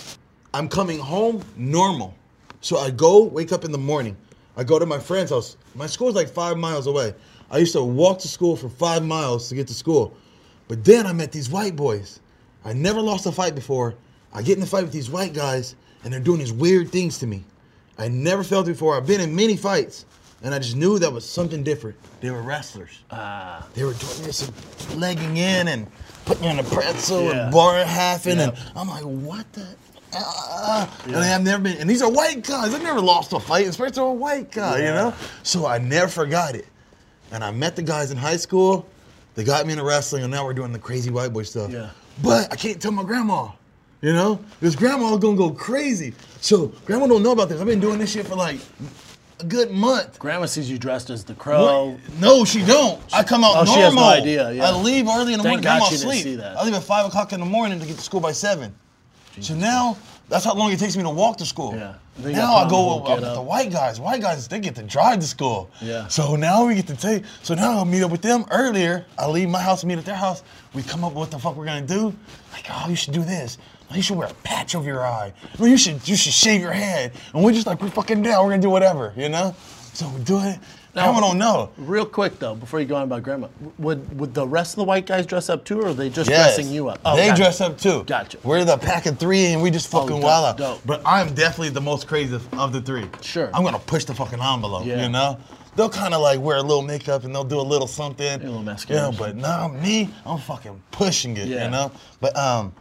I'm 0.52 0.68
coming 0.68 0.98
home 0.98 1.42
normal. 1.56 2.14
So 2.60 2.76
I 2.76 2.90
go, 2.90 3.24
wake 3.24 3.50
up 3.50 3.64
in 3.64 3.72
the 3.72 3.78
morning. 3.78 4.18
I 4.54 4.64
go 4.64 4.78
to 4.78 4.84
my 4.84 4.98
friend's 4.98 5.30
house. 5.30 5.56
My 5.74 5.86
school's 5.86 6.14
like 6.14 6.28
five 6.28 6.58
miles 6.58 6.86
away. 6.86 7.14
I 7.50 7.56
used 7.56 7.72
to 7.72 7.82
walk 7.82 8.18
to 8.18 8.28
school 8.28 8.54
for 8.54 8.68
five 8.68 9.02
miles 9.02 9.48
to 9.48 9.54
get 9.54 9.66
to 9.68 9.74
school. 9.74 10.14
But 10.68 10.84
then 10.84 11.06
I 11.06 11.14
met 11.14 11.32
these 11.32 11.48
white 11.48 11.74
boys. 11.74 12.20
I 12.66 12.74
never 12.74 13.00
lost 13.00 13.24
a 13.24 13.32
fight 13.32 13.54
before. 13.54 13.94
I 14.30 14.42
get 14.42 14.58
in 14.58 14.62
a 14.62 14.66
fight 14.66 14.84
with 14.84 14.92
these 14.92 15.08
white 15.08 15.32
guys, 15.32 15.74
and 16.04 16.12
they're 16.12 16.20
doing 16.20 16.38
these 16.38 16.52
weird 16.52 16.90
things 16.90 17.16
to 17.20 17.26
me. 17.26 17.44
I 17.98 18.08
never 18.08 18.44
felt 18.44 18.66
it 18.68 18.72
before. 18.72 18.96
I've 18.96 19.06
been 19.06 19.20
in 19.20 19.34
many 19.34 19.56
fights, 19.56 20.04
and 20.42 20.54
I 20.54 20.58
just 20.58 20.76
knew 20.76 20.98
that 20.98 21.12
was 21.12 21.28
something 21.28 21.62
different. 21.64 21.96
They 22.20 22.30
were 22.30 22.42
wrestlers. 22.42 22.90
Ah. 23.10 23.66
They 23.74 23.84
were 23.84 23.94
doing 23.94 24.22
this 24.22 24.46
and 24.48 25.00
legging 25.00 25.36
in 25.36 25.68
and 25.68 25.86
putting 26.24 26.42
me 26.44 26.48
on 26.50 26.58
a 26.60 26.64
pretzel 26.64 27.24
Yeah. 27.24 27.44
and 27.44 27.52
bar 27.52 27.82
halfing, 27.84 28.36
Yep. 28.36 28.56
and 28.56 28.78
I'm 28.78 28.88
like, 28.88 29.02
what 29.02 29.52
the? 29.52 29.66
Ah. 30.14 30.88
And 31.06 31.16
I 31.16 31.24
have 31.24 31.42
never 31.42 31.62
been, 31.62 31.76
and 31.78 31.88
these 31.90 32.02
are 32.02 32.10
white 32.10 32.42
guys. 32.44 32.72
I've 32.74 32.82
never 32.82 33.00
lost 33.00 33.32
a 33.32 33.40
fight, 33.40 33.66
especially 33.66 33.94
to 33.96 34.02
a 34.02 34.12
white 34.12 34.50
guy, 34.52 34.78
you 34.78 34.84
know. 34.86 35.12
So 35.42 35.66
I 35.66 35.78
never 35.78 36.08
forgot 36.08 36.54
it. 36.54 36.66
And 37.32 37.42
I 37.44 37.50
met 37.50 37.76
the 37.76 37.82
guys 37.82 38.10
in 38.10 38.16
high 38.16 38.36
school. 38.38 38.86
They 39.34 39.44
got 39.44 39.66
me 39.66 39.72
into 39.72 39.84
wrestling, 39.84 40.22
and 40.22 40.30
now 40.32 40.44
we're 40.44 40.54
doing 40.54 40.72
the 40.72 40.78
crazy 40.78 41.10
white 41.10 41.32
boy 41.32 41.42
stuff. 41.42 41.70
Yeah. 41.70 41.90
But 42.22 42.50
I 42.52 42.56
can't 42.56 42.80
tell 42.80 42.90
my 42.90 43.02
grandma. 43.04 43.48
You 44.00 44.12
know, 44.12 44.38
because 44.60 44.76
grandma 44.76 45.16
gonna 45.16 45.36
go 45.36 45.50
crazy. 45.50 46.14
So 46.40 46.68
grandma 46.84 47.08
don't 47.08 47.22
know 47.22 47.32
about 47.32 47.48
this. 47.48 47.60
I've 47.60 47.66
been 47.66 47.80
doing 47.80 47.98
this 47.98 48.12
shit 48.12 48.26
for 48.26 48.36
like 48.36 48.60
a 49.40 49.44
good 49.44 49.72
month. 49.72 50.18
Grandma 50.20 50.46
sees 50.46 50.70
you 50.70 50.78
dressed 50.78 51.10
as 51.10 51.24
the 51.24 51.34
crow. 51.34 51.90
What? 51.90 52.20
No, 52.20 52.44
she 52.44 52.64
don't. 52.64 53.02
I 53.12 53.24
come 53.24 53.42
out 53.42 53.52
Oh, 53.56 53.64
normal. 53.64 53.74
she 53.74 53.80
has 53.80 53.94
no 53.94 54.04
idea, 54.08 54.52
yeah. 54.52 54.68
I 54.70 54.76
leave 54.76 55.08
early 55.08 55.32
in 55.32 55.38
the 55.38 55.42
Thank 55.44 55.64
morning. 55.64 55.64
God 55.64 55.78
Grandma 55.90 55.96
sleep. 55.96 56.40
I 56.40 56.64
leave 56.64 56.74
at 56.74 56.84
five 56.84 57.06
o'clock 57.06 57.32
in 57.32 57.40
the 57.40 57.46
morning 57.46 57.80
to 57.80 57.86
get 57.86 57.96
to 57.96 58.02
school 58.02 58.20
by 58.20 58.30
seven. 58.32 58.72
so 59.40 59.54
now 59.54 59.96
that's 60.28 60.44
how 60.44 60.54
long 60.54 60.70
it 60.70 60.78
takes 60.78 60.96
me 60.96 61.02
to 61.02 61.10
walk 61.10 61.36
to 61.38 61.46
school. 61.46 61.74
Yeah. 61.74 61.94
Now 62.20 62.54
I 62.56 62.68
go 62.68 62.98
up 62.98 63.20
with 63.20 63.34
the 63.34 63.42
white 63.42 63.70
guys. 63.72 63.98
White 63.98 64.20
guys 64.20 64.46
they 64.46 64.60
get 64.60 64.74
to 64.76 64.82
drive 64.84 65.18
to 65.20 65.26
school. 65.26 65.70
Yeah. 65.80 66.06
So 66.08 66.36
now 66.36 66.66
we 66.66 66.74
get 66.76 66.86
to 66.88 66.96
take. 66.96 67.24
So 67.42 67.54
now 67.54 67.78
I'll 67.78 67.84
meet 67.84 68.02
up 68.02 68.10
with 68.12 68.22
them 68.22 68.44
earlier. 68.50 69.06
I 69.18 69.26
leave 69.28 69.48
my 69.48 69.60
house, 69.62 69.84
meet 69.84 69.98
at 69.98 70.04
their 70.04 70.14
house. 70.16 70.42
We 70.74 70.82
come 70.84 71.02
up 71.02 71.12
with 71.12 71.18
what 71.18 71.30
the 71.32 71.38
fuck 71.40 71.56
we're 71.56 71.64
gonna 71.64 71.86
do. 71.86 72.14
Like, 72.52 72.66
oh, 72.70 72.86
you 72.88 72.96
should 72.96 73.14
do 73.14 73.22
this. 73.24 73.58
Oh, 73.90 73.94
You 73.94 74.02
should 74.02 74.16
wear 74.18 74.28
a 74.28 74.34
patch 74.42 74.74
over 74.74 74.86
your 74.86 75.06
eye. 75.06 75.32
No, 75.58 75.66
you 75.66 75.76
should 75.78 76.06
you 76.08 76.16
should 76.16 76.32
shave 76.32 76.60
your 76.60 76.72
head. 76.72 77.12
And 77.34 77.42
we're 77.44 77.52
just 77.52 77.66
like 77.66 77.80
we're 77.80 77.88
fucking 77.90 78.22
down. 78.22 78.44
We're 78.44 78.50
gonna 78.50 78.62
do 78.62 78.70
whatever, 78.70 79.12
you 79.16 79.28
know. 79.28 79.54
So 79.94 80.08
we 80.10 80.22
do 80.22 80.38
it. 80.40 80.58
Now 80.94 81.12
I 81.12 81.20
don't 81.20 81.38
know. 81.38 81.70
Real 81.76 82.04
quick 82.06 82.38
though, 82.38 82.54
before 82.54 82.80
you 82.80 82.86
go 82.86 82.96
on 82.96 83.02
about 83.04 83.22
grandma, 83.22 83.48
would 83.78 84.18
would 84.18 84.34
the 84.34 84.46
rest 84.46 84.72
of 84.72 84.76
the 84.76 84.84
white 84.84 85.06
guys 85.06 85.26
dress 85.26 85.48
up 85.48 85.64
too, 85.64 85.80
or 85.80 85.88
are 85.88 85.94
they 85.94 86.10
just 86.10 86.28
Yes. 86.28 86.56
dressing 86.56 86.72
you 86.72 86.88
up? 86.88 87.02
they 87.16 87.28
gotcha. 87.28 87.36
dress 87.42 87.60
up 87.60 87.78
too. 87.78 88.04
Gotcha. 88.04 88.38
We're 88.42 88.64
the 88.64 88.76
pack 88.76 89.06
of 89.06 89.18
three, 89.18 89.46
and 89.46 89.62
we 89.62 89.70
just 89.70 89.88
fucking 89.90 90.08
dope, 90.16 90.22
wild 90.24 90.46
out. 90.46 90.56
dope. 90.58 90.80
But 90.84 91.02
I'm 91.06 91.34
definitely 91.34 91.70
the 91.70 91.80
most 91.80 92.06
crazy 92.08 92.38
of 92.52 92.72
the 92.72 92.80
three. 92.80 93.06
Sure. 93.22 93.50
I'm 93.54 93.62
gonna 93.62 93.78
push 93.78 94.04
the 94.04 94.14
fucking 94.14 94.40
envelope. 94.40 94.84
Yeah. 94.86 95.02
You 95.02 95.08
know. 95.08 95.38
They'll 95.76 95.88
kind 95.90 96.12
of 96.12 96.20
like 96.20 96.40
wear 96.40 96.56
a 96.56 96.62
little 96.62 96.82
makeup 96.82 97.22
and 97.22 97.32
they'll 97.32 97.44
do 97.44 97.60
a 97.60 97.62
little 97.62 97.86
something. 97.86 98.26
a 98.26 98.44
little 98.44 98.62
mascara. 98.62 99.12
Yeah, 99.12 99.16
but 99.16 99.36
nah, 99.36 99.68
me, 99.68 100.10
I'm 100.26 100.38
fucking 100.38 100.80
pushing 100.90 101.36
it. 101.36 101.46
Yeah. 101.46 101.66
You 101.66 101.70
know. 101.70 101.92
But 102.20 102.36
um, 102.36 102.72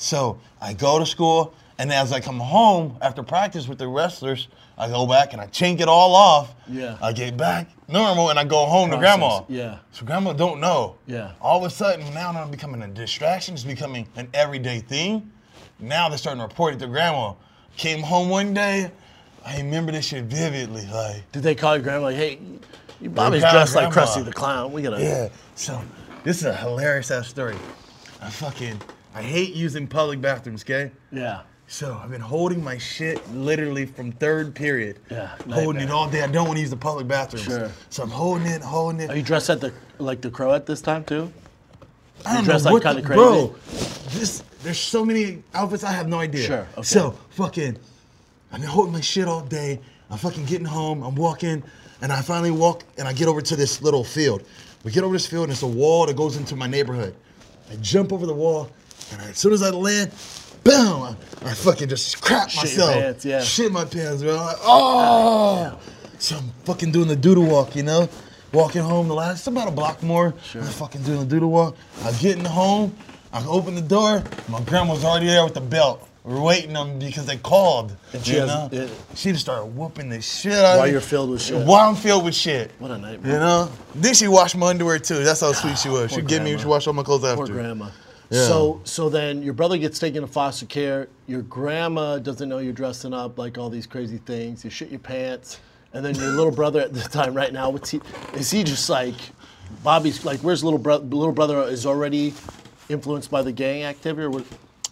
so 0.00 0.40
I 0.60 0.72
go 0.72 0.98
to 0.98 1.04
school, 1.06 1.54
and 1.78 1.92
as 1.92 2.12
I 2.12 2.20
come 2.20 2.40
home 2.40 2.96
after 3.02 3.22
practice 3.22 3.68
with 3.68 3.78
the 3.78 3.86
wrestlers, 3.86 4.48
I 4.78 4.88
go 4.88 5.06
back 5.06 5.32
and 5.34 5.42
I 5.42 5.46
chink 5.46 5.80
it 5.80 5.88
all 5.88 6.14
off. 6.14 6.54
Yeah. 6.66 6.96
I 7.02 7.12
get 7.12 7.36
back 7.36 7.68
normal, 7.86 8.30
and 8.30 8.38
I 8.38 8.44
go 8.44 8.64
home 8.66 8.90
to 8.90 8.96
grandma. 8.96 9.42
Yeah. 9.48 9.78
So 9.92 10.06
grandma 10.06 10.32
don't 10.32 10.58
know. 10.60 10.96
Yeah. 11.06 11.32
All 11.40 11.58
of 11.64 11.70
a 11.70 11.74
sudden, 11.74 12.12
now 12.14 12.30
I'm 12.30 12.50
becoming 12.50 12.82
a 12.82 12.88
distraction. 12.88 13.54
It's 13.54 13.64
becoming 13.64 14.08
an 14.16 14.28
everyday 14.32 14.80
thing. 14.80 15.30
Now 15.78 16.08
they're 16.08 16.18
starting 16.18 16.40
to 16.40 16.46
report 16.46 16.74
it 16.74 16.78
to 16.80 16.86
grandma. 16.86 17.34
Came 17.76 18.00
home 18.00 18.28
one 18.30 18.52
day, 18.54 18.90
I 19.44 19.58
remember 19.58 19.92
this 19.92 20.06
shit 20.06 20.24
vividly. 20.24 20.86
Like, 20.92 21.30
Did 21.32 21.42
they 21.42 21.54
call 21.54 21.76
your 21.76 21.82
grandma 21.82 22.04
like, 22.06 22.16
hey, 22.16 22.38
your 23.00 23.10
Bobby's 23.12 23.40
dressed 23.42 23.74
like 23.74 23.90
grandma. 23.92 24.10
Krusty 24.10 24.24
the 24.24 24.32
Clown? 24.32 24.72
We 24.72 24.82
gotta. 24.82 25.00
yeah. 25.02 25.28
So 25.54 25.80
this 26.24 26.38
is 26.38 26.44
a 26.44 26.54
hilarious 26.54 27.10
ass 27.10 27.28
story. 27.28 27.56
I 28.20 28.28
fucking 28.28 28.80
I 29.14 29.22
hate 29.22 29.54
using 29.54 29.86
public 29.86 30.20
bathrooms. 30.20 30.62
Okay. 30.62 30.90
Yeah. 31.10 31.42
So 31.66 32.00
I've 32.02 32.10
been 32.10 32.20
holding 32.20 32.64
my 32.64 32.78
shit 32.78 33.20
literally 33.32 33.86
from 33.86 34.10
third 34.10 34.56
period. 34.56 34.98
Yeah, 35.08 35.36
Holding 35.48 35.82
it 35.82 35.90
all 35.90 36.10
day. 36.10 36.22
I 36.22 36.26
don't 36.26 36.46
want 36.46 36.56
to 36.56 36.60
use 36.60 36.70
the 36.70 36.76
public 36.76 37.06
bathrooms. 37.06 37.46
Sure. 37.46 37.70
So 37.90 38.02
I'm 38.02 38.10
holding 38.10 38.48
it, 38.48 38.60
holding 38.60 39.00
it. 39.02 39.08
Are 39.10 39.16
you 39.16 39.22
dressed 39.22 39.50
at 39.50 39.60
the 39.60 39.72
like 39.98 40.20
the 40.20 40.30
crow 40.30 40.52
at 40.52 40.66
this 40.66 40.80
time 40.80 41.04
too? 41.04 41.32
I 42.26 42.34
don't 42.34 42.44
dressed 42.44 42.64
know 42.64 42.72
like 42.72 42.84
what 42.84 42.94
kinda 42.94 43.02
the, 43.02 43.06
crazy? 43.06 43.20
Bro, 43.20 43.54
this 44.18 44.42
there's 44.64 44.80
so 44.80 45.04
many 45.04 45.44
outfits 45.54 45.84
I 45.84 45.92
have 45.92 46.08
no 46.08 46.18
idea. 46.18 46.44
Sure, 46.44 46.66
okay. 46.72 46.82
So 46.82 47.12
fucking, 47.30 47.78
I've 48.52 48.60
been 48.60 48.68
holding 48.68 48.92
my 48.92 49.00
shit 49.00 49.28
all 49.28 49.42
day. 49.42 49.80
I'm 50.10 50.18
fucking 50.18 50.46
getting 50.46 50.66
home. 50.66 51.04
I'm 51.04 51.14
walking, 51.14 51.62
and 52.02 52.12
I 52.12 52.20
finally 52.20 52.50
walk 52.50 52.82
and 52.98 53.06
I 53.06 53.12
get 53.12 53.28
over 53.28 53.40
to 53.40 53.54
this 53.54 53.80
little 53.80 54.02
field. 54.02 54.42
We 54.82 54.90
get 54.90 55.04
over 55.04 55.12
this 55.12 55.26
field 55.26 55.44
and 55.44 55.52
it's 55.52 55.62
a 55.62 55.66
wall 55.68 56.06
that 56.06 56.16
goes 56.16 56.36
into 56.36 56.56
my 56.56 56.66
neighborhood. 56.66 57.14
I 57.70 57.76
jump 57.76 58.12
over 58.12 58.26
the 58.26 58.34
wall, 58.34 58.70
and 59.12 59.20
as 59.22 59.38
soon 59.38 59.52
as 59.52 59.62
I 59.62 59.70
land, 59.70 60.10
boom! 60.64 61.02
I, 61.02 61.14
I 61.42 61.54
fucking 61.54 61.88
just 61.88 62.20
crap 62.22 62.50
Shit 62.50 62.62
your 62.76 62.86
myself. 62.86 62.92
pants, 63.02 63.24
yeah. 63.24 63.40
Shit 63.42 63.72
my 63.72 63.84
pants, 63.84 64.22
bro. 64.22 64.36
Like, 64.36 64.56
oh! 64.60 65.78
So 66.18 66.36
I'm 66.36 66.50
fucking 66.64 66.92
doing 66.92 67.08
the 67.08 67.16
doodle 67.16 67.44
walk, 67.46 67.74
you 67.76 67.82
know? 67.82 68.08
Walking 68.52 68.82
home 68.82 69.08
the 69.08 69.14
last, 69.14 69.38
it's 69.38 69.46
about 69.46 69.68
a 69.68 69.70
block 69.70 70.02
more. 70.02 70.34
I'm 70.54 70.62
fucking 70.62 71.02
doing 71.02 71.20
the 71.20 71.24
doodle 71.26 71.50
walk. 71.50 71.76
I'm 72.04 72.14
getting 72.18 72.44
home. 72.44 72.94
I 73.32 73.44
open 73.46 73.76
the 73.76 73.80
door. 73.80 74.24
My 74.48 74.60
grandma's 74.62 75.04
already 75.04 75.26
there 75.26 75.44
with 75.44 75.54
the 75.54 75.60
belt. 75.60 76.06
We're 76.24 76.40
waiting 76.42 76.76
on 76.76 76.98
because 76.98 77.24
they 77.26 77.36
called. 77.38 77.96
And 78.12 78.22
she 78.26 78.34
you 78.34 78.40
has- 78.40 78.48
know? 78.48 78.68
yeah. 78.72 78.88
She 79.14 79.30
just 79.30 79.42
started 79.42 79.66
whooping 79.66 80.08
the 80.10 80.20
shit 80.20 80.52
out 80.52 80.64
of 80.72 80.76
While 80.78 80.86
me. 80.86 80.92
you're 80.92 81.00
filled 81.00 81.30
with 81.30 81.40
shit. 81.40 81.64
While 81.64 81.88
I'm 81.88 81.94
filled 81.96 82.24
with 82.24 82.34
shit. 82.34 82.72
What 82.80 82.90
a 82.90 82.98
nightmare. 82.98 83.32
You 83.34 83.38
know? 83.38 83.70
Then 83.94 84.12
she 84.14 84.26
washed 84.28 84.56
my 84.56 84.66
underwear 84.66 84.98
too. 84.98 85.22
That's 85.24 85.40
how 85.40 85.52
sweet 85.52 85.78
she 85.78 85.88
was. 85.96 86.10
She'd 86.10 86.26
give 86.26 86.42
me, 86.42 86.50
grandma. 86.50 86.60
she 86.62 86.66
washed 86.68 86.88
all 86.88 86.92
my 86.92 87.02
clothes 87.04 87.24
after. 87.24 87.46
Poor 87.46 87.54
grandma. 87.54 87.88
Yeah. 88.30 88.46
So 88.46 88.80
so 88.84 89.08
then 89.08 89.42
your 89.42 89.54
brother 89.54 89.76
gets 89.76 89.98
taken 89.98 90.22
to 90.22 90.26
foster 90.28 90.66
care. 90.66 91.08
Your 91.26 91.42
grandma 91.42 92.18
doesn't 92.18 92.48
know 92.48 92.58
you're 92.58 92.72
dressing 92.72 93.12
up 93.12 93.38
like 93.38 93.58
all 93.58 93.68
these 93.70 93.86
crazy 93.86 94.18
things. 94.18 94.64
You 94.64 94.70
shit 94.70 94.90
your 94.90 95.00
pants, 95.00 95.58
and 95.92 96.04
then 96.04 96.14
your 96.14 96.30
little 96.30 96.52
brother 96.52 96.80
at 96.80 96.94
the 96.94 97.00
time 97.00 97.34
right 97.34 97.52
now, 97.52 97.70
what's 97.70 97.90
he? 97.90 98.00
Is 98.34 98.50
he 98.50 98.62
just 98.62 98.88
like 98.88 99.16
Bobby's 99.82 100.24
like? 100.24 100.40
Where's 100.40 100.62
little 100.62 100.78
brother? 100.78 101.04
Little 101.04 101.32
brother 101.32 101.62
is 101.62 101.86
already 101.86 102.32
influenced 102.88 103.30
by 103.30 103.42
the 103.42 103.52
gang 103.52 103.82
activity, 103.84 104.24
or 104.24 104.30
what? 104.30 104.44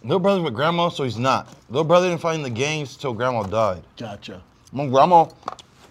Little 0.03 0.21
brother's 0.21 0.43
with 0.45 0.55
grandma, 0.55 0.89
so 0.89 1.05
he's 1.05 1.19
not. 1.19 1.49
Little 1.71 1.85
brother 1.85 2.09
didn't 2.09 2.21
find 2.21 2.45
the 2.45 2.51
gangs 2.51 2.97
till 2.97 3.13
grandma 3.13 3.43
died. 3.43 3.83
Gotcha. 3.97 4.43
My 4.73 4.87
grandma, 4.87 5.27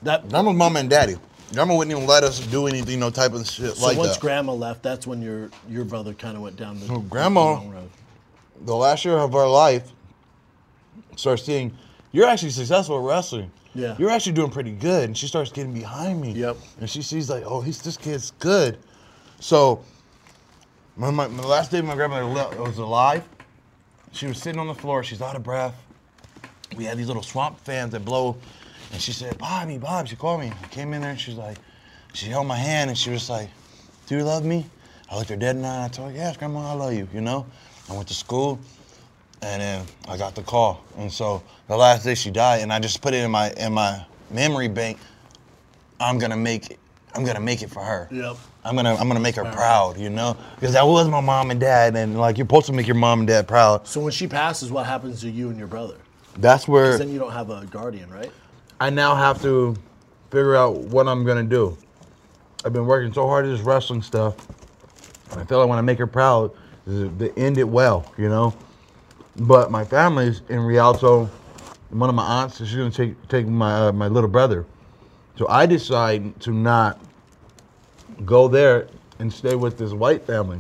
That 0.04 0.30
grandma's 0.30 0.56
mom 0.56 0.78
and 0.78 0.90
daddy. 0.90 1.18
Grandma 1.54 1.76
wouldn't 1.76 1.96
even 1.96 2.08
let 2.08 2.24
us 2.24 2.40
do 2.40 2.68
anything, 2.68 3.00
no 3.00 3.10
type 3.10 3.34
of 3.34 3.48
shit 3.48 3.76
so 3.78 3.86
like 3.86 3.96
that. 3.96 4.04
So 4.04 4.08
once 4.10 4.18
grandma 4.18 4.54
left, 4.54 4.84
that's 4.84 5.08
when 5.08 5.22
your 5.22 5.50
your 5.70 5.86
brother 5.86 6.14
kind 6.14 6.36
of 6.36 6.44
went 6.44 6.58
down 6.58 6.80
the, 6.80 6.88
So 6.88 7.00
grandma- 7.00 7.54
wrong 7.54 7.70
road. 7.70 7.90
the 8.66 8.76
last 8.76 9.06
year 9.06 9.18
of 9.18 9.34
our 9.36 9.48
life, 9.50 9.90
starts 11.16 11.44
seeing, 11.44 11.76
you're 12.12 12.28
actually 12.28 12.50
successful 12.52 12.98
at 13.00 13.06
wrestling. 13.10 13.52
Yeah. 13.74 13.96
You're 14.00 14.10
actually 14.10 14.34
doing 14.34 14.50
pretty 14.50 14.72
good. 14.72 15.06
And 15.06 15.18
she 15.18 15.28
starts 15.28 15.52
getting 15.52 15.74
behind 15.74 16.20
me. 16.20 16.32
Yep. 16.32 16.58
And 16.80 16.90
she 16.90 17.02
sees 17.04 17.30
like, 17.30 17.44
oh, 17.46 17.62
he's 17.62 17.80
this 17.82 17.96
kid's 17.98 18.32
good. 18.40 18.78
So, 19.40 19.84
my, 20.96 21.12
my, 21.12 21.28
my 21.28 21.44
last 21.44 21.70
day 21.72 21.80
my 21.82 21.94
grandmother 21.96 22.26
le- 22.26 22.62
was 22.64 22.80
alive, 22.80 23.24
she 24.12 24.26
was 24.26 24.40
sitting 24.40 24.60
on 24.60 24.68
the 24.68 24.74
floor. 24.74 25.04
She's 25.04 25.22
out 25.22 25.36
of 25.36 25.44
breath. 25.44 25.76
We 26.76 26.86
had 26.86 26.98
these 26.98 27.08
little 27.08 27.22
swamp 27.24 27.60
fans 27.60 27.92
that 27.92 28.04
blow. 28.04 28.38
And 28.92 29.02
she 29.02 29.12
said, 29.12 29.38
Bobby, 29.38 29.78
Bob, 29.78 30.08
she 30.08 30.16
called 30.16 30.42
me. 30.42 30.52
I 30.64 30.68
came 30.68 30.94
in 30.94 31.02
there 31.02 31.12
and 31.12 31.20
she's 31.20 31.36
like, 31.36 31.58
she 32.14 32.28
held 32.28 32.48
my 32.48 32.56
hand 32.56 32.90
and 32.90 32.98
she 32.98 33.10
was 33.10 33.30
like, 33.30 33.50
do 34.08 34.18
you 34.18 34.24
love 34.24 34.46
me? 34.46 34.66
I 35.10 35.18
looked 35.18 35.30
her 35.30 35.36
dead 35.36 35.56
in 35.56 35.62
the 35.62 35.68
eye 35.68 35.76
and 35.76 35.84
I 35.84 35.88
told 35.88 36.12
her, 36.12 36.18
yes, 36.18 36.38
grandma, 36.38 36.72
I 36.72 36.74
love 36.74 36.94
you, 36.94 37.08
you 37.14 37.22
know? 37.22 37.46
I 37.90 37.94
went 37.94 38.08
to 38.08 38.14
school 38.14 38.60
and 39.42 39.62
then 39.62 39.86
I 40.08 40.18
got 40.18 40.36
the 40.36 40.42
call. 40.42 40.84
And 40.98 41.12
so 41.12 41.44
the 41.68 41.78
last 41.78 42.04
day 42.04 42.16
she 42.16 42.32
died 42.32 42.62
and 42.62 42.74
I 42.74 42.80
just 42.80 43.02
put 43.02 43.14
it 43.14 43.24
in 43.24 43.32
my 43.32 43.52
in 43.52 43.74
my 43.74 44.04
memory 44.32 44.68
bank, 44.68 44.98
I'm 46.00 46.18
gonna 46.18 46.38
make 46.38 46.72
it, 46.72 46.80
I'm 47.14 47.24
gonna 47.24 47.40
make 47.40 47.62
it 47.62 47.70
for 47.70 47.82
her. 47.82 48.08
Yep. 48.12 48.38
I'm 48.66 48.76
gonna 48.76 48.96
I'm 48.96 49.08
gonna 49.08 49.20
make 49.20 49.36
her 49.36 49.46
proud, 49.46 49.98
you 49.98 50.10
know? 50.10 50.36
Because 50.56 50.74
that 50.74 50.86
was 50.86 51.08
my 51.08 51.22
mom 51.22 51.52
and 51.52 51.60
dad 51.60 51.96
and 51.96 52.18
like 52.20 52.38
you're 52.38 52.46
supposed 52.46 52.66
to 52.68 52.74
make 52.74 52.88
your 52.88 52.96
mom 52.96 53.20
and 53.20 53.28
dad 53.28 53.48
proud. 53.48 53.88
So 53.88 54.02
when 54.02 54.12
she 54.12 54.28
passes, 54.28 54.72
what 54.72 54.86
happens 54.86 55.22
to 55.22 55.30
you 55.30 55.50
and 55.50 55.58
your 55.58 55.68
brother? 55.68 55.96
That's 56.38 56.68
where 56.68 56.98
then 56.98 57.12
you 57.12 57.20
don't 57.20 57.32
have 57.32 57.50
a 57.50 57.66
guardian, 57.68 58.10
right? 58.10 58.32
I 58.80 58.90
now 58.90 59.16
have 59.16 59.42
to 59.42 59.76
figure 60.30 60.56
out 60.56 60.78
what 60.78 61.08
I'm 61.08 61.26
gonna 61.26 61.44
do. 61.44 61.78
I've 62.64 62.74
been 62.74 62.86
working 62.86 63.12
so 63.14 63.28
hard 63.28 63.46
at 63.46 63.50
this 63.50 63.62
wrestling 63.62 64.02
stuff. 64.02 64.36
and 65.32 65.42
I 65.42 65.46
feel 65.46 65.60
like 65.60 65.70
when 65.70 65.80
I 65.80 65.82
make 65.82 65.98
her 65.98 66.08
proud, 66.08 66.52
to 66.86 67.34
end 67.38 67.58
it 67.58 67.68
well, 67.68 68.12
you 68.18 68.30
know. 68.30 68.54
But 69.36 69.72
my 69.72 69.84
family's 69.84 70.42
in 70.50 70.60
Rialto. 70.60 71.30
One 71.90 72.10
of 72.10 72.16
my 72.16 72.24
aunts, 72.24 72.58
she's 72.58 72.76
gonna 72.76 72.92
take 72.92 73.28
take 73.28 73.48
my 73.48 73.88
uh, 73.88 73.92
my 73.92 74.08
little 74.08 74.30
brother. 74.30 74.66
So 75.38 75.48
I 75.48 75.66
decide 75.66 76.40
to 76.42 76.52
not 76.52 77.00
go 78.26 78.48
there 78.48 78.88
and 79.20 79.32
stay 79.32 79.56
with 79.56 79.78
this 79.78 79.92
white 79.92 80.26
family. 80.26 80.60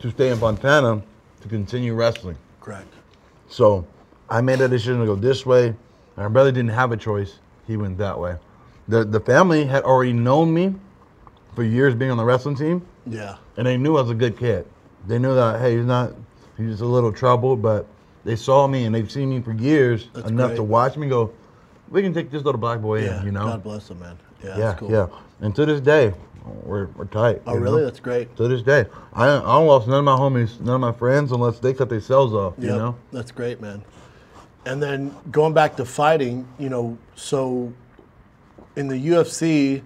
To 0.00 0.10
stay 0.10 0.30
in 0.30 0.38
Fontana 0.38 1.02
to 1.40 1.48
continue 1.48 1.94
wrestling. 1.94 2.36
Correct. 2.60 2.92
So 3.48 3.86
I 4.28 4.40
made 4.40 4.60
a 4.60 4.68
decision 4.68 5.00
to 5.00 5.06
go 5.06 5.14
this 5.14 5.46
way. 5.46 5.74
My 6.16 6.28
brother 6.28 6.50
didn't 6.52 6.70
have 6.70 6.92
a 6.92 6.96
choice. 6.96 7.38
He 7.66 7.76
went 7.76 7.98
that 7.98 8.18
way. 8.18 8.36
The 8.88 9.04
the 9.04 9.20
family 9.20 9.64
had 9.64 9.82
already 9.84 10.12
known 10.12 10.52
me 10.54 10.74
for 11.54 11.62
years 11.62 11.94
being 11.94 12.10
on 12.10 12.16
the 12.16 12.24
wrestling 12.24 12.54
team, 12.56 12.82
Yeah. 13.06 13.36
and 13.56 13.66
they 13.66 13.76
knew 13.76 13.96
I 13.96 14.02
was 14.02 14.10
a 14.10 14.14
good 14.14 14.38
kid. 14.38 14.66
They 15.06 15.18
knew 15.18 15.34
that 15.34 15.60
hey, 15.60 15.76
he's 15.76 15.86
not 15.86 16.12
he's 16.56 16.70
just 16.70 16.82
a 16.82 16.86
little 16.86 17.12
trouble, 17.12 17.56
but 17.56 17.86
they 18.24 18.36
saw 18.36 18.66
me 18.66 18.84
and 18.84 18.94
they've 18.94 19.10
seen 19.10 19.30
me 19.30 19.40
for 19.40 19.52
years 19.52 20.08
That's 20.12 20.28
enough 20.28 20.48
great. 20.50 20.56
to 20.56 20.62
watch 20.62 20.96
me 20.96 21.08
go, 21.08 21.32
we 21.90 22.02
can 22.02 22.12
take 22.12 22.30
this 22.30 22.42
little 22.44 22.60
black 22.60 22.80
boy 22.80 23.04
Yeah. 23.04 23.20
in, 23.20 23.26
you 23.26 23.32
know? 23.32 23.44
God 23.46 23.62
bless 23.62 23.90
him, 23.90 24.00
man. 24.00 24.18
Yeah. 24.42 24.50
yeah, 24.50 24.56
that's 24.58 24.80
cool. 24.80 24.90
yeah. 24.90 25.06
And 25.40 25.54
to 25.56 25.64
this 25.66 25.80
day, 25.80 26.12
we're, 26.64 26.86
we're 26.96 27.04
tight. 27.06 27.42
Oh, 27.46 27.54
really? 27.56 27.78
know? 27.80 27.84
That's 27.86 28.00
great. 28.00 28.34
To 28.36 28.46
this 28.48 28.62
day, 28.62 28.86
I 29.12 29.26
I 29.28 29.40
don't 29.40 29.66
lost 29.66 29.86
none 29.88 29.98
of 29.98 30.04
my 30.04 30.16
homies, 30.16 30.60
none 30.60 30.76
of 30.76 30.80
my 30.80 30.92
friends, 30.92 31.32
unless 31.32 31.58
they 31.58 31.72
cut 31.74 31.88
themselves 31.88 32.32
off. 32.32 32.54
You 32.58 32.68
know. 32.68 32.96
That's 33.12 33.32
great, 33.32 33.60
man. 33.60 33.82
And 34.66 34.82
then 34.82 35.14
going 35.30 35.54
back 35.54 35.76
to 35.76 35.84
fighting, 35.84 36.46
you 36.58 36.68
know, 36.68 36.98
so 37.14 37.72
in 38.74 38.88
the 38.88 38.96
UFC, 38.96 39.80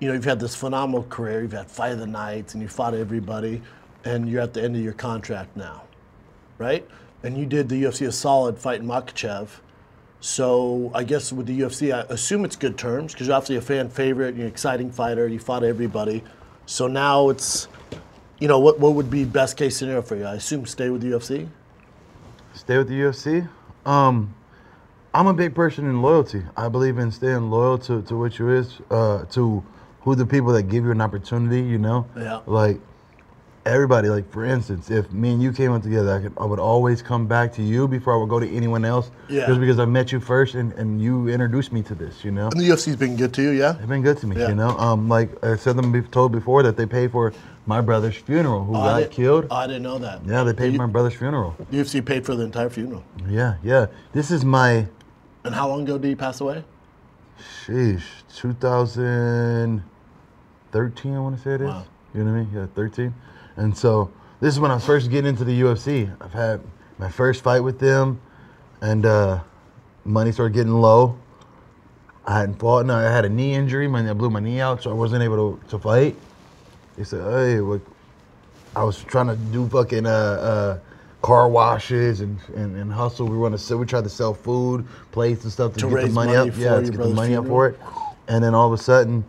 you 0.00 0.08
know, 0.08 0.14
you've 0.14 0.24
had 0.24 0.40
this 0.40 0.56
phenomenal 0.56 1.04
career. 1.04 1.42
You've 1.42 1.52
had 1.52 1.70
Fight 1.70 1.92
of 1.92 1.98
the 1.98 2.06
Nights, 2.06 2.54
and 2.54 2.62
you 2.62 2.68
fought 2.68 2.94
everybody, 2.94 3.62
and 4.04 4.28
you're 4.28 4.40
at 4.40 4.54
the 4.54 4.62
end 4.62 4.74
of 4.74 4.82
your 4.82 4.94
contract 4.94 5.54
now, 5.54 5.84
right? 6.58 6.88
And 7.22 7.36
you 7.36 7.44
did 7.44 7.68
the 7.68 7.84
UFC 7.84 8.08
a 8.08 8.10
solid 8.10 8.58
fighting 8.58 8.86
Makhachev. 8.86 9.48
So 10.20 10.90
I 10.94 11.04
guess 11.04 11.30
with 11.30 11.46
the 11.46 11.60
UFC, 11.60 11.94
I 11.94 12.00
assume 12.12 12.44
it's 12.44 12.56
good 12.56 12.78
terms 12.78 13.12
because 13.12 13.26
you're 13.26 13.36
obviously 13.36 13.56
a 13.56 13.60
fan 13.60 13.90
favorite. 13.90 14.34
You're 14.34 14.46
an 14.46 14.50
exciting 14.50 14.90
fighter. 14.90 15.28
You 15.28 15.38
fought 15.38 15.62
everybody. 15.62 16.24
So 16.64 16.86
now 16.86 17.28
it's, 17.28 17.68
you 18.38 18.48
know, 18.48 18.58
what 18.58 18.80
what 18.80 18.94
would 18.94 19.10
be 19.10 19.24
best 19.24 19.56
case 19.56 19.76
scenario 19.76 20.00
for 20.00 20.16
you? 20.16 20.24
I 20.24 20.34
assume 20.34 20.64
stay 20.64 20.90
with 20.90 21.02
the 21.02 21.08
UFC. 21.08 21.48
Stay 22.54 22.78
with 22.78 22.88
the 22.88 22.94
UFC. 22.94 23.48
Um, 23.86 24.34
I'm 25.14 25.26
a 25.26 25.34
big 25.34 25.54
person 25.54 25.86
in 25.86 26.00
loyalty. 26.02 26.42
I 26.56 26.68
believe 26.68 26.98
in 26.98 27.10
staying 27.10 27.50
loyal 27.50 27.78
to, 27.78 28.02
to 28.02 28.16
what 28.16 28.38
you 28.38 28.48
is, 28.50 28.78
uh, 28.90 29.24
to 29.26 29.62
who 30.02 30.14
the 30.14 30.26
people 30.26 30.52
that 30.52 30.64
give 30.64 30.84
you 30.84 30.90
an 30.90 31.00
opportunity. 31.00 31.60
You 31.62 31.78
know, 31.78 32.06
Yeah. 32.16 32.40
like 32.46 32.80
everybody. 33.64 34.08
Like 34.08 34.30
for 34.32 34.44
instance, 34.44 34.90
if 34.90 35.10
me 35.12 35.32
and 35.32 35.42
you 35.42 35.52
came 35.52 35.72
up 35.72 35.82
together, 35.82 36.16
I, 36.16 36.20
could, 36.22 36.32
I 36.38 36.44
would 36.44 36.58
always 36.58 37.02
come 37.02 37.26
back 37.26 37.52
to 37.54 37.62
you 37.62 37.86
before 37.88 38.14
I 38.14 38.16
would 38.16 38.28
go 38.28 38.40
to 38.40 38.50
anyone 38.54 38.84
else. 38.84 39.10
Yeah. 39.28 39.46
Just 39.46 39.60
because 39.60 39.78
I 39.78 39.84
met 39.84 40.12
you 40.12 40.20
first 40.20 40.54
and, 40.54 40.72
and 40.74 41.00
you 41.00 41.28
introduced 41.28 41.72
me 41.72 41.82
to 41.84 41.94
this. 41.94 42.24
You 42.24 42.30
know. 42.32 42.48
And 42.50 42.60
the 42.60 42.68
UFC's 42.68 42.96
been 42.96 43.16
good 43.16 43.32
to 43.34 43.42
you, 43.42 43.50
yeah. 43.50 43.72
They've 43.72 43.88
been 43.88 44.02
good 44.02 44.18
to 44.18 44.26
me, 44.26 44.36
Yeah. 44.38 44.48
you 44.48 44.54
know. 44.54 44.70
Um, 44.78 45.08
like 45.08 45.42
I 45.44 45.56
said 45.56 45.76
them 45.76 45.92
be 45.92 46.02
told 46.02 46.32
before 46.32 46.62
that 46.62 46.76
they 46.76 46.86
paid 46.86 47.12
for 47.12 47.32
my 47.66 47.80
brother's 47.80 48.16
funeral, 48.16 48.64
who 48.64 48.74
Oh, 48.74 48.80
I 48.80 48.84
got 48.86 48.98
didn't- 48.98 49.12
killed. 49.12 49.46
oh, 49.50 49.54
I 49.56 49.66
didn't 49.68 49.82
know 49.84 49.98
that. 49.98 50.20
yeah, 50.26 50.42
they 50.44 50.52
paid 50.52 50.72
for 50.72 50.78
my 50.78 50.86
brother's 50.92 51.14
funeral. 51.14 51.54
The 51.70 51.78
UFC 51.78 52.00
paid 52.04 52.26
for 52.26 52.34
the 52.34 52.42
entire 52.44 52.70
funeral. 52.70 53.04
Yeah, 53.28 53.54
yeah. 53.62 53.86
This 54.12 54.30
is 54.32 54.44
my, 54.44 54.86
And 55.44 55.54
how 55.54 55.68
long 55.68 55.82
ago 55.82 55.96
did 55.98 56.08
he 56.08 56.14
pass 56.16 56.40
away? 56.40 56.64
sheesh, 57.66 58.02
2013. 58.36 61.14
I 61.14 61.18
want 61.20 61.36
to 61.36 61.42
say 61.42 61.54
it 61.54 61.60
is. 61.60 61.66
Wow. 61.68 61.84
You 62.14 62.24
know 62.24 62.32
what 62.32 62.38
I 62.38 62.42
mean? 62.42 62.50
Yeah, 62.54 62.66
13. 62.74 63.14
And 63.56 63.76
so 63.76 64.10
this 64.40 64.54
is 64.54 64.60
when 64.60 64.70
I 64.70 64.74
was 64.74 64.84
first 64.84 65.10
getting 65.10 65.28
into 65.28 65.44
the 65.44 65.60
UFC. 65.60 66.14
I've 66.20 66.32
had 66.32 66.60
my 66.98 67.10
first 67.10 67.42
fight 67.42 67.60
with 67.60 67.78
them, 67.78 68.20
and 68.80 69.06
uh, 69.06 69.40
money 70.04 70.32
started 70.32 70.54
getting 70.54 70.72
low. 70.74 71.18
I 72.24 72.38
hadn't 72.38 72.58
fought. 72.58 72.80
and 72.80 72.92
I 72.92 73.10
had 73.10 73.24
a 73.24 73.28
knee 73.28 73.54
injury. 73.54 73.88
My, 73.88 74.08
I 74.08 74.12
blew 74.12 74.30
my 74.30 74.40
knee 74.40 74.60
out, 74.60 74.82
so 74.82 74.90
I 74.90 74.94
wasn't 74.94 75.22
able 75.22 75.56
to, 75.56 75.68
to 75.70 75.78
fight. 75.78 76.16
They 76.96 77.04
said, 77.04 77.22
"Hey, 77.22 77.60
what?" 77.60 77.80
I 78.74 78.84
was 78.84 79.02
trying 79.04 79.26
to 79.26 79.36
do 79.36 79.68
fucking 79.68 80.06
uh, 80.06 80.08
uh, 80.08 80.78
car 81.20 81.48
washes 81.48 82.20
and, 82.20 82.38
and, 82.54 82.76
and 82.76 82.92
hustle. 82.92 83.26
We 83.26 83.36
were 83.36 83.50
to 83.50 83.58
sell. 83.58 83.78
We 83.78 83.86
tried 83.86 84.04
to 84.04 84.10
sell 84.10 84.34
food, 84.34 84.86
plates, 85.10 85.44
and 85.44 85.52
stuff 85.52 85.74
to, 85.74 85.80
To 85.80 85.90
get 85.90 86.06
the 86.06 86.08
money, 86.08 86.32
money 86.32 86.50
up. 86.50 86.56
Yeah, 86.56 86.80
to 86.80 86.90
get 86.90 86.98
the 86.98 87.08
money 87.08 87.34
up 87.34 87.46
for 87.46 87.68
it. 87.68 87.78
And 88.28 88.42
then 88.42 88.54
all 88.54 88.72
of 88.72 88.78
a 88.78 88.82
sudden, 88.82 89.24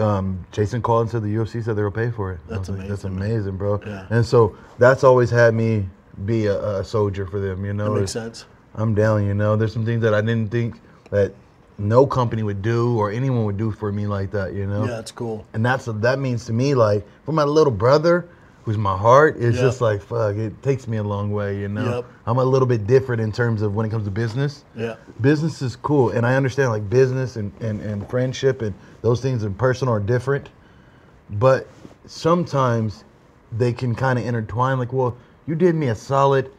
um, 0.00 0.44
Jason 0.52 0.82
called 0.82 1.02
and 1.02 1.10
said 1.10 1.22
the 1.22 1.34
UFC 1.34 1.62
said 1.64 1.76
they 1.76 1.82
will 1.82 1.90
pay 1.90 2.10
for 2.10 2.32
it. 2.32 2.40
That's 2.48 2.68
was 2.68 2.78
like, 2.78 2.88
That's 2.88 3.04
amazing, 3.04 3.32
amazing, 3.32 3.56
bro. 3.56 3.80
Yeah. 3.86 4.06
And 4.10 4.24
so 4.24 4.56
that's 4.78 5.04
always 5.04 5.30
had 5.30 5.54
me 5.54 5.88
be 6.24 6.46
a, 6.46 6.78
a 6.78 6.84
soldier 6.84 7.26
for 7.26 7.38
them. 7.38 7.64
You 7.64 7.72
know, 7.72 7.94
That 7.94 8.00
makes 8.00 8.12
sense. 8.12 8.46
I'm 8.74 8.94
down, 8.94 9.26
you 9.26 9.34
know. 9.34 9.56
There's 9.56 9.72
some 9.72 9.84
things 9.84 10.02
that 10.02 10.14
I 10.14 10.20
didn't 10.20 10.50
think 10.50 10.80
that 11.10 11.32
no 11.78 12.06
company 12.06 12.42
would 12.42 12.62
do 12.62 12.98
or 12.98 13.10
anyone 13.10 13.44
would 13.44 13.56
do 13.56 13.70
for 13.70 13.92
me 13.92 14.06
like 14.06 14.30
that, 14.30 14.54
you 14.54 14.66
know. 14.66 14.84
Yeah, 14.84 14.92
that's 14.92 15.12
cool. 15.12 15.46
And 15.52 15.64
that's 15.64 15.86
that 15.86 16.18
means 16.18 16.46
to 16.46 16.52
me 16.52 16.74
like 16.74 17.06
for 17.24 17.32
my 17.32 17.44
little 17.44 17.72
brother, 17.72 18.28
who's 18.66 18.76
my 18.76 18.96
heart, 18.96 19.36
it's 19.38 19.56
Yeah. 19.56 19.62
just 19.62 19.80
like 19.80 20.02
fuck. 20.02 20.36
It 20.36 20.60
takes 20.62 20.86
me 20.88 20.96
a 20.98 21.02
long 21.02 21.30
way, 21.30 21.58
you 21.58 21.68
know. 21.68 21.96
Yep. 21.98 22.04
I'm 22.26 22.36
a 22.38 22.44
little 22.44 22.66
bit 22.68 22.86
different 22.86 23.22
in 23.22 23.30
terms 23.32 23.62
of 23.62 23.74
when 23.74 23.86
it 23.86 23.90
comes 23.90 24.04
to 24.04 24.10
business. 24.10 24.64
Yeah. 24.74 24.96
Business 25.20 25.62
is 25.62 25.76
cool, 25.76 26.10
and 26.10 26.26
I 26.26 26.34
understand 26.34 26.70
like 26.72 26.90
business 26.90 27.36
and, 27.36 27.52
and, 27.60 27.80
and 27.80 28.06
friendship 28.10 28.60
and 28.62 28.74
those 29.02 29.20
things 29.22 29.44
in 29.44 29.54
personal 29.54 29.94
are 29.94 30.00
different, 30.00 30.50
but 31.30 31.68
sometimes 32.06 33.04
they 33.56 33.72
can 33.72 33.94
kind 33.94 34.18
of 34.18 34.26
intertwine. 34.26 34.78
Like, 34.78 34.92
well, 34.92 35.16
you 35.46 35.54
did 35.54 35.76
me 35.76 35.86
a 35.88 35.94
solid, 35.94 36.50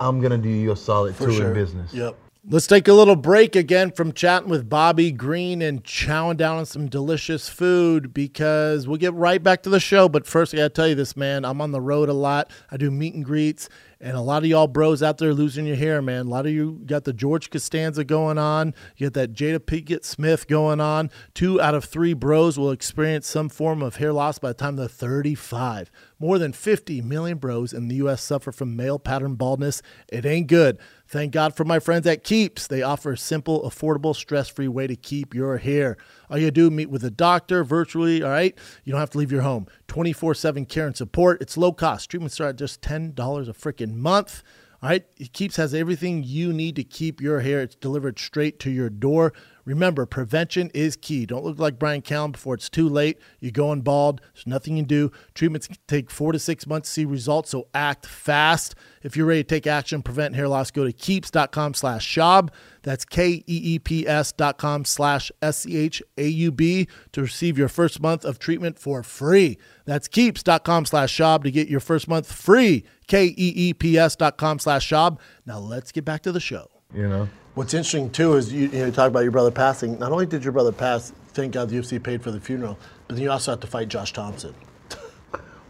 I'm 0.00 0.20
gonna 0.20 0.38
do 0.38 0.48
you 0.48 0.72
a 0.72 0.76
solid 0.76 1.14
For 1.14 1.26
too 1.26 1.32
sure. 1.34 1.48
in 1.48 1.54
business. 1.54 1.94
Yep. 1.94 2.16
Let's 2.44 2.66
take 2.66 2.88
a 2.88 2.92
little 2.92 3.14
break 3.14 3.54
again 3.54 3.92
from 3.92 4.12
chatting 4.12 4.48
with 4.48 4.68
Bobby 4.68 5.12
Green 5.12 5.62
and 5.62 5.84
chowing 5.84 6.36
down 6.36 6.58
on 6.58 6.66
some 6.66 6.88
delicious 6.88 7.48
food 7.48 8.12
because 8.12 8.88
we'll 8.88 8.96
get 8.96 9.14
right 9.14 9.40
back 9.40 9.62
to 9.62 9.70
the 9.70 9.78
show. 9.78 10.08
But 10.08 10.26
first, 10.26 10.52
I 10.52 10.56
got 10.56 10.62
to 10.62 10.68
tell 10.70 10.88
you 10.88 10.96
this, 10.96 11.16
man. 11.16 11.44
I'm 11.44 11.60
on 11.60 11.70
the 11.70 11.80
road 11.80 12.08
a 12.08 12.12
lot. 12.12 12.50
I 12.68 12.78
do 12.78 12.90
meet 12.90 13.14
and 13.14 13.24
greets, 13.24 13.68
and 14.00 14.16
a 14.16 14.20
lot 14.20 14.42
of 14.42 14.48
y'all 14.48 14.66
bros 14.66 15.04
out 15.04 15.18
there 15.18 15.32
losing 15.32 15.66
your 15.66 15.76
hair, 15.76 16.02
man. 16.02 16.26
A 16.26 16.28
lot 16.28 16.44
of 16.44 16.50
you 16.50 16.80
got 16.84 17.04
the 17.04 17.12
George 17.12 17.48
Costanza 17.48 18.02
going 18.02 18.38
on. 18.38 18.74
You 18.96 19.06
got 19.06 19.14
that 19.14 19.34
Jada 19.34 19.60
Pinkett 19.60 20.04
Smith 20.04 20.48
going 20.48 20.80
on. 20.80 21.10
Two 21.34 21.60
out 21.60 21.76
of 21.76 21.84
three 21.84 22.12
bros 22.12 22.58
will 22.58 22.72
experience 22.72 23.28
some 23.28 23.50
form 23.50 23.80
of 23.82 23.96
hair 23.96 24.12
loss 24.12 24.40
by 24.40 24.48
the 24.48 24.54
time 24.54 24.74
they're 24.74 24.88
35. 24.88 25.92
More 26.18 26.40
than 26.40 26.52
50 26.52 27.02
million 27.02 27.38
bros 27.38 27.72
in 27.72 27.86
the 27.86 27.96
U.S. 27.96 28.20
suffer 28.20 28.50
from 28.50 28.74
male 28.74 28.98
pattern 28.98 29.36
baldness. 29.36 29.80
It 30.08 30.26
ain't 30.26 30.48
good. 30.48 30.78
Thank 31.12 31.32
God 31.32 31.54
for 31.54 31.66
my 31.66 31.78
friends 31.78 32.06
at 32.06 32.24
Keeps. 32.24 32.66
They 32.66 32.80
offer 32.80 33.12
a 33.12 33.18
simple, 33.18 33.68
affordable, 33.68 34.16
stress 34.16 34.48
free 34.48 34.66
way 34.66 34.86
to 34.86 34.96
keep 34.96 35.34
your 35.34 35.58
hair. 35.58 35.98
All 36.30 36.38
you 36.38 36.50
do, 36.50 36.70
meet 36.70 36.88
with 36.88 37.04
a 37.04 37.10
doctor 37.10 37.64
virtually, 37.64 38.22
all 38.22 38.30
right? 38.30 38.56
You 38.82 38.92
don't 38.92 39.00
have 39.00 39.10
to 39.10 39.18
leave 39.18 39.30
your 39.30 39.42
home. 39.42 39.66
24 39.88 40.34
7 40.34 40.64
care 40.64 40.86
and 40.86 40.96
support. 40.96 41.42
It's 41.42 41.58
low 41.58 41.70
cost. 41.74 42.08
Treatments 42.08 42.36
start 42.36 42.48
at 42.54 42.56
just 42.56 42.80
$10 42.80 43.12
a 43.12 43.52
freaking 43.52 43.96
month. 43.96 44.42
All 44.82 44.88
right, 44.88 45.04
Keeps 45.34 45.56
has 45.56 45.74
everything 45.74 46.22
you 46.24 46.50
need 46.50 46.76
to 46.76 46.82
keep 46.82 47.20
your 47.20 47.40
hair. 47.40 47.60
It's 47.60 47.74
delivered 47.74 48.18
straight 48.18 48.58
to 48.60 48.70
your 48.70 48.88
door. 48.88 49.34
Remember, 49.64 50.06
prevention 50.06 50.70
is 50.74 50.96
key. 50.96 51.26
Don't 51.26 51.44
look 51.44 51.58
like 51.58 51.78
Brian 51.78 52.02
Callen 52.02 52.32
before 52.32 52.54
it's 52.54 52.68
too 52.68 52.88
late. 52.88 53.18
You're 53.40 53.52
going 53.52 53.82
bald. 53.82 54.20
There's 54.34 54.46
nothing 54.46 54.76
you 54.76 54.82
can 54.82 54.88
do. 54.88 55.12
Treatments 55.34 55.68
can 55.68 55.76
take 55.86 56.10
four 56.10 56.32
to 56.32 56.38
six 56.38 56.66
months 56.66 56.88
to 56.88 56.92
see 56.92 57.04
results, 57.04 57.50
so 57.50 57.68
act 57.74 58.06
fast. 58.06 58.74
If 59.02 59.16
you're 59.16 59.26
ready 59.26 59.42
to 59.42 59.48
take 59.48 59.66
action, 59.66 60.02
prevent 60.02 60.34
hair 60.34 60.48
loss, 60.48 60.70
go 60.70 60.84
to 60.84 60.92
keeps.com 60.92 61.74
slash 61.74 62.06
Schaub. 62.06 62.50
That's 62.82 63.04
K-E-E-P-S 63.04 64.32
dot 64.32 64.58
com 64.58 64.84
slash 64.84 65.30
S-C-H-A-U-B 65.40 66.88
to 67.12 67.20
receive 67.20 67.56
your 67.56 67.68
first 67.68 68.00
month 68.00 68.24
of 68.24 68.38
treatment 68.38 68.78
for 68.78 69.02
free. 69.02 69.58
That's 69.84 70.08
keeps.com 70.08 70.86
slash 70.86 71.16
Schaub 71.16 71.44
to 71.44 71.50
get 71.50 71.68
your 71.68 71.80
first 71.80 72.08
month 72.08 72.32
free. 72.32 72.84
K-E-E-P-S 73.06 74.16
dot 74.16 74.36
com 74.36 74.58
slash 74.58 74.88
Schaub. 74.88 75.18
Now 75.46 75.58
let's 75.58 75.92
get 75.92 76.04
back 76.04 76.22
to 76.22 76.32
the 76.32 76.40
show. 76.40 76.68
You 76.94 77.08
know. 77.08 77.28
What's 77.54 77.74
interesting 77.74 78.10
too 78.10 78.34
is 78.34 78.52
you, 78.52 78.68
you 78.68 78.78
know, 78.80 78.86
you 78.86 78.92
talk 78.92 79.08
about 79.08 79.20
your 79.24 79.32
brother 79.32 79.50
passing. 79.50 79.98
Not 79.98 80.10
only 80.12 80.24
did 80.26 80.42
your 80.42 80.52
brother 80.52 80.72
pass, 80.72 81.12
thank 81.28 81.52
God 81.52 81.68
the 81.68 81.76
UFC 81.76 82.02
paid 82.02 82.22
for 82.22 82.30
the 82.30 82.40
funeral, 82.40 82.78
but 83.08 83.16
then 83.16 83.22
you 83.24 83.30
also 83.30 83.50
have 83.52 83.60
to 83.60 83.66
fight 83.66 83.88
Josh 83.88 84.12
Thompson. 84.12 84.54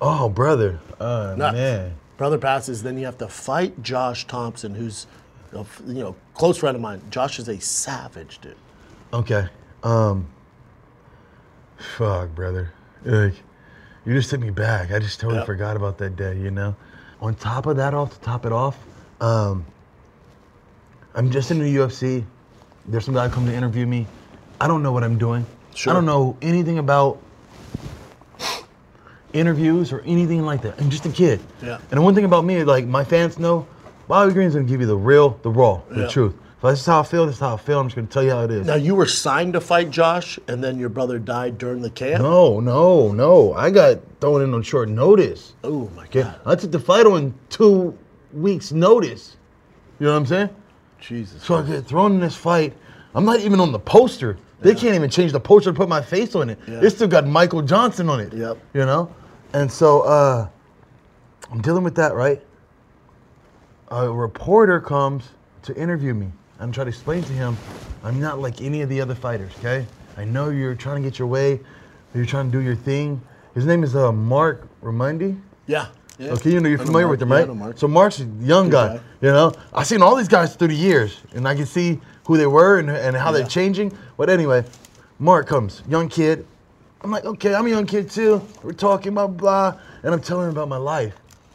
Oh, 0.04 0.28
brother. 0.28 0.80
Uh, 0.98 1.36
Nuts. 1.38 1.54
man. 1.54 1.94
Brother 2.16 2.36
passes, 2.36 2.82
then 2.82 2.98
you 2.98 3.04
have 3.04 3.18
to 3.18 3.28
fight 3.28 3.80
Josh 3.84 4.26
Thompson, 4.26 4.74
who's 4.74 5.06
a 5.52 5.64
you 5.86 6.02
know 6.02 6.16
close 6.34 6.58
friend 6.58 6.74
of 6.74 6.80
mine. 6.80 7.00
Josh 7.08 7.38
is 7.38 7.48
a 7.48 7.60
savage, 7.60 8.40
dude. 8.40 8.56
Okay. 9.12 9.46
Um. 9.84 10.26
Fuck, 11.96 12.34
brother. 12.34 12.72
Like, 13.04 13.34
you 14.04 14.12
just 14.14 14.28
took 14.30 14.40
me 14.40 14.50
back. 14.50 14.90
I 14.90 14.98
just 14.98 15.20
totally 15.20 15.38
Yep. 15.38 15.46
forgot 15.46 15.76
about 15.76 15.98
that 15.98 16.16
day. 16.16 16.36
You 16.36 16.50
know. 16.50 16.74
On 17.20 17.32
top 17.36 17.66
of 17.66 17.76
that, 17.76 17.94
all 17.94 18.08
to 18.08 18.18
top 18.20 18.44
it 18.44 18.50
off, 18.52 18.76
um, 19.20 19.64
I'm 21.14 21.30
just 21.30 21.50
in 21.50 21.58
the 21.58 21.76
UFC. 21.76 22.24
There's 22.86 23.04
some 23.04 23.14
guy 23.14 23.28
come 23.28 23.46
to 23.46 23.54
interview 23.54 23.86
me. 23.86 24.06
I 24.60 24.66
don't 24.66 24.82
know 24.82 24.92
what 24.92 25.04
I'm 25.04 25.18
doing. 25.18 25.44
Sure. 25.74 25.92
I 25.92 25.94
don't 25.94 26.06
know 26.06 26.36
anything 26.42 26.78
about 26.78 27.18
interviews 29.32 29.92
or 29.92 30.00
anything 30.02 30.42
like 30.44 30.62
that. 30.62 30.80
I'm 30.80 30.90
just 30.90 31.06
a 31.06 31.10
kid. 31.10 31.40
Yeah. 31.62 31.78
And 31.90 31.98
the 31.98 32.02
one 32.02 32.14
thing 32.14 32.24
about 32.24 32.44
me, 32.44 32.62
like 32.64 32.86
my 32.86 33.04
fans 33.04 33.38
know, 33.38 33.66
Bobby 34.08 34.32
Green's 34.32 34.54
gonna 34.54 34.66
give 34.66 34.80
you 34.80 34.86
the 34.86 34.96
real, 34.96 35.38
the 35.42 35.50
raw, 35.50 35.80
the 35.90 36.02
Yeah. 36.02 36.08
truth. 36.08 36.34
If 36.56 36.62
this 36.70 36.80
is 36.80 36.86
how 36.86 37.00
I 37.00 37.02
feel, 37.02 37.26
this 37.26 37.36
is 37.36 37.40
how 37.40 37.54
I 37.54 37.56
feel. 37.56 37.80
I'm 37.80 37.86
just 37.88 37.96
gonna 37.96 38.06
tell 38.08 38.22
you 38.22 38.30
how 38.30 38.42
it 38.42 38.50
is. 38.50 38.66
Now 38.66 38.74
you 38.74 38.94
were 38.94 39.06
signed 39.06 39.54
to 39.54 39.60
fight 39.60 39.90
Josh, 39.90 40.38
and 40.48 40.62
then 40.62 40.78
your 40.78 40.90
brother 40.90 41.18
died 41.18 41.58
during 41.58 41.82
the 41.82 41.90
camp. 41.90 42.22
No, 42.22 42.60
no, 42.60 43.10
no. 43.12 43.52
I 43.54 43.70
got 43.70 43.98
thrown 44.20 44.42
in 44.42 44.54
on 44.54 44.62
short 44.62 44.88
notice. 44.88 45.54
Oh 45.64 45.88
my 45.96 46.06
God, 46.10 46.34
I 46.46 46.54
took 46.54 46.70
the 46.70 46.78
fight 46.78 47.06
on 47.06 47.34
two 47.48 47.96
weeks' 48.32 48.70
notice. 48.70 49.36
You 49.98 50.06
know 50.06 50.12
what 50.12 50.18
I'm 50.18 50.26
saying? 50.26 50.50
Jesus. 51.02 51.42
So 51.42 51.56
I 51.56 51.62
get 51.62 51.86
thrown 51.86 52.12
in 52.12 52.20
this 52.20 52.36
fight. 52.36 52.72
I'm 53.14 53.24
not 53.24 53.40
even 53.40 53.60
on 53.60 53.72
the 53.72 53.78
poster. 53.78 54.38
They 54.60 54.74
can't 54.74 54.94
even 54.94 55.10
change 55.10 55.32
the 55.32 55.40
poster 55.40 55.72
to 55.72 55.76
put 55.76 55.88
my 55.88 56.00
face 56.00 56.36
on 56.36 56.48
it. 56.48 56.58
Yeah. 56.68 56.80
It 56.80 56.90
still 56.90 57.08
got 57.08 57.26
Michael 57.26 57.62
Johnson 57.62 58.08
on 58.08 58.20
it. 58.20 58.32
Yep. 58.32 58.58
You 58.74 58.86
know? 58.86 59.12
And 59.52 59.70
so 59.70 60.02
uh, 60.02 60.48
I'm 61.50 61.60
dealing 61.60 61.82
with 61.82 61.96
that, 61.96 62.14
right? 62.14 62.40
A 63.88 64.08
reporter 64.08 64.80
comes 64.80 65.30
to 65.62 65.76
interview 65.76 66.14
me. 66.14 66.30
I'm 66.60 66.70
trying 66.70 66.86
to 66.86 66.90
explain 66.90 67.22
to 67.24 67.32
him, 67.32 67.56
I'm 68.04 68.20
not 68.20 68.38
like 68.38 68.62
any 68.62 68.82
of 68.82 68.88
the 68.88 69.00
other 69.00 69.16
fighters, 69.16 69.52
okay? 69.58 69.84
I 70.16 70.24
know 70.24 70.50
you're 70.50 70.76
trying 70.76 71.02
to 71.02 71.08
get 71.08 71.18
your 71.18 71.28
way, 71.28 71.60
you're 72.14 72.24
trying 72.24 72.50
to 72.50 72.52
do 72.52 72.62
your 72.62 72.76
thing. 72.76 73.20
His 73.54 73.66
name 73.66 73.82
is 73.82 73.96
uh, 73.96 74.12
Mark 74.12 74.68
Raimondi. 74.80 75.40
Yeah. 75.66 75.88
Yeah. 76.22 76.32
Okay, 76.32 76.50
you 76.52 76.60
know 76.60 76.68
you're 76.68 76.78
familiar 76.78 77.06
Mark. 77.06 77.18
with 77.20 77.22
him, 77.22 77.28
Yeah, 77.30 77.34
I 77.34 77.38
right? 77.40 77.48
know 77.48 77.54
Mark. 77.54 77.78
So 77.78 77.88
Mark's 77.88 78.20
a 78.20 78.24
young 78.40 78.70
guy, 78.70 78.96
guy. 78.96 79.02
You 79.20 79.28
know, 79.32 79.52
I've 79.72 79.86
seen 79.86 80.02
all 80.02 80.14
these 80.16 80.28
guys 80.28 80.54
through 80.56 80.68
the 80.68 80.74
years, 80.74 81.20
and 81.34 81.46
I 81.48 81.54
can 81.54 81.66
see 81.66 82.00
who 82.26 82.36
they 82.36 82.46
were 82.46 82.78
and, 82.78 82.88
and 82.90 83.16
how 83.16 83.30
Yeah. 83.32 83.38
they're 83.38 83.46
changing. 83.48 83.96
But 84.16 84.30
anyway, 84.30 84.64
Mark 85.18 85.46
comes, 85.46 85.82
young 85.88 86.08
kid. 86.08 86.46
I'm 87.02 87.10
like, 87.10 87.24
okay, 87.24 87.54
I'm 87.54 87.66
a 87.66 87.70
young 87.70 87.86
kid 87.86 88.10
too. 88.10 88.40
We're 88.62 88.72
talking 88.72 89.14
blah 89.14 89.26
blah, 89.26 89.74
and 90.04 90.14
I'm 90.14 90.20
telling 90.20 90.46
him 90.46 90.52
about 90.52 90.68
my 90.68 90.76
life, 90.76 91.14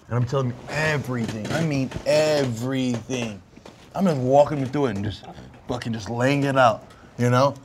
and 0.10 0.18
I'm 0.18 0.26
telling 0.26 0.48
him 0.52 0.58
everything. 0.70 1.48
I 1.54 1.64
mean 1.64 1.90
everything. 2.06 3.42
I'm 3.96 4.06
just 4.06 4.18
walking 4.18 4.62
me 4.62 4.68
through 4.68 4.88
it 4.88 4.96
and 4.98 5.06
just 5.06 5.24
fucking 5.68 5.94
just 5.94 6.10
laying 6.10 6.44
it 6.44 6.58
out, 6.58 6.86
you 7.18 7.30
know, 7.30 7.56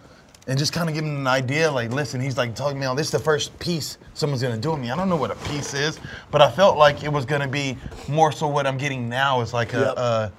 and 0.48 0.58
just 0.58 0.72
kind 0.72 0.88
of 0.88 0.94
give 0.94 1.04
him 1.04 1.16
an 1.16 1.26
idea. 1.26 1.70
Like, 1.70 1.92
listen, 1.92 2.20
he's 2.20 2.36
like 2.36 2.54
talking 2.54 2.78
me, 2.80 2.86
oh, 2.86 2.94
this 2.94 3.06
is 3.06 3.12
the 3.12 3.18
first 3.18 3.56
piece 3.58 3.98
someone's 4.14 4.42
gonna 4.42 4.56
do 4.58 4.72
with 4.72 4.80
me. 4.80 4.90
I 4.90 4.96
don't 4.96 5.08
know 5.08 5.16
what 5.16 5.30
a 5.30 5.36
piece 5.48 5.74
is, 5.74 5.98
but 6.30 6.42
I 6.42 6.50
felt 6.50 6.76
like 6.76 7.04
it 7.04 7.12
was 7.12 7.24
gonna 7.24 7.48
be 7.48 7.76
more 8.08 8.32
so 8.32 8.48
what 8.48 8.66
I'm 8.66 8.78
getting 8.78 9.08
now 9.08 9.40
is 9.40 9.52
like 9.52 9.72
a. 9.74 9.78
Yep. 9.78 9.96
a 9.96 10.32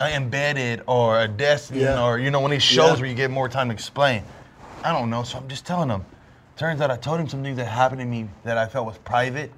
a 0.00 0.16
embedded 0.16 0.82
or 0.88 1.20
a 1.20 1.28
destined 1.28 1.82
Yeah. 1.82 2.02
or 2.02 2.18
you 2.18 2.32
know 2.32 2.40
one 2.40 2.50
of 2.50 2.56
these 2.56 2.62
shows 2.64 2.94
Yeah. 2.94 3.00
where 3.02 3.06
you 3.06 3.14
get 3.14 3.30
more 3.30 3.48
time 3.48 3.68
to 3.68 3.74
explain. 3.74 4.24
I 4.82 4.90
don't 4.90 5.10
know, 5.10 5.22
so 5.22 5.38
I'm 5.38 5.46
just 5.46 5.64
telling 5.64 5.90
him. 5.90 6.04
Turns 6.56 6.80
out 6.80 6.90
I 6.90 6.96
told 6.96 7.20
him 7.20 7.28
some 7.28 7.40
things 7.44 7.56
that 7.58 7.66
happened 7.66 8.00
to 8.00 8.04
me 8.06 8.28
that 8.42 8.58
I 8.58 8.66
felt 8.66 8.86
was 8.86 8.98
private, 8.98 9.52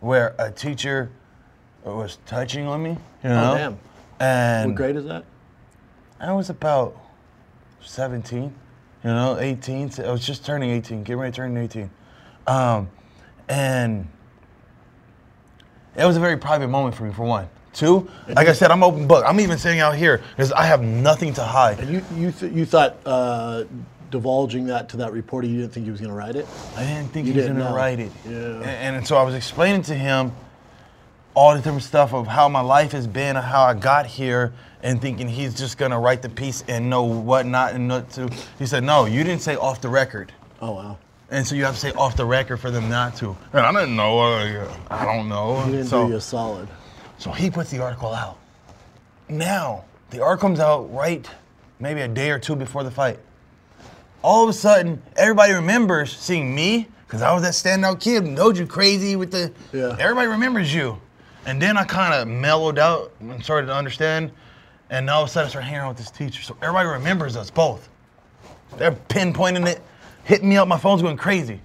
where 0.00 0.34
a 0.38 0.50
teacher 0.50 1.10
was 1.84 2.16
touching 2.24 2.66
on 2.66 2.82
me. 2.82 2.90
You 2.92 2.96
oh, 3.24 3.28
know, 3.28 3.52
Oh, 3.52 3.56
damn. 3.58 3.78
and 4.20 4.70
What 4.70 4.76
grade 4.76 4.96
is 4.96 5.04
that? 5.04 5.24
I 6.18 6.32
was 6.32 6.48
about 6.48 6.96
17, 7.82 8.54
you 9.04 9.10
know, 9.10 9.38
18. 9.38 9.90
I 9.98 10.10
was 10.10 10.26
just 10.26 10.44
turning 10.44 10.70
18, 10.70 11.04
getting 11.04 11.20
ready 11.20 11.32
to 11.32 11.36
turn 11.36 11.56
18. 11.56 11.90
Um, 12.46 12.88
and 13.48 14.08
it 15.94 16.04
was 16.06 16.16
a 16.16 16.20
very 16.20 16.38
private 16.38 16.68
moment 16.68 16.94
for 16.94 17.04
me, 17.04 17.12
for 17.12 17.24
one. 17.24 17.48
Two, 17.74 18.08
like 18.28 18.46
I 18.46 18.52
said, 18.52 18.70
I'm 18.70 18.84
open 18.84 19.08
book. 19.08 19.24
I'm 19.26 19.40
even 19.40 19.58
sitting 19.58 19.80
out 19.80 19.96
here 19.96 20.22
because 20.30 20.52
I 20.52 20.64
have 20.64 20.80
nothing 20.80 21.32
to 21.34 21.42
hide. 21.42 21.80
And 21.80 21.90
you 21.90 22.04
you 22.16 22.30
th- 22.30 22.52
you 22.52 22.64
thought 22.64 22.96
uh, 23.04 23.64
divulging 24.12 24.66
that 24.66 24.88
to 24.90 24.96
that 24.98 25.12
reporter, 25.12 25.48
you 25.48 25.58
didn't 25.58 25.72
think 25.72 25.84
he 25.84 25.90
was 25.90 26.00
going 26.00 26.10
to 26.12 26.16
write 26.16 26.36
it? 26.36 26.46
I 26.76 26.84
didn't 26.84 27.08
think 27.08 27.26
You 27.26 27.32
he 27.32 27.38
was 27.38 27.48
didn't 27.48 27.60
gonna 27.60 27.74
write 27.74 27.98
it. 27.98 28.12
Yeah. 28.24 28.60
And, 28.60 28.96
and 28.96 29.06
so 29.06 29.16
I 29.16 29.24
was 29.24 29.34
explaining 29.34 29.82
to 29.82 29.94
him 29.94 30.30
all 31.34 31.52
the 31.54 31.58
different 31.58 31.82
stuff 31.82 32.14
of 32.14 32.26
how 32.26 32.48
my 32.48 32.60
life 32.60 32.92
has 32.92 33.06
been 33.06 33.36
and 33.36 33.44
how 33.44 33.64
I 33.64 33.74
got 33.74 34.06
here 34.06 34.52
and 34.82 35.00
thinking 35.00 35.28
he's 35.28 35.54
just 35.54 35.78
gonna 35.78 35.98
write 35.98 36.22
the 36.22 36.28
piece 36.28 36.62
and 36.68 36.88
know 36.88 37.02
what 37.02 37.46
not 37.46 37.74
and 37.74 37.88
not 37.88 38.10
to. 38.10 38.30
He 38.58 38.66
said, 38.66 38.84
No, 38.84 39.06
you 39.06 39.24
didn't 39.24 39.42
say 39.42 39.56
off 39.56 39.80
the 39.80 39.88
record. 39.88 40.32
Oh 40.60 40.72
wow. 40.72 40.98
And 41.30 41.46
so 41.46 41.54
you 41.54 41.64
have 41.64 41.74
to 41.74 41.80
say 41.80 41.92
off 41.92 42.16
the 42.16 42.24
record 42.24 42.58
for 42.58 42.70
them 42.70 42.88
not 42.88 43.16
to. 43.16 43.36
And 43.52 43.66
I 43.66 43.72
didn't 43.72 43.96
know. 43.96 44.20
Uh, 44.20 44.76
I 44.90 45.04
don't 45.04 45.28
know. 45.28 45.60
He 45.62 45.72
didn't 45.72 45.86
so, 45.86 46.04
do 46.04 46.12
you 46.12 46.18
a 46.18 46.20
solid. 46.20 46.68
so 47.18 47.32
he 47.32 47.50
puts 47.50 47.70
the 47.70 47.82
article 47.82 48.12
out. 48.12 48.38
Now, 49.28 49.84
the 50.10 50.22
article 50.22 50.50
comes 50.50 50.60
out 50.60 50.92
right 50.92 51.28
maybe 51.80 52.02
a 52.02 52.08
day 52.08 52.30
or 52.30 52.38
two 52.38 52.54
before 52.54 52.84
the 52.84 52.90
fight. 52.90 53.18
All 54.22 54.44
of 54.44 54.50
a 54.50 54.52
sudden, 54.52 55.02
everybody 55.16 55.52
remembers 55.52 56.16
seeing 56.16 56.54
me, 56.54 56.88
because 57.06 57.20
I 57.20 57.32
was 57.32 57.42
that 57.42 57.52
standout 57.52 58.00
kid, 58.00 58.24
knowed 58.24 58.56
you 58.56 58.66
crazy 58.66 59.16
with 59.16 59.30
the. 59.32 59.52
Yeah. 59.72 59.96
Everybody 59.98 60.28
remembers 60.28 60.72
you. 60.74 61.00
And 61.46 61.60
then 61.60 61.76
I 61.76 61.84
kind 61.84 62.14
of 62.14 62.28
mellowed 62.28 62.78
out 62.78 63.12
and 63.20 63.42
started 63.42 63.66
to 63.68 63.74
understand. 63.74 64.30
And 64.90 65.06
now 65.06 65.16
all 65.16 65.22
of 65.24 65.28
a 65.28 65.32
sudden, 65.32 65.46
I 65.46 65.50
started 65.50 65.66
hanging 65.66 65.80
out 65.80 65.88
with 65.88 65.98
this 65.98 66.10
teacher. 66.10 66.42
So 66.42 66.56
everybody 66.62 66.88
remembers 66.88 67.36
us 67.36 67.50
both. 67.50 67.88
They're 68.76 68.92
pinpointing 68.92 69.66
it, 69.66 69.80
hitting 70.24 70.48
me 70.48 70.56
up. 70.56 70.68
My 70.68 70.78
phone's 70.78 71.02
going 71.02 71.16
crazy. 71.16 71.60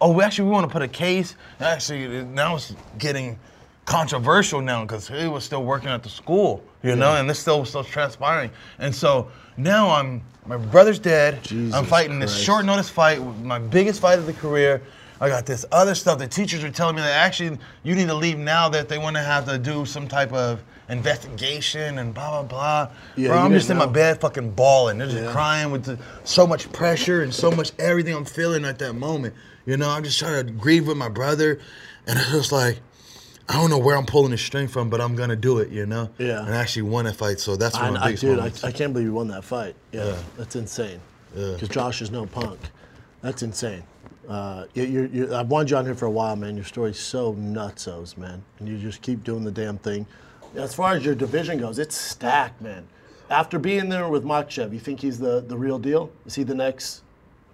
Oh, 0.00 0.12
we 0.12 0.22
actually 0.22 0.46
we 0.46 0.52
want 0.52 0.66
to 0.68 0.72
put 0.72 0.82
a 0.82 0.88
case. 0.88 1.34
Actually, 1.60 2.24
now 2.24 2.56
it's 2.56 2.74
getting 2.98 3.38
controversial 3.84 4.60
now 4.60 4.82
because 4.82 5.08
he 5.08 5.26
was 5.28 5.44
still 5.44 5.64
working 5.64 5.88
at 5.88 6.02
the 6.02 6.08
school, 6.08 6.62
you 6.82 6.94
know, 6.94 7.16
and 7.16 7.28
this 7.28 7.38
still 7.38 7.60
was 7.60 7.70
still 7.70 7.82
transpiring. 7.82 8.50
And 8.78 8.94
so 8.94 9.30
now 9.56 9.90
I'm 9.90 10.22
my 10.46 10.56
brother's 10.56 10.98
dead. 10.98 11.42
Jesus 11.42 11.74
I'm 11.74 11.84
fighting 11.84 12.18
this 12.18 12.36
short 12.36 12.64
notice 12.64 12.88
fight, 12.88 13.20
my 13.42 13.58
biggest 13.58 14.00
fight 14.00 14.18
of 14.18 14.26
the 14.26 14.32
career. 14.32 14.82
I 15.20 15.28
got 15.28 15.46
this 15.46 15.64
other 15.72 15.94
stuff. 15.94 16.18
The 16.18 16.28
teachers 16.28 16.62
are 16.64 16.70
telling 16.70 16.96
me 16.96 17.02
that 17.02 17.12
actually 17.12 17.58
you 17.82 17.94
need 17.94 18.06
to 18.08 18.14
leave 18.14 18.38
now 18.38 18.68
that 18.68 18.88
they 18.88 18.98
want 18.98 19.16
to 19.16 19.22
have 19.22 19.46
to 19.46 19.58
do 19.58 19.84
some 19.84 20.06
type 20.08 20.32
of 20.32 20.62
investigation 20.88 21.98
and 21.98 22.14
blah 22.14 22.30
blah 22.30 22.42
blah. 22.42 22.90
Yeah, 23.16 23.28
Bro, 23.28 23.38
I'm 23.38 23.52
just 23.52 23.70
in 23.70 23.76
my 23.76 23.86
bed 23.86 24.20
fucking 24.20 24.52
bawling. 24.52 24.98
They're 24.98 25.06
just 25.08 25.22
Yeah. 25.24 25.32
crying 25.32 25.70
with 25.70 25.84
the, 25.84 25.98
so 26.24 26.46
much 26.46 26.70
pressure 26.72 27.22
and 27.22 27.32
so 27.34 27.50
much 27.50 27.72
everything 27.78 28.14
I'm 28.14 28.24
feeling 28.24 28.64
at 28.64 28.78
that 28.80 28.92
moment. 28.94 29.34
You 29.66 29.76
know, 29.76 29.88
I'm 29.90 30.04
just 30.04 30.18
trying 30.18 30.46
to 30.46 30.52
grieve 30.52 30.86
with 30.86 30.96
my 30.96 31.08
brother, 31.08 31.58
and 32.06 32.18
it's 32.18 32.30
just 32.30 32.52
like 32.52 32.80
I 33.48 33.54
don't 33.54 33.70
know 33.70 33.78
where 33.78 33.96
I'm 33.96 34.04
pulling 34.06 34.30
the 34.30 34.38
string 34.38 34.68
from, 34.68 34.90
but 34.90 35.00
I'm 35.00 35.16
gonna 35.16 35.36
do 35.36 35.58
it. 35.58 35.70
You 35.70 35.86
know. 35.86 36.10
Yeah. 36.18 36.44
And 36.44 36.54
I 36.54 36.58
actually 36.58 36.82
won 36.82 37.06
a 37.06 37.12
fight, 37.12 37.40
so 37.40 37.56
that's 37.56 37.74
one 37.76 37.88
of 37.88 38.00
my 38.00 38.06
biggest 38.06 38.22
dude, 38.22 38.38
I. 38.38 38.50
I 38.68 38.72
can't 38.72 38.92
believe 38.92 39.06
you 39.08 39.14
won 39.14 39.28
that 39.28 39.44
fight. 39.44 39.74
Yeah, 39.92 40.04
Yeah. 40.08 40.16
that's 40.36 40.54
insane. 40.56 41.00
Yeah. 41.34 41.52
Because 41.54 41.68
Josh 41.70 42.02
is 42.02 42.10
no 42.10 42.26
punk. 42.26 42.58
That's 43.22 43.42
insane. 43.42 43.82
Uh, 44.28 44.66
you, 44.74 44.82
you, 44.84 45.10
you, 45.12 45.34
I've 45.34 45.48
wanted 45.48 45.70
you 45.70 45.78
on 45.78 45.86
here 45.86 45.94
for 45.94 46.04
a 46.04 46.10
while, 46.10 46.36
man. 46.36 46.54
Your 46.54 46.64
story's 46.64 46.98
so 46.98 47.34
nutsos, 47.34 48.16
man. 48.18 48.44
And 48.58 48.68
you 48.68 48.76
just 48.76 49.00
keep 49.00 49.24
doing 49.24 49.42
the 49.42 49.50
damn 49.50 49.78
thing. 49.78 50.06
As 50.54 50.74
far 50.74 50.92
as 50.94 51.04
your 51.04 51.14
division 51.14 51.58
goes, 51.58 51.78
it's 51.78 51.96
stacked, 51.96 52.60
man. 52.60 52.86
After 53.30 53.58
being 53.58 53.88
there 53.88 54.08
with 54.08 54.24
Makhachev, 54.24 54.72
you 54.72 54.78
think 54.78 55.00
he's 55.00 55.18
the, 55.18 55.40
the 55.40 55.56
real 55.56 55.78
deal? 55.78 56.10
Is 56.26 56.34
he 56.34 56.42
the 56.44 56.54
next 56.54 57.02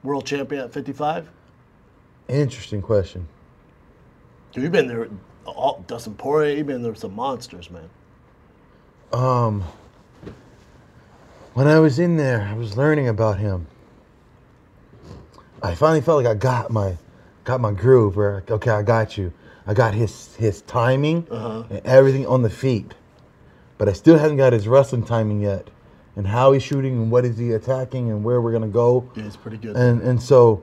world 0.03 0.27
champion 0.27 0.63
at 0.63 0.73
55? 0.73 1.29
Interesting 2.29 2.83
question. 2.83 3.27
You've 4.53 4.73
been 4.73 4.87
there, 4.87 5.09
all, 5.45 5.85
Dustin 5.87 6.15
Poirier, 6.15 6.57
you've 6.57 6.67
been 6.67 6.83
there 6.83 6.93
with 6.93 7.01
some 7.01 7.15
monsters, 7.15 7.71
man. 7.71 7.91
Um, 9.13 9.65
when 11.55 11.67
I 11.67 11.81
was 11.81 11.99
in 11.99 12.17
there, 12.17 12.43
I 12.43 12.55
was 12.55 12.77
learning 12.77 13.09
about 13.09 13.39
him. 13.39 13.67
I 15.65 15.75
finally 15.75 16.03
felt 16.03 16.23
like 16.23 16.31
I 16.31 16.39
got 16.39 16.71
my, 16.71 16.97
got 17.45 17.61
my 17.61 17.73
groove. 17.73 18.17
Where 18.17 18.45
okay, 18.51 18.71
I 18.71 18.83
got 18.83 19.17
you. 19.17 19.33
I 19.67 19.73
got 19.73 19.95
his 19.95 20.37
his 20.37 20.61
timing 20.63 21.27
and 21.31 21.81
everything 21.87 22.27
on 22.27 22.43
the 22.43 22.51
feet, 22.51 22.93
but 23.79 23.89
I 23.89 23.95
still 23.95 24.19
haven't 24.19 24.37
got 24.37 24.53
his 24.53 24.69
wrestling 24.69 25.05
timing 25.05 25.41
yet, 25.41 25.69
and 26.17 26.27
how 26.27 26.53
he's 26.53 26.63
shooting 26.63 26.93
and 26.95 27.11
what 27.11 27.25
is 27.25 27.39
he 27.39 27.53
attacking 27.53 28.11
and 28.11 28.23
where 28.23 28.43
we're 28.43 28.53
gonna 28.53 28.69
go. 28.69 29.09
Yeah, 29.17 29.23
he's 29.25 29.37
pretty 29.37 29.57
good. 29.57 29.75
And 29.75 30.03
and 30.03 30.23
so 30.23 30.63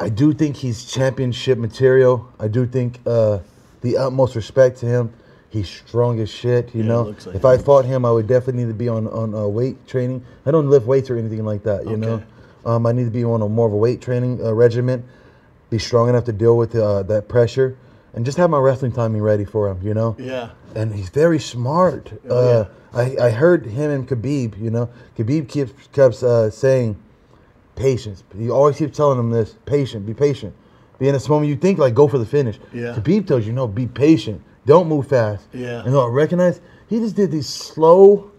I 0.00 0.08
do 0.08 0.34
think 0.34 0.56
he's 0.56 0.84
championship 0.84 1.56
material. 1.56 2.28
I 2.40 2.48
do 2.48 2.66
think 2.66 2.98
uh, 3.06 3.38
the 3.82 3.96
utmost 3.96 4.34
respect 4.34 4.78
to 4.78 4.86
him. 4.86 5.12
He's 5.50 5.68
strong 5.68 6.18
as 6.18 6.28
shit, 6.28 6.74
you 6.74 6.82
Yeah, 6.82 6.88
know. 6.88 7.02
like 7.02 7.26
if 7.26 7.36
it. 7.36 7.44
I 7.44 7.58
fought 7.58 7.84
him, 7.84 8.04
I 8.04 8.10
would 8.10 8.26
definitely 8.26 8.64
need 8.64 8.70
to 8.70 8.74
be 8.74 8.88
on 8.88 9.06
on 9.06 9.32
uh, 9.36 9.46
weight 9.46 9.86
training. 9.86 10.24
I 10.44 10.50
don't 10.50 10.68
lift 10.68 10.84
weights 10.84 11.10
or 11.10 11.16
anything 11.16 11.44
like 11.44 11.62
that, 11.62 11.86
you 11.86 11.96
know. 11.96 12.20
Um, 12.64 12.86
I 12.86 12.92
need 12.92 13.04
to 13.04 13.10
be 13.10 13.24
on 13.24 13.42
a 13.42 13.48
more 13.48 13.66
of 13.66 13.72
a 13.72 13.76
weight 13.76 14.00
training 14.00 14.44
uh, 14.44 14.52
regimen, 14.52 15.04
be 15.70 15.78
strong 15.78 16.08
enough 16.08 16.24
to 16.24 16.32
deal 16.32 16.56
with 16.56 16.74
uh, 16.74 17.02
that 17.04 17.28
pressure, 17.28 17.76
and 18.14 18.24
just 18.24 18.38
have 18.38 18.50
my 18.50 18.58
wrestling 18.58 18.92
timing 18.92 19.22
ready 19.22 19.44
for 19.44 19.68
him, 19.68 19.80
you 19.82 19.94
know 19.94 20.16
yeah. 20.18 20.50
and 20.74 20.94
he's 20.94 21.08
very 21.08 21.38
smart. 21.38 22.12
Oh, 22.28 22.60
uh, 22.60 22.68
I, 22.92 23.26
I 23.26 23.30
heard 23.30 23.66
him 23.66 23.90
and 23.90 24.08
Khabib. 24.08 24.60
You 24.60 24.70
know, 24.70 24.88
Khabib 25.18 25.48
keeps 25.48 25.72
kept 25.88 26.22
uh, 26.22 26.50
saying 26.50 26.96
patience. 27.76 28.22
He 28.36 28.50
always 28.50 28.76
keeps 28.76 28.96
telling 28.96 29.18
him 29.18 29.30
this: 29.30 29.56
patient, 29.66 30.06
be 30.06 30.14
patient. 30.14 30.54
Be 30.98 31.08
in 31.08 31.14
this 31.14 31.28
moment 31.28 31.48
you 31.48 31.56
think 31.56 31.78
like 31.78 31.94
go 31.94 32.06
for 32.06 32.18
the 32.18 32.26
finish. 32.26 32.58
Yeah. 32.72 32.94
Khabib 32.94 33.26
tells 33.26 33.46
you 33.46 33.52
no, 33.52 33.66
be 33.66 33.86
patient. 33.86 34.42
Don't 34.66 34.88
move 34.88 35.08
fast. 35.08 35.46
Yeah. 35.52 35.82
And 35.84 35.94
I 35.96 36.06
recognize 36.06 36.60
he 36.88 36.98
just 36.98 37.16
did 37.16 37.30
these 37.30 37.48
slow, 37.48 38.30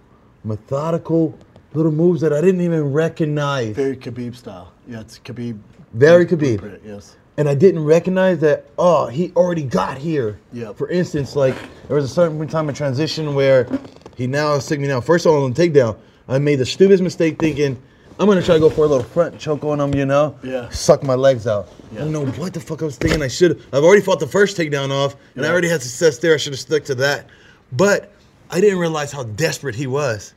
methodical 0.43 1.37
little 1.75 1.91
moves 1.91 2.21
that 2.21 2.33
I 2.33 2.41
didn't 2.41 2.61
even 2.61 2.91
recognize. 2.93 3.75
Very 3.75 3.97
Khabib 3.97 4.35
style. 4.35 4.71
Yeah, 4.87 5.01
it's 5.01 5.19
Khabib. 5.19 5.59
Very 5.93 6.25
Khabib. 6.25 6.79
Yes. 6.85 7.15
and 7.37 7.49
I 7.49 7.55
didn't 7.55 7.83
recognize 7.83 8.39
that. 8.39 8.65
Oh, 8.77 9.07
he 9.07 9.31
already 9.35 9.63
got 9.63 9.97
here. 9.97 10.39
Yeah. 10.53 10.73
For 10.73 10.89
instance, 10.89 11.35
like 11.35 11.55
there 11.87 11.95
was 11.95 12.05
a 12.05 12.13
certain 12.13 12.47
time 12.47 12.69
of 12.69 12.75
transition 12.75 13.35
where 13.35 13.67
he 14.15 14.27
now 14.27 14.53
is 14.55 14.69
me 14.71 14.87
down. 14.87 15.01
First 15.01 15.25
of 15.25 15.33
all, 15.33 15.43
on 15.43 15.53
the 15.53 15.69
takedown, 15.69 15.97
I 16.27 16.39
made 16.39 16.55
the 16.57 16.65
stupidest 16.65 17.03
mistake 17.03 17.37
thinking 17.39 17.81
I'm 18.17 18.27
gonna 18.27 18.41
try 18.41 18.55
to 18.55 18.61
go 18.61 18.69
for 18.69 18.85
a 18.85 18.87
little 18.87 19.03
front 19.03 19.37
choke 19.37 19.65
on 19.65 19.79
him. 19.81 19.93
You 19.93 20.05
know. 20.05 20.37
Yeah. 20.43 20.69
Suck 20.69 21.03
my 21.03 21.15
legs 21.15 21.47
out. 21.47 21.69
Yeah. 21.91 21.99
I 21.99 22.03
don't 22.03 22.13
know 22.13 22.25
what 22.25 22.53
the 22.53 22.61
fuck 22.61 22.81
I 22.81 22.85
was 22.85 22.95
thinking. 22.97 23.21
I 23.21 23.27
should. 23.27 23.61
I've 23.73 23.83
already 23.83 24.01
fought 24.01 24.19
the 24.21 24.27
first 24.27 24.55
takedown 24.57 24.91
off, 24.91 25.15
and 25.35 25.45
I 25.45 25.49
already 25.49 25.67
had 25.67 25.81
success 25.81 26.17
there. 26.19 26.33
I 26.33 26.37
should 26.37 26.53
have 26.53 26.59
stuck 26.59 26.83
to 26.85 26.95
that. 26.95 27.27
But 27.73 28.13
I 28.51 28.61
didn't 28.61 28.79
realize 28.79 29.11
how 29.11 29.23
desperate 29.23 29.75
he 29.75 29.87
was. 29.87 30.33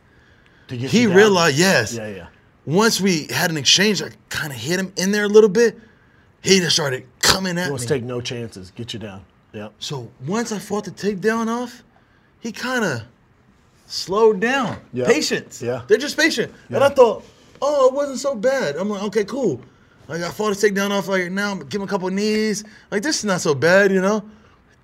He 0.68 1.06
realized, 1.06 1.58
yes 1.58 1.94
Yeah, 1.94 2.08
yeah. 2.08 2.26
once 2.66 3.00
we 3.00 3.26
had 3.28 3.50
an 3.50 3.56
exchange, 3.56 4.02
I 4.02 4.10
kind 4.28 4.52
of 4.52 4.58
hit 4.58 4.78
him 4.78 4.92
in 4.96 5.10
there 5.12 5.24
a 5.24 5.28
little 5.28 5.48
bit. 5.50 5.78
He 6.42 6.58
just 6.60 6.74
started 6.76 7.04
coming 7.20 7.58
at 7.58 7.64
He 7.66 7.70
wants 7.70 7.84
me. 7.84 7.88
to 7.88 7.94
take 7.94 8.04
no 8.04 8.20
chances. 8.20 8.70
Get 8.72 8.92
you 8.92 8.98
down. 8.98 9.24
Yep. 9.54 9.72
so 9.78 10.10
once 10.26 10.52
I 10.52 10.58
fought 10.58 10.84
the 10.84 10.90
takedown 10.90 11.48
off, 11.48 11.82
he 12.40 12.52
kind 12.52 12.84
of 12.84 13.02
slowed 13.86 14.40
down. 14.40 14.78
Yeah. 14.92 15.06
Patience. 15.06 15.62
Yeah. 15.62 15.82
They're 15.88 15.98
just 15.98 16.16
patient. 16.16 16.52
Yeah. 16.68 16.76
And 16.76 16.84
I 16.84 16.90
thought, 16.90 17.24
oh, 17.62 17.88
it 17.88 17.94
wasn't 17.94 18.18
so 18.18 18.34
bad. 18.34 18.76
I'm 18.76 18.88
like, 18.90 19.02
okay, 19.04 19.24
cool. 19.24 19.60
Like 20.06 20.22
I 20.22 20.30
fought 20.30 20.52
a 20.52 20.54
takedown 20.54 20.90
off. 20.90 21.08
Like 21.08 21.30
now, 21.32 21.54
give 21.54 21.80
him 21.80 21.86
a 21.88 21.90
couple 21.90 22.08
knees. 22.10 22.64
Like 22.90 23.02
this 23.02 23.18
is 23.18 23.24
not 23.24 23.40
so 23.40 23.54
bad, 23.54 23.90
you 23.90 24.00
know. 24.00 24.22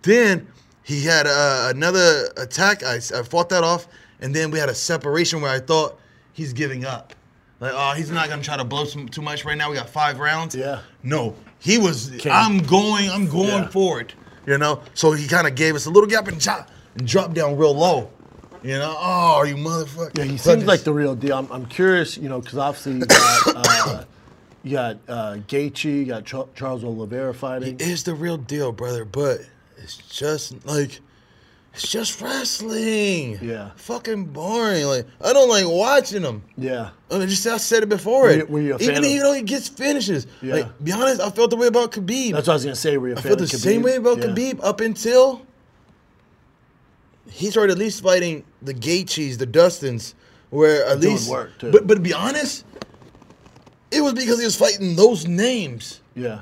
Then 0.03 0.47
he 0.83 1.03
had 1.05 1.27
uh, 1.27 1.69
another 1.75 2.29
attack. 2.37 2.83
I, 2.83 2.97
I 2.97 3.23
fought 3.23 3.49
that 3.51 3.65
off, 3.65 3.87
and 4.21 4.35
then 4.35 4.51
we 4.51 4.59
had 4.59 4.69
a 4.69 4.75
separation 4.75 5.41
where 5.41 5.51
I 5.51 5.61
thought 5.61 5.99
he's 6.33 6.53
giving 6.53 6.85
up. 6.85 7.15
Like, 7.61 7.73
oh, 7.75 7.93
he's 7.97 8.11
not 8.11 8.29
gonna 8.29 8.43
try 8.43 8.57
to 8.57 8.65
blow 8.65 8.85
some, 8.85 9.09
too 9.09 9.23
much 9.23 9.45
right 9.45 9.57
now. 9.57 9.71
We 9.71 9.77
got 9.77 9.89
five 9.89 10.19
rounds. 10.19 10.55
Yeah. 10.55 10.81
No, 11.03 11.35
he 11.59 11.79
was. 11.79 12.11
Came. 12.19 12.33
I'm 12.33 12.59
going. 12.59 13.09
I'm 13.11 13.27
going 13.27 13.49
Yeah. 13.49 13.69
for 13.69 14.01
it. 14.01 14.15
You 14.47 14.59
know. 14.59 14.83
So 14.95 15.13
he 15.13 15.27
kind 15.27 15.47
of 15.47 15.55
gave 15.55 15.75
us 15.75 15.87
a 15.87 15.91
little 15.91 16.09
gap 16.09 16.29
and 16.29 16.41
chop 16.41 16.71
and 16.97 17.07
dropped 17.07 17.35
down 17.35 17.57
real 17.57 17.75
low. 17.75 18.11
You 18.63 18.79
know. 18.79 18.97
Oh, 18.99 19.45
you 19.45 19.55
motherfucker. 19.57 20.17
Yeah, 20.19 20.25
he 20.25 20.37
seems 20.37 20.65
like 20.65 20.81
the 20.81 20.93
real 20.93 21.15
deal. 21.15 21.37
I'm, 21.37 21.51
I'm 21.53 21.67
curious, 21.67 22.17
you 22.17 22.29
know, 22.29 22.41
because 22.41 22.59
obviously 22.59 22.95
you 22.95 23.07
got, 23.07 23.43
uh, 23.57 24.05
you 24.63 24.73
got 24.73 24.97
uh, 25.07 25.35
Gaethje, 25.47 25.85
you 25.85 26.05
got 26.07 26.25
Char- 26.25 26.49
Charles 26.55 26.83
Oliveira 26.83 27.35
fighting. 27.35 27.79
He 27.79 27.85
is 27.93 28.05
the 28.05 28.15
real 28.15 28.37
deal, 28.39 28.73
brother. 28.73 29.05
But 29.05 29.41
it's 29.79 29.97
just 29.97 30.67
like. 30.67 31.01
It's 31.75 31.91
just 31.91 32.21
wrestling. 32.21 33.39
Yeah. 33.43 33.71
Fucking 33.77 34.27
boring. 34.27 34.85
Like 34.85 35.07
I 35.25 35.33
don't 35.33 35.49
like 35.49 35.67
watching 35.67 36.23
them. 36.23 36.45
Yeah. 36.57 36.91
I 37.11 37.19
mean, 37.19 37.29
just 37.29 37.45
I 37.47 37.57
said 37.57 37.83
it 37.83 37.89
before. 37.89 38.23
Were 38.23 38.31
it. 38.31 38.39
you- 38.39 38.47
were 38.47 38.61
you 38.61 38.77
Even 38.79 39.05
even 39.05 39.19
though 39.25 39.33
he 39.33 39.43
gets 39.43 39.69
finishes. 39.69 40.27
Yeah. 40.41 40.55
Like, 40.55 40.85
be 40.85 40.93
honest, 40.93 41.21
I 41.21 41.31
felt 41.31 41.51
the 41.51 41.57
way 41.57 41.67
about 41.67 41.91
Khabib. 41.91 42.33
That's 42.33 42.47
what 42.47 42.53
I 42.53 42.57
was 42.57 42.65
gonna 42.65 42.77
say. 42.77 42.97
Were 42.97 43.09
you 43.09 43.17
I 43.17 43.21
felt 43.21 43.39
the 43.41 43.47
Khabib? 43.47 43.57
same 43.59 43.83
way 43.83 43.97
about 43.97 44.19
Yeah. 44.19 44.27
Khabib 44.27 44.61
up 44.63 44.81
until 44.81 45.43
he 47.31 47.51
started 47.51 47.73
at 47.73 47.79
least 47.79 48.03
fighting 48.03 48.45
the 48.63 48.75
Gaethjes, 48.75 49.39
the 49.39 49.47
Dustins, 49.47 50.15
where 50.51 50.85
at 50.87 51.01
Doing 51.01 51.15
least. 51.15 51.29
work, 51.31 51.59
too. 51.59 51.73
But 51.73 51.87
but 51.87 51.95
to 51.95 52.01
be 52.01 52.13
honest, 52.13 52.65
it 53.91 54.01
was 54.01 54.13
because 54.13 54.39
he 54.39 54.45
was 54.45 54.57
fighting 54.57 54.95
those 54.95 55.27
names 55.27 56.01
Yeah. 56.15 56.41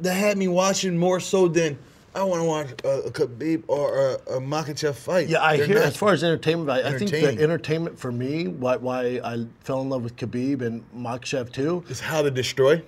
that 0.00 0.14
had 0.14 0.36
me 0.38 0.48
watching 0.48 0.96
more 0.96 1.20
so 1.20 1.46
than 1.48 1.78
I 2.14 2.24
want 2.24 2.40
to 2.42 2.44
watch 2.44 2.66
a, 2.84 3.06
a 3.06 3.10
Khabib 3.10 3.64
or 3.68 3.98
a, 3.98 4.12
a 4.36 4.40
Makhachev 4.40 4.94
fight. 4.94 5.28
Yeah, 5.28 5.42
I 5.42 5.56
They're 5.56 5.66
hear. 5.66 5.74
not- 5.76 5.84
As 5.86 5.96
far 5.96 6.12
as 6.12 6.22
entertainment, 6.22 6.68
I, 6.70 6.88
I 6.90 6.98
think 6.98 7.10
the 7.10 7.26
entertainment 7.42 7.98
for 7.98 8.12
me, 8.12 8.48
why, 8.48 8.76
why 8.76 9.20
I 9.24 9.46
fell 9.60 9.80
in 9.80 9.88
love 9.88 10.02
with 10.04 10.16
Khabib 10.16 10.60
and 10.60 10.84
Makhachev 10.94 11.52
too, 11.52 11.84
is 11.88 12.00
how 12.00 12.20
to 12.22 12.30
destroy. 12.30 12.82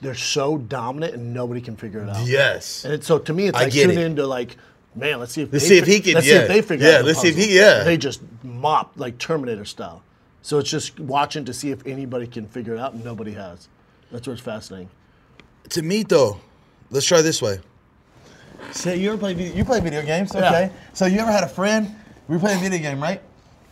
they're 0.00 0.14
so 0.14 0.56
dominant 0.58 1.14
and 1.14 1.34
nobody 1.34 1.60
can 1.60 1.76
figure 1.76 2.00
it 2.02 2.08
out. 2.08 2.26
Yes. 2.26 2.84
And 2.84 2.94
it's, 2.94 3.06
so 3.06 3.18
to 3.18 3.32
me, 3.34 3.46
it's 3.48 3.58
I 3.58 3.64
like 3.64 3.72
tuning 3.72 3.98
it. 3.98 4.04
into 4.04 4.26
like, 4.26 4.56
man, 4.94 5.18
let's 5.20 5.32
see 5.32 5.42
if 5.42 5.52
Let's 5.52 5.64
they 5.64 5.68
see 5.68 5.78
if 5.78 5.86
he 5.86 6.00
can- 6.00 6.14
Let's 6.14 6.26
see 6.26 6.32
yeah. 6.34 6.40
if 6.40 6.48
they 6.48 6.62
figure 6.62 6.86
Yeah, 6.88 6.94
out. 6.96 6.98
the 7.00 7.04
let's 7.08 7.20
see 7.20 7.28
if 7.28 7.36
he- 7.36 7.56
yeah. 7.56 7.84
They 7.84 7.96
just 7.98 8.22
mop 8.42 8.92
like 8.96 9.18
Terminator 9.18 9.64
style. 9.66 10.02
So 10.42 10.58
it's 10.58 10.70
just 10.70 10.98
watching 10.98 11.44
to 11.44 11.52
see 11.52 11.70
if 11.70 11.86
anybody 11.86 12.26
can 12.26 12.46
figure 12.46 12.74
it 12.74 12.80
out, 12.80 12.94
and 12.94 13.04
nobody 13.04 13.32
has. 13.32 13.68
That's 14.10 14.26
what's 14.26 14.40
fascinating. 14.40 14.88
to 15.68 15.82
me 15.82 16.02
though, 16.02 16.40
let's 16.90 17.04
try 17.06 17.20
this 17.20 17.42
way. 17.42 17.60
Say 18.72 18.96
you 18.96 19.10
ever 19.10 19.18
play 19.18 19.34
video, 19.34 19.54
you 19.54 19.64
play 19.64 19.80
video 19.80 20.02
games, 20.02 20.32
Yeah. 20.34 20.46
okay? 20.48 20.70
So 20.92 21.06
you 21.06 21.18
ever 21.20 21.30
had 21.32 21.44
a 21.44 21.48
friend? 21.48 21.94
We 22.28 22.38
play 22.38 22.54
a 22.54 22.58
video 22.58 22.78
game, 22.78 23.02
right? 23.02 23.20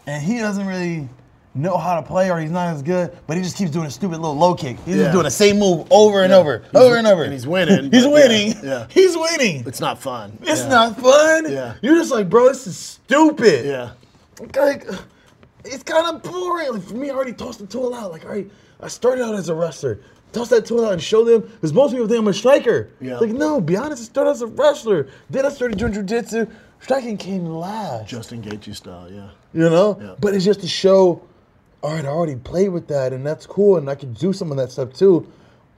And 0.07 0.22
he 0.22 0.39
doesn't 0.39 0.66
really 0.66 1.09
know 1.55 1.76
how 1.76 1.97
to 1.97 2.03
play, 2.03 2.30
or 2.30 2.39
he's 2.39 2.51
not 2.51 2.68
as 2.74 2.82
good, 2.82 3.16
but 3.26 3.36
he 3.36 3.43
just 3.43 3.57
keeps 3.57 3.70
doing 3.70 3.86
a 3.86 3.91
stupid 3.91 4.18
little 4.20 4.36
low 4.36 4.55
kick. 4.55 4.76
He's 4.84 4.97
Yeah. 4.97 5.03
just 5.05 5.12
doing 5.12 5.24
the 5.24 5.30
same 5.30 5.59
move 5.59 5.86
over 5.91 6.22
and 6.22 6.30
Yeah. 6.30 6.36
over, 6.39 6.59
He's- 6.59 6.74
over 6.82 6.97
and 6.97 7.07
over, 7.07 7.22
and 7.24 7.32
he's 7.32 7.47
winning, 7.47 7.84
he's 7.93 8.05
but 8.05 8.09
yeah, 8.11 8.14
winning. 8.14 8.55
yeah. 8.62 8.86
He's 8.91 9.16
winning. 9.16 9.64
It's 9.66 9.80
not 9.80 9.99
fun. 10.01 10.39
It's 10.43 10.62
Yeah. 10.62 10.68
not 10.68 11.01
fun. 11.01 11.51
Yeah. 11.51 11.74
You're 11.82 11.97
just 11.97 12.12
like, 12.12 12.28
bro, 12.28 12.49
this 12.49 12.66
is 12.66 12.76
stupid. 12.76 13.64
Yeah. 13.66 13.91
Like, 14.57 14.86
it's 15.64 15.82
kind 15.82 16.07
of 16.16 16.22
boring. 16.22 16.72
Like 16.72 16.82
for 16.82 16.95
me, 16.95 17.11
I 17.11 17.14
already 17.14 17.32
tossed 17.32 17.59
the 17.59 17.66
tool 17.66 17.93
out. 17.95 18.12
Like, 18.12 18.24
all 18.24 18.30
right, 18.30 18.49
I 18.80 18.89
started 18.89 19.24
out 19.24 19.34
as 19.34 19.49
a 19.49 19.55
wrestler. 19.55 19.99
Toss 20.33 20.49
that 20.51 20.66
tool 20.66 20.85
out 20.85 20.93
and 20.93 21.03
show 21.03 21.24
them, 21.24 21.41
because 21.41 21.72
most 21.72 21.93
people 21.93 22.07
think 22.07 22.18
I'm 22.20 22.29
a 22.29 22.35
striker. 22.35 22.91
Yeah. 23.01 23.18
Like, 23.18 23.31
no, 23.31 23.61
be 23.61 23.76
honest, 23.76 24.03
I 24.03 24.05
started 24.05 24.31
as 24.31 24.43
a 24.43 24.47
wrestler. 24.47 25.09
Then 25.31 25.47
I 25.47 25.49
started 25.49 25.79
doing 25.79 25.93
jujitsu. 25.93 26.51
Striking 26.81 27.16
came 27.16 27.47
last. 27.47 28.09
Justin 28.09 28.43
Gaethje 28.43 28.76
style, 28.76 29.11
yeah. 29.11 29.31
you 29.53 29.68
know? 29.68 29.99
Yeah. 30.01 30.14
But 30.20 30.35
it's 30.35 30.45
just 30.45 30.61
to 30.61 30.68
show, 30.68 31.22
all 31.83 31.95
right, 31.95 32.05
I 32.05 32.09
already 32.09 32.37
played 32.37 32.68
with 32.68 32.89
that, 32.89 33.12
and 33.12 33.26
that's 33.26 33.47
cool, 33.47 33.79
and 33.79 33.89
I 33.89 33.95
can 33.95 34.12
do 34.12 34.33
some 34.33 34.51
of 34.51 34.59
that 34.59 34.70
stuff 34.70 34.93
too. 34.93 35.26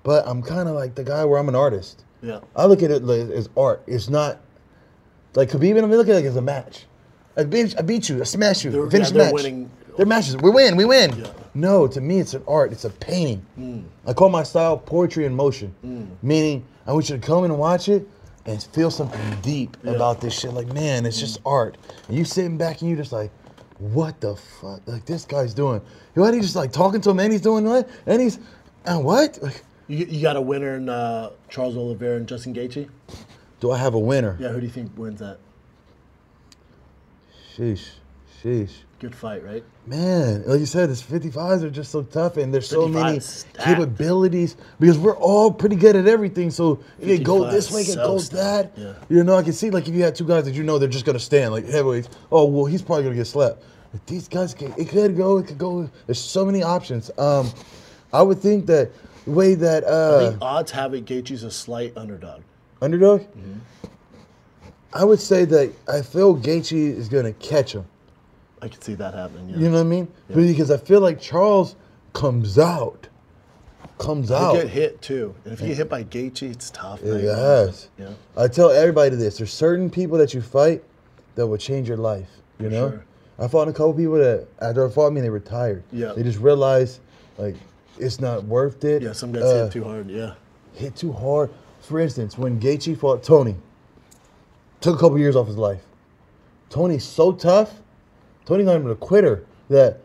But 0.02 0.26
I'm 0.26 0.42
kind 0.42 0.68
of 0.68 0.74
like 0.74 0.94
the 0.94 1.04
guy 1.04 1.24
where 1.24 1.38
I'm 1.38 1.48
an 1.48 1.54
artist. 1.54 2.04
Yeah. 2.22 2.40
I 2.56 2.66
look 2.66 2.82
at 2.82 2.90
it 2.90 3.02
like, 3.04 3.30
as 3.30 3.48
art. 3.56 3.82
It's 3.86 4.08
not 4.08 4.38
like 5.34 5.50
Khabib 5.50 5.76
and 5.76 5.86
I 5.86 5.88
look 5.88 6.08
at 6.08 6.12
it 6.12 6.16
like 6.16 6.24
as 6.24 6.36
a 6.36 6.42
match. 6.42 6.86
I 7.36 7.44
beat, 7.44 7.78
I 7.78 7.82
beat 7.82 8.08
you. 8.08 8.20
I 8.20 8.24
smashed 8.24 8.64
you. 8.64 8.70
They're- 8.70 8.90
Finish 8.90 9.08
yeah, 9.08 9.14
they're 9.14 9.24
match. 9.26 9.34
winning. 9.34 9.70
They're 10.00 10.06
matches. 10.06 10.34
We 10.38 10.48
win. 10.48 10.76
We 10.76 10.86
win. 10.86 11.14
Yeah. 11.14 11.26
No, 11.52 11.86
to 11.86 12.00
me, 12.00 12.20
it's 12.20 12.32
an 12.32 12.42
art. 12.48 12.72
It's 12.72 12.86
a 12.86 12.88
painting. 12.88 13.44
Mm. 13.58 13.84
I 14.06 14.14
call 14.14 14.30
my 14.30 14.42
style 14.42 14.78
poetry 14.78 15.26
in 15.26 15.34
motion. 15.36 15.74
Meaning, 16.22 16.64
I 16.86 16.94
want 16.94 17.10
you 17.10 17.18
to 17.18 17.20
come 17.26 17.44
in 17.44 17.50
and 17.50 17.60
watch 17.60 17.90
it 17.90 18.08
and 18.46 18.62
feel 18.62 18.90
something 18.90 19.20
deep 19.42 19.76
about 19.84 20.22
this 20.22 20.40
shit. 20.40 20.54
Like, 20.54 20.72
man, 20.72 21.04
it's 21.04 21.18
Mm. 21.18 21.20
just 21.20 21.40
art. 21.44 21.76
And 22.08 22.16
you 22.16 22.24
sitting 22.24 22.56
back 22.56 22.80
and 22.80 22.88
you 22.88 22.96
just 22.96 23.12
like, 23.12 23.30
what 23.78 24.18
the 24.22 24.36
fuck? 24.36 24.80
Like 24.86 25.04
this 25.04 25.26
guy's 25.26 25.52
doing. 25.52 25.82
What 26.14 26.32
he 26.32 26.40
just 26.40 26.56
like 26.56 26.72
talking 26.72 27.02
to 27.02 27.10
him 27.10 27.20
and 27.20 27.30
he's 27.30 27.42
doing 27.42 27.66
what? 27.66 27.86
And 28.06 28.22
he's 28.22 28.38
and 28.86 29.04
what? 29.04 29.38
Like, 29.42 29.62
You, 29.86 30.06
you 30.06 30.22
got 30.22 30.36
a 30.36 30.40
winner 30.40 30.76
in 30.76 30.88
uh, 30.88 31.28
Charles 31.50 31.76
Oliveira 31.76 32.16
and 32.16 32.26
Justin 32.26 32.54
Gaethje. 32.54 32.88
do 33.60 33.70
I 33.70 33.76
have 33.76 33.92
a 33.92 33.98
winner? 33.98 34.38
Yeah, 34.40 34.48
who 34.48 34.60
do 34.60 34.66
you 34.66 34.72
think 34.72 34.96
wins 34.96 35.20
that? 35.20 35.36
Sheesh. 37.54 37.86
Sheesh. 38.42 38.70
Good 38.98 39.14
fight, 39.14 39.42
right? 39.42 39.64
Man, 39.86 40.44
like 40.46 40.60
you 40.60 40.66
said, 40.66 40.90
this 40.90 41.02
55s 41.02 41.62
are 41.62 41.70
just 41.70 41.90
so 41.90 42.02
tough, 42.02 42.36
and 42.36 42.52
there's 42.52 42.68
so 42.68 42.86
many 42.86 43.18
stacked. 43.20 43.64
capabilities 43.64 44.56
because 44.78 44.98
we're 44.98 45.16
all 45.16 45.50
pretty 45.50 45.76
good 45.76 45.96
at 45.96 46.06
everything. 46.06 46.50
So 46.50 46.80
if 47.00 47.08
you 47.08 47.18
go 47.18 47.50
this 47.50 47.72
way, 47.72 47.80
it 47.80 47.86
can 47.86 47.94
so 47.94 48.06
go 48.06 48.18
stacked, 48.18 48.76
that. 48.76 48.82
yeah. 48.82 49.16
You 49.16 49.24
know, 49.24 49.36
I 49.36 49.42
can 49.42 49.54
see 49.54 49.70
like 49.70 49.88
if 49.88 49.94
you 49.94 50.02
had 50.02 50.14
two 50.14 50.26
guys 50.26 50.44
that 50.44 50.54
you 50.54 50.62
know 50.64 50.78
they're 50.78 50.88
just 50.88 51.06
gonna 51.06 51.18
stand 51.18 51.52
like 51.52 51.64
heavyweights. 51.66 52.10
Oh 52.30 52.44
well, 52.44 52.66
he's 52.66 52.82
probably 52.82 53.04
gonna 53.04 53.16
get 53.16 53.26
slapped. 53.26 53.62
But 53.92 54.06
these 54.06 54.28
guys, 54.28 54.52
can, 54.54 54.72
it 54.76 54.88
could 54.90 55.16
go, 55.16 55.38
it 55.38 55.46
could 55.46 55.58
go. 55.58 55.90
There's 56.06 56.20
so 56.20 56.44
many 56.44 56.62
options. 56.62 57.10
Um, 57.18 57.50
I 58.12 58.20
would 58.22 58.38
think 58.38 58.66
that 58.66 58.90
the 59.24 59.30
way 59.30 59.54
that 59.54 59.82
I 59.84 59.86
uh, 59.86 60.30
think 60.30 60.42
odds 60.42 60.70
have 60.72 60.92
it 60.94 61.06
Gaethje's 61.06 61.42
a 61.42 61.50
slight 61.50 61.96
underdog. 61.96 62.42
underdog, 62.82 63.22
Mm-hmm. 63.22 63.54
I 64.92 65.04
would 65.04 65.20
say 65.20 65.44
that 65.46 65.72
I 65.88 66.02
feel 66.02 66.36
Gaethje 66.36 66.72
is 66.96 67.08
gonna 67.08 67.32
catch 67.34 67.72
him. 67.72 67.86
I 68.62 68.68
could 68.68 68.82
see 68.84 68.94
that 68.94 69.14
happening. 69.14 69.48
Yeah. 69.50 69.56
You 69.58 69.64
know 69.70 69.76
what 69.78 69.80
I 69.80 69.84
mean? 69.84 70.08
Because 70.28 70.70
I 70.70 70.76
feel 70.76 71.00
like 71.00 71.20
Charles 71.20 71.76
comes 72.12 72.58
out, 72.58 73.08
comes 73.98 74.28
He'll 74.28 74.36
out. 74.38 74.54
get 74.54 74.68
hit 74.68 75.00
too, 75.02 75.34
and 75.44 75.52
if 75.54 75.60
you 75.60 75.68
get 75.68 75.76
hit 75.78 75.88
by 75.88 76.04
Gaethje, 76.04 76.50
it's 76.50 76.70
tough. 76.70 77.00
Yes. 77.04 77.88
Yeah. 77.98 78.10
I 78.36 78.48
tell 78.48 78.70
everybody 78.70 79.16
this: 79.16 79.38
there's 79.38 79.52
certain 79.52 79.88
people 79.90 80.18
that 80.18 80.34
you 80.34 80.42
fight 80.42 80.82
that 81.36 81.46
will 81.46 81.56
change 81.58 81.88
your 81.88 81.96
life. 81.96 82.28
You 82.58 82.68
know, 82.68 82.90
sure. 82.90 83.04
I 83.38 83.48
fought 83.48 83.68
a 83.68 83.72
couple 83.72 83.94
people 83.94 84.18
that 84.18 84.46
after 84.60 84.86
I 84.86 84.90
fought 84.90 85.12
me, 85.12 85.20
they 85.22 85.30
retired. 85.30 85.82
Yeah. 85.92 86.12
They 86.12 86.22
just 86.22 86.38
realized 86.38 87.00
like 87.38 87.54
it's 87.98 88.20
not 88.20 88.44
worth 88.44 88.84
it. 88.84 89.02
Yeah, 89.02 89.12
some 89.12 89.32
guys 89.32 89.42
Uh, 89.44 89.64
hit 89.64 89.72
too 89.72 89.84
hard. 89.84 90.10
Yeah. 90.10 90.34
hit 90.74 90.94
too 90.96 91.12
hard. 91.12 91.50
For 91.80 91.98
instance, 91.98 92.36
when 92.36 92.60
Gaethje 92.60 92.98
fought 92.98 93.22
Tony, 93.22 93.56
took 94.82 94.96
a 94.96 94.98
couple 94.98 95.18
years 95.18 95.36
off 95.36 95.46
his 95.46 95.56
life. 95.56 95.80
Tony's 96.68 97.04
so 97.04 97.32
tough. 97.32 97.72
Tony's 98.44 98.66
not 98.66 98.76
even 98.76 98.90
a 98.90 98.94
quitter 98.94 99.44
that 99.68 100.00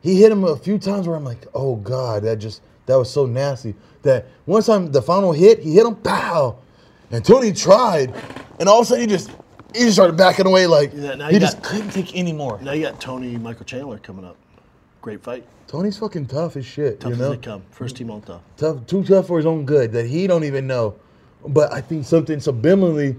he 0.00 0.20
hit 0.20 0.32
him 0.32 0.44
a 0.44 0.56
few 0.56 0.78
times 0.78 1.06
where 1.06 1.16
I'm 1.16 1.24
like, 1.24 1.46
oh 1.54 1.76
god, 1.76 2.24
that 2.24 2.36
just 2.36 2.62
that 2.86 2.96
was 2.96 3.10
so 3.10 3.26
nasty. 3.26 3.74
That 4.02 4.26
one 4.44 4.62
time 4.62 4.90
the 4.90 5.02
final 5.02 5.32
hit, 5.32 5.60
he 5.60 5.74
hit 5.74 5.86
him, 5.86 5.94
pow, 5.96 6.56
and 7.10 7.24
Tony 7.24 7.52
tried, 7.52 8.14
and 8.58 8.68
all 8.68 8.80
of 8.80 8.86
a 8.86 8.88
sudden 8.88 9.02
he 9.02 9.06
just 9.06 9.30
he 9.74 9.80
just 9.80 9.94
started 9.94 10.16
backing 10.16 10.46
away 10.46 10.66
like 10.66 10.92
Yeah, 10.94 11.30
he 11.30 11.38
just 11.38 11.62
got- 11.62 11.64
couldn't 11.64 11.90
take 11.90 12.16
any 12.16 12.32
more. 12.32 12.60
Now 12.60 12.72
you 12.72 12.82
got 12.82 13.00
Tony 13.00 13.36
Michael 13.36 13.64
Chandler 13.64 13.98
coming 13.98 14.24
up. 14.24 14.36
Great 15.00 15.22
fight. 15.22 15.44
Tony's 15.66 15.98
fucking 15.98 16.26
tough 16.26 16.56
as 16.56 16.66
shit. 16.66 17.00
Tough 17.00 17.12
you 17.12 17.16
know, 17.16 17.32
as 17.32 17.38
they 17.38 17.42
come. 17.42 17.62
First 17.70 17.96
team 17.96 18.10
on 18.10 18.20
top. 18.20 18.42
tough, 18.56 18.86
too 18.86 19.02
tough 19.02 19.26
for 19.26 19.38
his 19.38 19.46
own 19.46 19.64
good 19.64 19.90
that 19.92 20.06
he 20.06 20.26
don't 20.26 20.44
even 20.44 20.66
know. 20.66 20.94
But 21.48 21.72
I 21.72 21.80
think 21.80 22.04
something 22.04 22.38
subliminally 22.38 23.18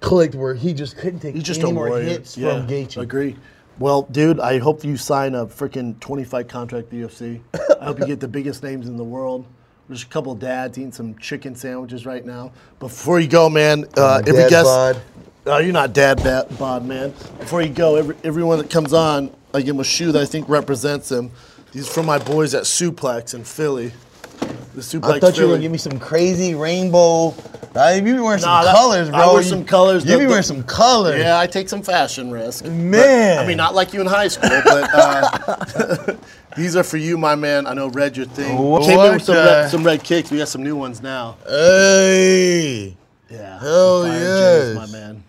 clicked 0.00 0.34
where 0.34 0.54
he 0.54 0.72
just 0.72 0.96
couldn't 0.96 1.20
take 1.20 1.34
He's 1.34 1.44
just 1.44 1.60
any 1.60 1.72
more 1.72 1.98
hits 1.98 2.36
yeah, 2.36 2.58
from 2.58 2.66
Gaethje. 2.66 3.02
Agree. 3.02 3.36
Well, 3.80 4.02
dude, 4.02 4.38
I 4.40 4.58
hope 4.58 4.84
you 4.84 4.96
sign 4.98 5.34
a 5.34 5.46
freaking 5.46 5.98
20 6.00 6.22
fight 6.24 6.48
contract 6.48 6.92
with 6.92 7.16
the 7.16 7.24
UFC. 7.24 7.40
I 7.80 7.86
hope 7.86 7.98
you 7.98 8.06
get 8.06 8.20
the 8.20 8.28
biggest 8.38 8.62
names 8.62 8.86
in 8.86 8.96
the 8.98 9.04
world. 9.04 9.46
There's 9.88 10.02
a 10.02 10.06
couple 10.06 10.34
dads 10.34 10.78
eating 10.78 10.92
some 10.92 11.16
chicken 11.18 11.56
sandwiches 11.56 12.04
right 12.06 12.24
now. 12.24 12.52
Before 12.78 13.18
you 13.18 13.26
go, 13.26 13.48
man, 13.48 13.86
uh, 13.96 14.00
Uh, 14.02 14.18
every 14.26 14.42
dad 14.42 14.50
guest. 14.50 14.64
bod. 14.66 15.00
Oh, 15.46 15.58
you're 15.58 15.72
not 15.72 15.94
dad 15.94 16.22
ba- 16.22 16.46
bod, 16.58 16.84
man. 16.84 17.10
Before 17.38 17.62
you 17.62 17.70
go, 17.70 17.96
every, 17.96 18.14
everyone 18.22 18.58
that 18.58 18.68
comes 18.70 18.92
on, 18.92 19.34
I 19.54 19.62
give 19.62 19.74
him 19.74 19.80
a 19.80 19.84
shoe 19.84 20.12
that 20.12 20.20
I 20.20 20.26
think 20.26 20.46
represents 20.48 21.10
him. 21.10 21.30
These 21.72 21.88
are 21.88 21.92
from 21.92 22.04
my 22.06 22.18
boys 22.18 22.54
at 22.54 22.64
Suplex 22.64 23.32
in 23.34 23.44
Philly. 23.44 23.92
The 24.74 24.80
Suplex 24.82 25.10
I 25.14 25.18
thought 25.20 25.36
you 25.36 25.44
were 25.44 25.50
gonna 25.50 25.62
give 25.62 25.72
me 25.72 25.78
some 25.78 25.98
crazy 25.98 26.54
rainbow. 26.54 27.34
Uh, 27.74 27.92
you 27.96 28.02
be 28.02 28.12
wearing 28.12 28.40
Nah, 28.40 28.62
some 28.62 28.64
that- 28.64 28.74
colors, 28.76 29.08
I 29.10 29.26
wear 29.32 29.42
You- 29.42 29.48
some 29.48 29.64
colors. 29.64 30.04
You 30.04 30.12
The- 30.12 30.18
be 30.18 30.24
the- 30.24 30.28
wearing 30.30 30.42
some 30.44 30.62
colors. 30.62 31.20
Yeah, 31.20 31.38
I 31.38 31.46
take 31.46 31.68
some 31.68 31.82
fashion 31.82 32.30
risk. 32.30 32.64
Man. 32.64 33.36
But- 33.36 33.44
I 33.44 33.46
mean, 33.46 33.56
not 33.56 33.74
like 33.74 33.92
you 33.92 34.00
in 34.00 34.06
high 34.06 34.28
school, 34.28 34.50
but 34.64 34.88
uh, 34.94 36.14
these 36.56 36.76
are 36.76 36.82
for 36.84 36.96
you, 36.98 37.16
my 37.18 37.34
man. 37.34 37.66
I 37.66 37.74
know 37.74 37.88
red 37.88 38.16
your 38.16 38.26
thing. 38.26 38.56
What 38.58 38.82
Came 38.84 38.98
in 39.00 39.12
with 39.14 39.22
some 39.24 39.34
red, 39.36 39.70
some 39.70 39.84
red 39.84 40.02
kicks. 40.04 40.30
We 40.30 40.38
got 40.38 40.48
some 40.48 40.62
new 40.62 40.76
ones 40.76 41.02
now. 41.02 41.36
Hey, 41.48 42.96
Yeah. 43.28 43.58
Hell 43.60 44.06
yeah, 44.06 44.74
my 44.74 44.86
man. 44.86 45.22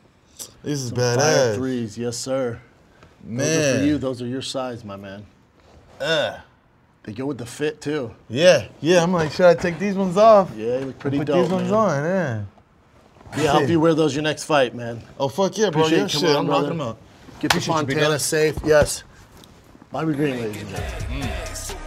this 0.64 0.80
is 0.82 0.92
Fire 0.92 1.18
badass, 1.18 1.56
threes, 1.56 1.98
yes 1.98 2.18
sir. 2.18 2.60
Man. 3.24 3.48
Those 3.48 3.58
are 3.76 3.80
for 3.80 3.86
you. 3.86 3.98
Those 3.98 4.22
are 4.22 4.28
your 4.28 4.42
size, 4.42 4.84
my 4.84 4.96
man. 4.96 5.26
Uh, 6.00 6.38
They 7.04 7.14
go 7.14 7.26
with 7.26 7.40
the 7.40 7.46
fit 7.48 7.82
too. 7.82 8.14
Yeah, 8.30 8.68
yeah. 8.80 9.02
I'm 9.02 9.12
like, 9.12 9.32
should 9.32 9.46
I 9.48 9.56
take 9.56 9.80
these 9.80 9.96
ones 9.96 10.18
off? 10.18 10.52
Yeah, 10.56 10.80
you 10.80 10.86
look 10.86 11.00
pretty 11.00 11.18
Put 11.18 11.28
dope, 11.28 11.44
these 11.44 11.52
ones 11.52 11.72
man. 11.72 11.80
on, 11.80 12.04
yeah. 12.04 12.44
Yeah, 13.38 13.52
help 13.54 13.70
you 13.70 13.80
wear 13.80 13.94
those 13.96 14.14
your 14.14 14.24
next 14.24 14.44
fight, 14.44 14.76
man. 14.76 15.02
Oh 15.20 15.28
fuck 15.30 15.58
yeah, 15.58 15.70
bro. 15.72 15.82
Appreciate 15.84 16.02
Yeah, 16.02 16.08
shit. 16.08 16.30
on, 16.30 16.36
I'm 16.36 16.46
brother. 16.46 16.64
knocking 16.64 16.78
them 16.78 16.88
out. 16.90 16.98
Get 17.40 17.52
the 17.52 17.58
Appreciate 17.58 17.76
you, 17.80 17.86
big 17.86 17.96
Fontana 17.98 18.20
safe. 18.20 18.56
Yes. 18.66 19.04
Bobby 19.92 20.14
Green, 20.14 20.40
ladies 20.42 20.62
and 20.62 20.70
gentlemen. 20.70 21.30
super 21.56 21.81